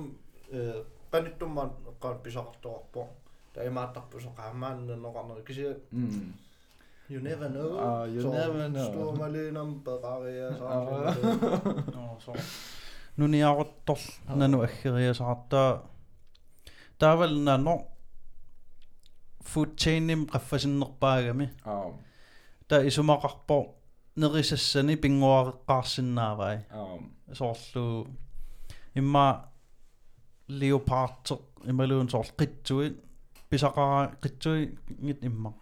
э 0.50 0.84
каниттуммаан 1.10 1.70
эққаат 1.90 2.18
писақартоқарпо 2.24 3.06
pisartorpo. 3.58 3.64
Der 3.64 3.64
er 3.64 3.70
meget 3.70 3.90
på 4.10 4.20
så 4.20 4.28
ramman 4.38 4.76
når 4.76 4.96
når 4.96 5.40
kan 5.46 5.54
sige 5.54 5.74
mm 5.90 6.32
you 7.10 7.20
never 7.20 7.48
know. 7.48 7.78
Ah, 7.78 8.06
you 8.06 8.22
never 8.22 8.68
know. 8.68 8.92
Står 8.92 9.16
man 9.16 9.32
lige 9.32 9.60
om 9.60 9.82
Bavaria 9.84 10.56
så. 10.56 10.64
Oo, 10.64 12.20
so. 12.20 12.32
Nuniaruttor 13.16 13.98
nanu 14.36 14.62
aggeriasartaa 14.62 15.70
taaval 17.00 17.38
nano 17.44 17.74
food 19.42 19.74
chainim 19.76 20.26
qaffasinnerpaagami 20.32 21.48
aam 21.64 21.92
ta 22.68 22.76
isumaqarpo 22.90 23.58
nerisassani 24.16 24.96
pinguareqqaarsinnaavai 25.02 26.56
aam 26.70 27.02
soorlu 27.40 28.06
imma 29.00 29.26
leopardter 30.48 31.40
imaluun 31.70 32.08
soorl 32.14 32.30
qitsuit 32.38 32.96
писақараа 33.50 34.12
қитсуингит 34.22 35.24
имма 35.28 35.52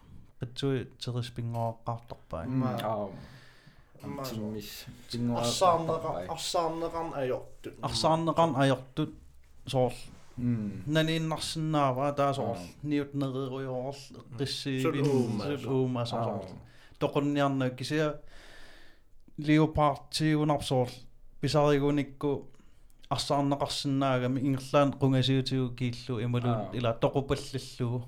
қитсуи 0.41 0.87
терис 0.99 1.31
пингоаққартарпаа 1.37 2.45
имма 2.47 2.71
амма 4.05 4.23
мис 4.55 4.71
пингоаққартарпаа 5.11 6.27
арсаарнеқарн 6.35 7.11
аёртут 7.23 7.75
арсаарнеқарн 7.89 8.53
аёртут 8.63 9.13
соор 9.67 9.93
м 10.39 10.83
наниннарсинаава 10.87 12.13
таа 12.19 12.33
соор 12.35 12.59
ниут 12.83 13.15
нерируйорл 13.15 14.03
иққиссиивин 14.21 15.59
суума 15.65 16.07
соор 16.07 16.45
тоқунниарна 17.01 17.71
кисия 17.71 18.09
леопартиунар 19.39 20.63
соор 20.63 20.89
писаригуникку 21.41 22.49
арсаарнеқарсинаагами 23.09 24.41
ингерлаан 24.41 24.93
кунгасиутигу 24.93 25.75
кииллу 25.79 26.21
ималуун 26.25 26.75
ила 26.75 26.93
тоқупаллаллугу 26.93 27.99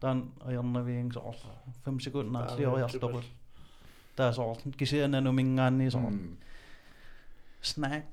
таан 0.00 0.32
аярнавиин 0.44 1.12
соорл 1.12 1.36
5 1.84 2.04
секунд 2.04 2.32
наарлиориартоқул 2.32 3.24
таа 4.16 4.32
соорл 4.32 4.60
кисиананумингаанни 4.78 5.88
соорл 5.90 6.18
snack. 7.62 8.04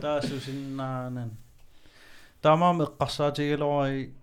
Таа 0.00 0.22
сусиннаанан 0.22 1.30
таамаа 2.42 2.72
меққарсаатигилори 2.80 4.14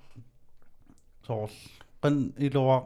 соорл 1.27 1.57
қан 2.01 2.33
илуа 2.37 2.77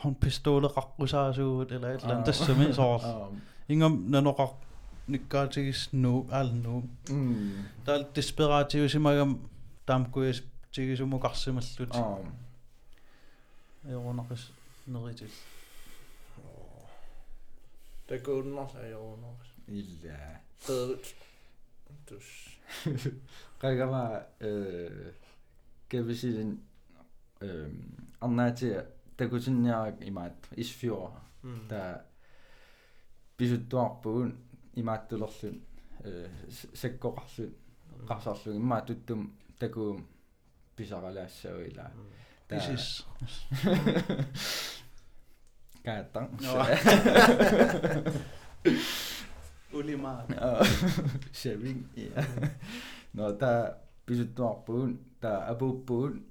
хон 0.00 0.14
пистолеқарқусаасуугут 0.22 1.70
ила 1.76 1.94
иллан 1.96 2.24
тассами 2.24 2.72
соорл 2.72 3.04
aam 3.65 3.73
ингам 3.73 3.93
наноқар 4.11 4.49
никкаатигис 5.07 5.89
ну 5.93 6.27
аалну 6.31 6.75
mm 7.09 7.65
таал 7.85 8.03
диспираативисимагам 8.15 9.31
таамкуяс 9.87 10.39
тигисумукарсималлут 10.73 11.91
aam 11.95 12.27
эронақис 13.91 14.43
неритил 14.87 15.31
Det 18.11 18.23
går 18.23 18.43
nok 18.43 18.71
af 18.75 18.91
jo 18.91 19.15
nok. 19.15 19.45
illa 19.67 20.17
Det 20.67 21.15
dus. 22.09 22.59
qagama 23.61 24.19
øh 24.41 25.13
kavisilin 25.89 26.59
øh 27.41 27.73
annaati 28.21 28.69
писуттуарпугун 33.36 34.36
имааттулерлун 34.74 35.62
э 36.04 36.28
саккоқарлун 36.74 37.54
қарсарлун 38.08 38.56
имма 38.56 38.80
туттум 38.82 39.32
такуум 39.58 40.06
писаралаассауила 40.76 41.90
писис 42.48 43.04
кааттан. 45.86 46.28
Улима 49.72 50.26
шевин 51.32 51.88
но 53.12 53.32
та 53.32 53.78
писуттуарпугун 54.06 54.98
та 55.20 55.46
апууппугун 55.50 56.24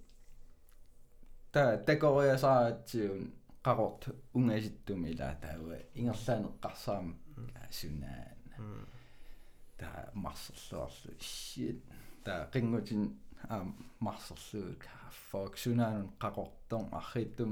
та 1.52 1.78
такориасааатсиун 1.78 3.32
qaqort 3.66 4.02
ungasittum 4.38 5.06
ilaataua 5.12 5.78
ingerlaaneqqarsaam 6.00 7.08
mm. 7.38 7.50
sunaan 7.80 8.38
mm. 8.60 8.86
ta 9.80 9.90
marserluarlu 10.24 11.12
shit 11.34 11.80
ta 12.26 12.34
qingutin 12.54 13.04
aam 13.56 13.70
marserluu 14.08 14.70
kaaffoq 14.86 15.54
sunaanun 15.64 16.10
qaqortorm 16.24 16.88
arrittum 17.02 17.52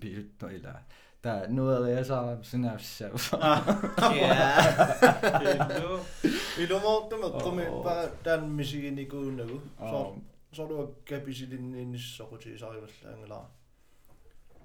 biutto 0.00 0.46
ilaa 0.58 0.80
ta 1.22 1.32
nueriasaaram 1.56 2.42
sunaafssaa 2.50 3.10
yeah 4.20 4.58
ilumortumertumi 6.62 7.64
pa 7.84 7.94
taan 8.24 8.42
misigini 8.58 9.04
kuunagu 9.12 9.58
so 9.90 10.00
so 10.56 10.62
lu 10.68 10.76
kapisilinnissoquti 11.08 12.48
isarimallaangalaa 12.56 13.46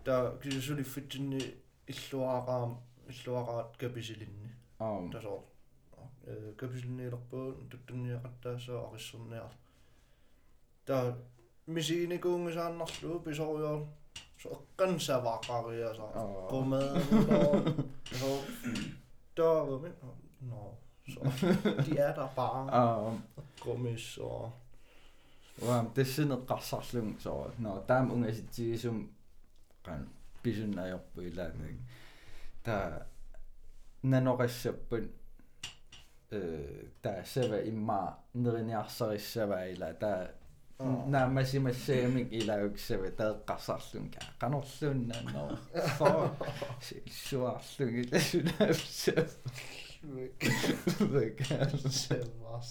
Da 0.05 0.33
kysuli 0.41 0.83
fittinni 0.83 1.41
illuaraam 1.87 2.77
illuaraat 3.09 3.77
kapisilinni. 3.77 4.49
Aam. 4.79 5.09
Tasor. 5.11 5.41
Kapisilniilerpuun 6.57 7.69
tuttunniaqattaassa 7.69 8.79
arisserniar. 8.79 9.51
Da 10.87 11.13
misiini 11.65 12.19
kuungisaannarluu 12.19 13.19
pisorior 13.19 13.85
så 14.37 14.49
eqqansavaaqaria 14.49 15.93
sa. 15.95 16.07
Qumad. 16.49 17.01
Så 18.19 18.41
der 19.37 19.79
men 19.81 19.93
no. 20.41 20.77
so 21.13 21.21
di 21.85 21.97
er 21.97 22.15
der 22.15 22.29
bare. 22.35 22.71
Aam. 22.71 23.23
Gummis 23.61 24.01
so 24.01 24.51
wa 25.61 25.85
det 25.95 26.07
so. 27.19 27.51
No, 27.59 27.83
taam 27.87 28.11
unga 28.11 28.31
qan 29.85 30.07
pisunnaajorpu 30.43 31.21
ilaanik 31.29 31.77
ta 32.63 32.75
nanoqassappan 34.11 35.05
э 36.31 36.39
таасава 37.01 37.59
имма 37.71 38.01
неринеарсариссава 38.33 39.59
ила 39.73 39.93
та 39.93 40.11
наамасимассаамик 40.79 42.27
илаагсава 42.31 43.09
таэққарсарлун 43.19 44.09
ка. 44.13 44.19
Канорлуунна 44.39 45.15
ноо 45.33 45.55
фоо 45.97 46.31
суарлун 47.27 47.93
иласунаавсаа 48.01 49.23
лэкэрсэвас 51.13 52.69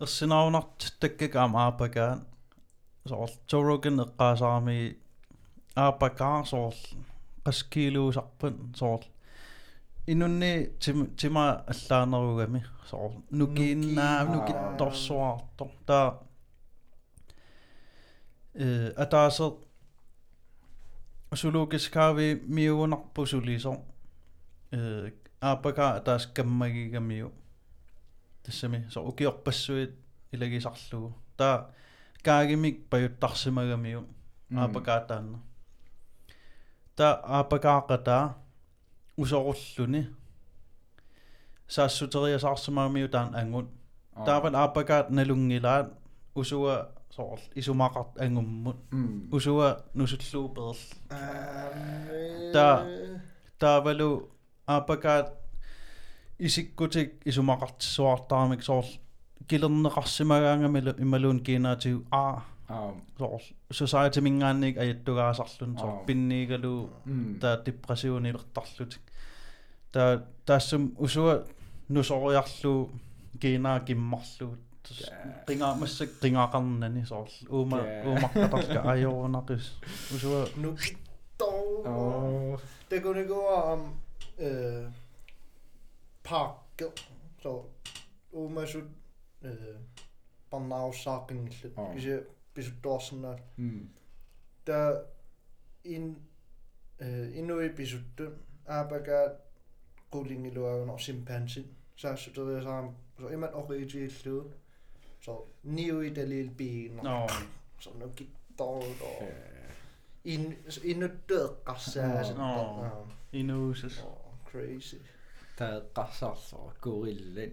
эрсинаунарт 0.00 0.80
таккака 1.00 1.44
амаапакаан 1.44 2.26
соортсоругэн 3.08 3.96
эққаасаарми 4.04 4.78
soorl 5.77 5.79
Joe 5.79 6.07
eqqaasaarmi 6.07 6.13
aapakaa 6.15 6.45
soorl 6.45 6.75
qaskiiluusarpan 7.45 8.55
soorl 8.75 9.03
inunni 10.07 10.71
tim 10.79 11.07
tima 11.15 11.49
allaanerugami 11.49 12.63
soorl 12.85 13.13
nukiinnaa 13.31 14.23
nukittorsuartor 14.23 15.69
taa 15.85 16.23
э 18.55 18.93
атаасер 18.97 19.51
сулукискаави 21.35 22.41
миуунарпу 22.47 23.25
сулисо 23.25 23.77
э 24.71 25.11
аапака 25.41 25.95
атаас 25.95 26.27
каммагигамиу 26.27 27.31
тассами 28.43 28.89
со 28.89 29.01
укиорпассуит 29.01 29.91
илагисарлугу 30.31 31.13
таа 31.37 31.69
каагимик 32.23 32.89
паюттарсимагамиу 32.89 34.05
аапакаатаанна 34.55 35.39
та 36.97 37.07
аапакаақатаа 37.37 38.35
усоруллуни 39.17 40.01
саассутериасаарсимаамиу 41.67 43.07
таан 43.09 43.35
ангут 43.35 43.67
таавал 44.25 44.55
аапакаат 44.55 45.09
налунгилаат 45.09 45.87
усуа 46.35 46.75
соорл 47.15 47.41
исумақарт 47.55 48.11
ангуммут 48.25 48.77
усуа 49.31 49.69
нусуллуупеерл 49.93 50.77
Та- 52.53 52.85
таавалу 53.59 54.29
аапакаат 54.67 55.27
исиккутик 56.39 57.09
исумақартиссуартаарамик 57.29 58.61
соорл 58.63 58.89
килернеқарсимагаангамилу 59.49 60.91
ималуун 61.03 61.39
кинаатигу 61.39 62.05
аа 62.11 62.43
аам 62.69 63.01
соорл 63.17 63.41
society 63.71 64.19
мингаанник 64.21 64.77
аяттугаасарлун 64.77 65.75
Аа. 65.75 65.79
соор 65.81 66.05
пинниигалу 66.07 66.89
м 67.05 67.39
таа 67.41 67.55
депрессионилертарлутик 67.65 69.01
таа 69.91 70.23
таассум 70.45 70.83
усуа 70.97 71.43
нусориарлу 71.89 72.89
кинаа 73.41 73.79
киммарлуут 73.87 74.59
qinga 75.47 75.67
massак 75.81 76.09
qingaaqarnani 76.21 77.01
soorl 77.11 77.31
uuma 77.49 77.77
Jaa. 77.77 78.03
uumaqatarka 78.07 78.79
ajorunaqis 78.93 79.65
usua 80.15 80.41
Nu 80.57 80.75
dog. 81.39 81.85
Åh. 81.87 82.59
Det 82.89 83.01
kunne 83.03 83.23
gå 83.27 83.41
om 83.71 83.81
øh, 84.39 84.85
pakket. 86.23 87.07
Så 87.41 87.61
umasut 88.31 88.83
øh, 89.43 89.51
barnavsakken. 90.51 91.51
Åh. 91.77 91.91
Hvis 91.93 92.05
besut 92.58 92.78
doorsunnat 92.84 93.40
ta 94.66 94.78
in 95.94 96.06
inui 97.40 97.68
pisuttu 97.80 98.24
aapakaat 98.76 99.34
qulingiluagunor 100.12 101.00
simpansin 101.06 101.68
saassutariasaaram 102.02 102.88
so 103.20 103.28
imat 103.36 103.54
oriitiillu 103.60 104.38
so 105.24 105.32
niui 105.76 106.08
dalil 106.16 106.50
piigner 106.58 107.04
no 107.10 107.18
so 107.82 107.90
nukit 108.00 108.32
torudor 108.56 109.22
in 110.34 110.44
inutteeqqarsaasa 110.92 112.34
no 112.40 112.50
inuusus 113.40 113.96
crazy. 114.50 115.00
Taaqqarsarlor 115.58 116.72
gorillin 116.82 117.52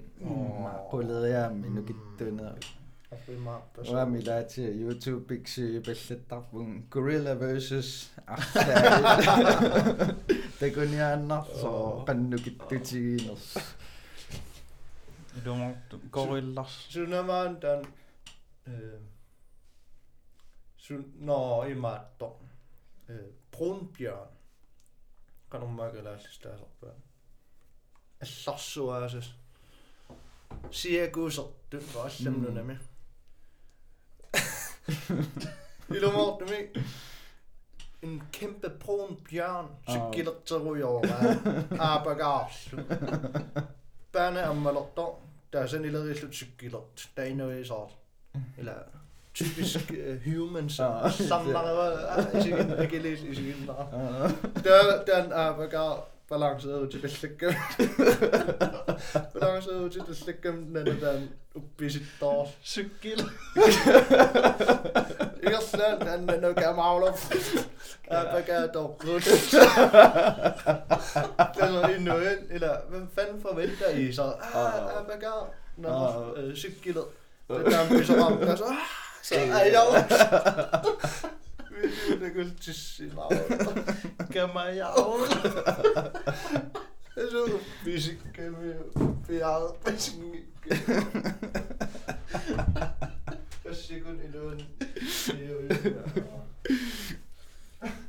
maaquleriaammi 0.63 1.69
nukittunerik 1.75 2.67
quleriaammi 3.14 3.14
nukittuna 3.14 3.14
Og 3.14 3.18
det 3.26 3.34
er 3.34 3.40
meget 3.40 3.62
Uami 3.88 4.20
laati 4.20 4.82
YouTube 4.82 5.24
biksi 5.26 5.80
pallattarpun 5.80 6.86
gorilla 6.90 7.34
versus 7.34 8.12
arsaal 8.26 10.14
takuniaannarso 10.60 12.04
qannukittutigинерс 12.06 13.58
ilumart 15.36 15.94
gorillars 16.12 16.86
Så 16.90 17.00
når 17.00 17.22
man 17.22 17.56
den 17.62 17.86
øh, 18.66 19.00
så 20.76 21.02
når 21.14 21.64
i 21.64 21.74
matten 21.74 22.26
øh, 23.08 23.16
brunbjørn 23.52 24.28
kan 25.50 25.60
du 25.60 25.66
mærke 25.66 26.02
lade 26.02 26.20
sig 26.20 26.30
starte 26.32 26.60
op 26.60 26.80
børn. 26.80 27.02
Jeg 28.20 28.28
så 28.28 28.56
så 28.58 28.90
altså 28.90 29.22
siger 30.70 31.02
jeg 31.02 31.12
god 31.12 31.30
så 31.30 31.42
du 31.72 31.80
var 31.94 32.00
også 32.00 32.24
dem 32.24 32.32
nu 32.32 32.50
Mm. 32.50 32.78
I 35.95 35.99
du 36.01 36.11
må 36.11 36.41
det 36.41 36.51
en 38.01 38.23
kæmpe 38.33 38.69
brun 38.79 39.17
bjørn, 39.29 39.65
så 39.89 39.99
Ah. 39.99 40.11
gælder 40.11 40.31
det 40.49 40.65
ryger 40.65 40.85
bagage. 42.03 42.77
Børne 44.11 44.39
er 44.39 44.53
malert 44.53 44.97
der 45.53 45.59
er 45.59 45.67
sådan 45.67 45.85
en 45.85 45.91
lille 45.91 46.17
slut 46.17 46.33
cykler, 46.33 46.79
der 47.17 47.23
er 47.23 47.35
noget 47.35 47.61
i 47.61 47.67
sort. 47.67 47.91
Eller 48.57 48.73
typisk 49.33 49.91
uh, 50.09 50.33
humans, 50.33 50.79
Ah. 50.79 51.11
samler, 51.11 51.61
jeg 52.79 52.89
kan 52.89 53.01
læse 53.01 53.27
i 53.27 53.35
sin 53.35 53.43
der, 54.63 55.03
den 55.05 55.31
er 55.31 55.55
bagage 55.57 55.95
balanceret 55.97 56.14
ud 56.81 56.87
til 56.91 57.01
det 57.01 57.11
slikke. 57.11 57.55
balanceret 59.33 59.75
ud 59.75 59.89
til 59.89 60.01
det 60.07 60.17
slikke, 60.17 60.47
den 60.51 60.75
er 60.77 60.83
den 61.11 61.29
uppe 61.55 61.85
i 61.85 61.89
sit 61.89 62.01
dår. 62.21 62.53
sykkel 62.61 63.29
Ikke 65.43 65.57
slet, 65.69 65.97
den 65.99 66.29
er 66.29 66.39
noget 66.39 66.55
gammel 66.55 66.81
aflop. 66.91 67.19
Jeg 68.09 68.27
bagage 68.33 68.67
dog 68.67 68.97
brudt. 69.01 69.23
Det 69.23 69.33
er 71.61 71.71
sådan 71.71 71.95
en 71.95 72.01
noget, 72.03 72.37
eller 72.49 72.77
hvem 72.89 73.09
fanden 73.15 73.41
forventer 73.41 73.89
I 73.89 74.13
så? 74.13 74.23
Ah, 74.53 75.05
bagage. 75.07 75.45
Når 75.77 76.35
cyklet. 76.55 77.03
Det 77.47 77.65
der 77.65 77.77
er 77.77 78.03
så 78.03 78.13
ramt, 78.13 78.43
og 78.43 78.57
så... 78.57 78.63
ah, 78.63 78.75
Så 79.21 79.35
er 79.35 79.39
jeg 79.65 80.05
Det 82.19 82.33
går 82.35 82.43
til 82.61 82.73
sin 82.73 83.11
gamajau 84.33 85.19
Det 87.15 87.23
er 87.23 87.29
så 87.31 87.59
fysik, 87.83 88.19
fjerde, 89.27 89.73
fysik. 89.87 90.15
Jeg 93.65 93.75
siger 93.75 94.03
kun 94.03 94.19
i 94.23 94.27
løven. 94.33 94.61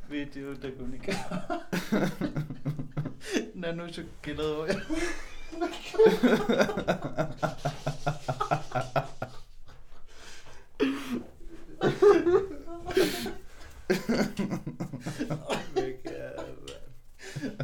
video 0.08 0.54
der 0.62 0.70
kunne 0.78 0.94
ikke 0.94 1.12
ha 1.12 1.38
ha. 1.48 1.56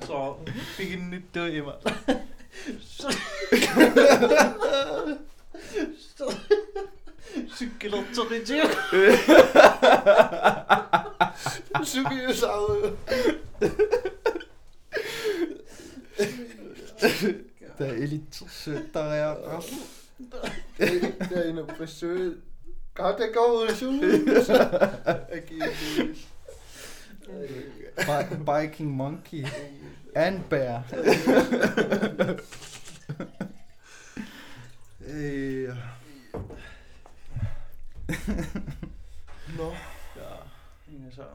Så 0.02 0.34
fik 0.76 0.94
en 0.94 1.10
nyt 1.10 1.22
død 1.34 1.52
i 1.52 1.60
mig. 1.60 1.74
Sykkel 7.56 7.94
otoriteter. 7.94 8.70
Sykkel 11.84 12.36
savet. 12.36 12.98
Der 17.78 17.86
er 17.86 18.06
lidt 18.06 18.42
sødt, 18.50 18.94
der 18.94 19.04
er 19.04 19.26
også. 19.26 19.74
Der 20.78 21.36
er 21.36 21.48
en 21.48 21.58
frisøret. 21.78 22.40
Bi- 27.96 28.36
Biking 28.44 28.90
monkey. 28.96 29.44
And 30.14 30.40
bear. 30.50 30.82
Øh. 35.06 35.76
Nå. 39.58 39.70
Ja, 40.16 40.36
ingen 40.92 41.12
sådan. 41.12 41.28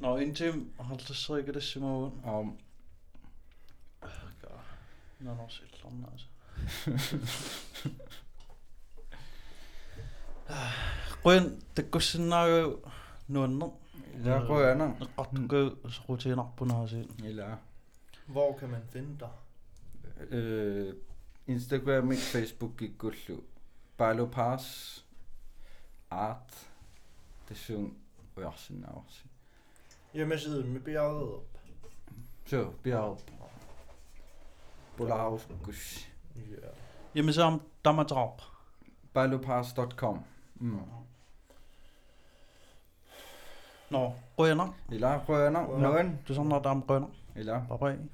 Nå, 0.00 0.16
indtil 0.16 0.64
det 1.08 1.16
så 1.16 1.36
ikke 1.36 1.52
det 1.52 1.62
Simon. 1.62 2.20
Om 2.24 2.58
Nå, 5.20 5.34
nå, 5.34 5.48
så 5.48 5.62
et 5.62 5.74
eller 5.74 5.86
andet, 5.86 6.06
altså. 6.12 6.26
Ret 15.18 15.48
gå, 15.48 15.90
så 15.90 16.00
rutiner 16.08 16.54
på 16.56 16.64
noget 16.64 16.90
sin. 16.90 17.10
Eller 17.24 17.56
Hvor 18.26 18.56
kan 18.58 18.68
man 18.68 18.80
finde 18.92 19.16
dig? 19.20 19.28
øh, 20.30 20.94
Instagram, 21.46 22.12
Facebook 22.12 22.82
i 22.82 22.92
Gullu. 22.98 23.40
Balo 23.96 24.26
Pass. 24.26 25.04
Art. 26.10 26.68
Og 28.36 28.52
sådan 28.56 28.84
også. 28.88 29.20
Hjemmesiden 30.12 30.72
med 30.72 30.80
bjerget 30.80 31.22
op. 31.34 31.58
Så, 32.46 32.70
bjerg. 32.82 33.20
Bolaus 34.96 35.46
Gus. 35.64 36.08
Ja. 36.36 36.68
Jamen 37.14 37.32
så 37.34 37.42
om 37.42 37.62
Damadrap. 37.84 38.42
Balopass.com. 39.12 40.24
Mm. 40.60 40.80
Nå, 43.90 44.12
rønner. 44.38 44.74
Eller 44.92 45.18
rønner. 45.28 45.60
Ja. 45.60 45.78
Nogen. 45.78 46.18
Du 46.28 46.34
sådan 46.34 46.48
noget, 46.48 46.64
der 46.64 46.70
er 46.70 46.74
rønner. 46.74 47.08
Eller 47.36 47.62
Bye 47.68 47.78
bye. 47.78 48.08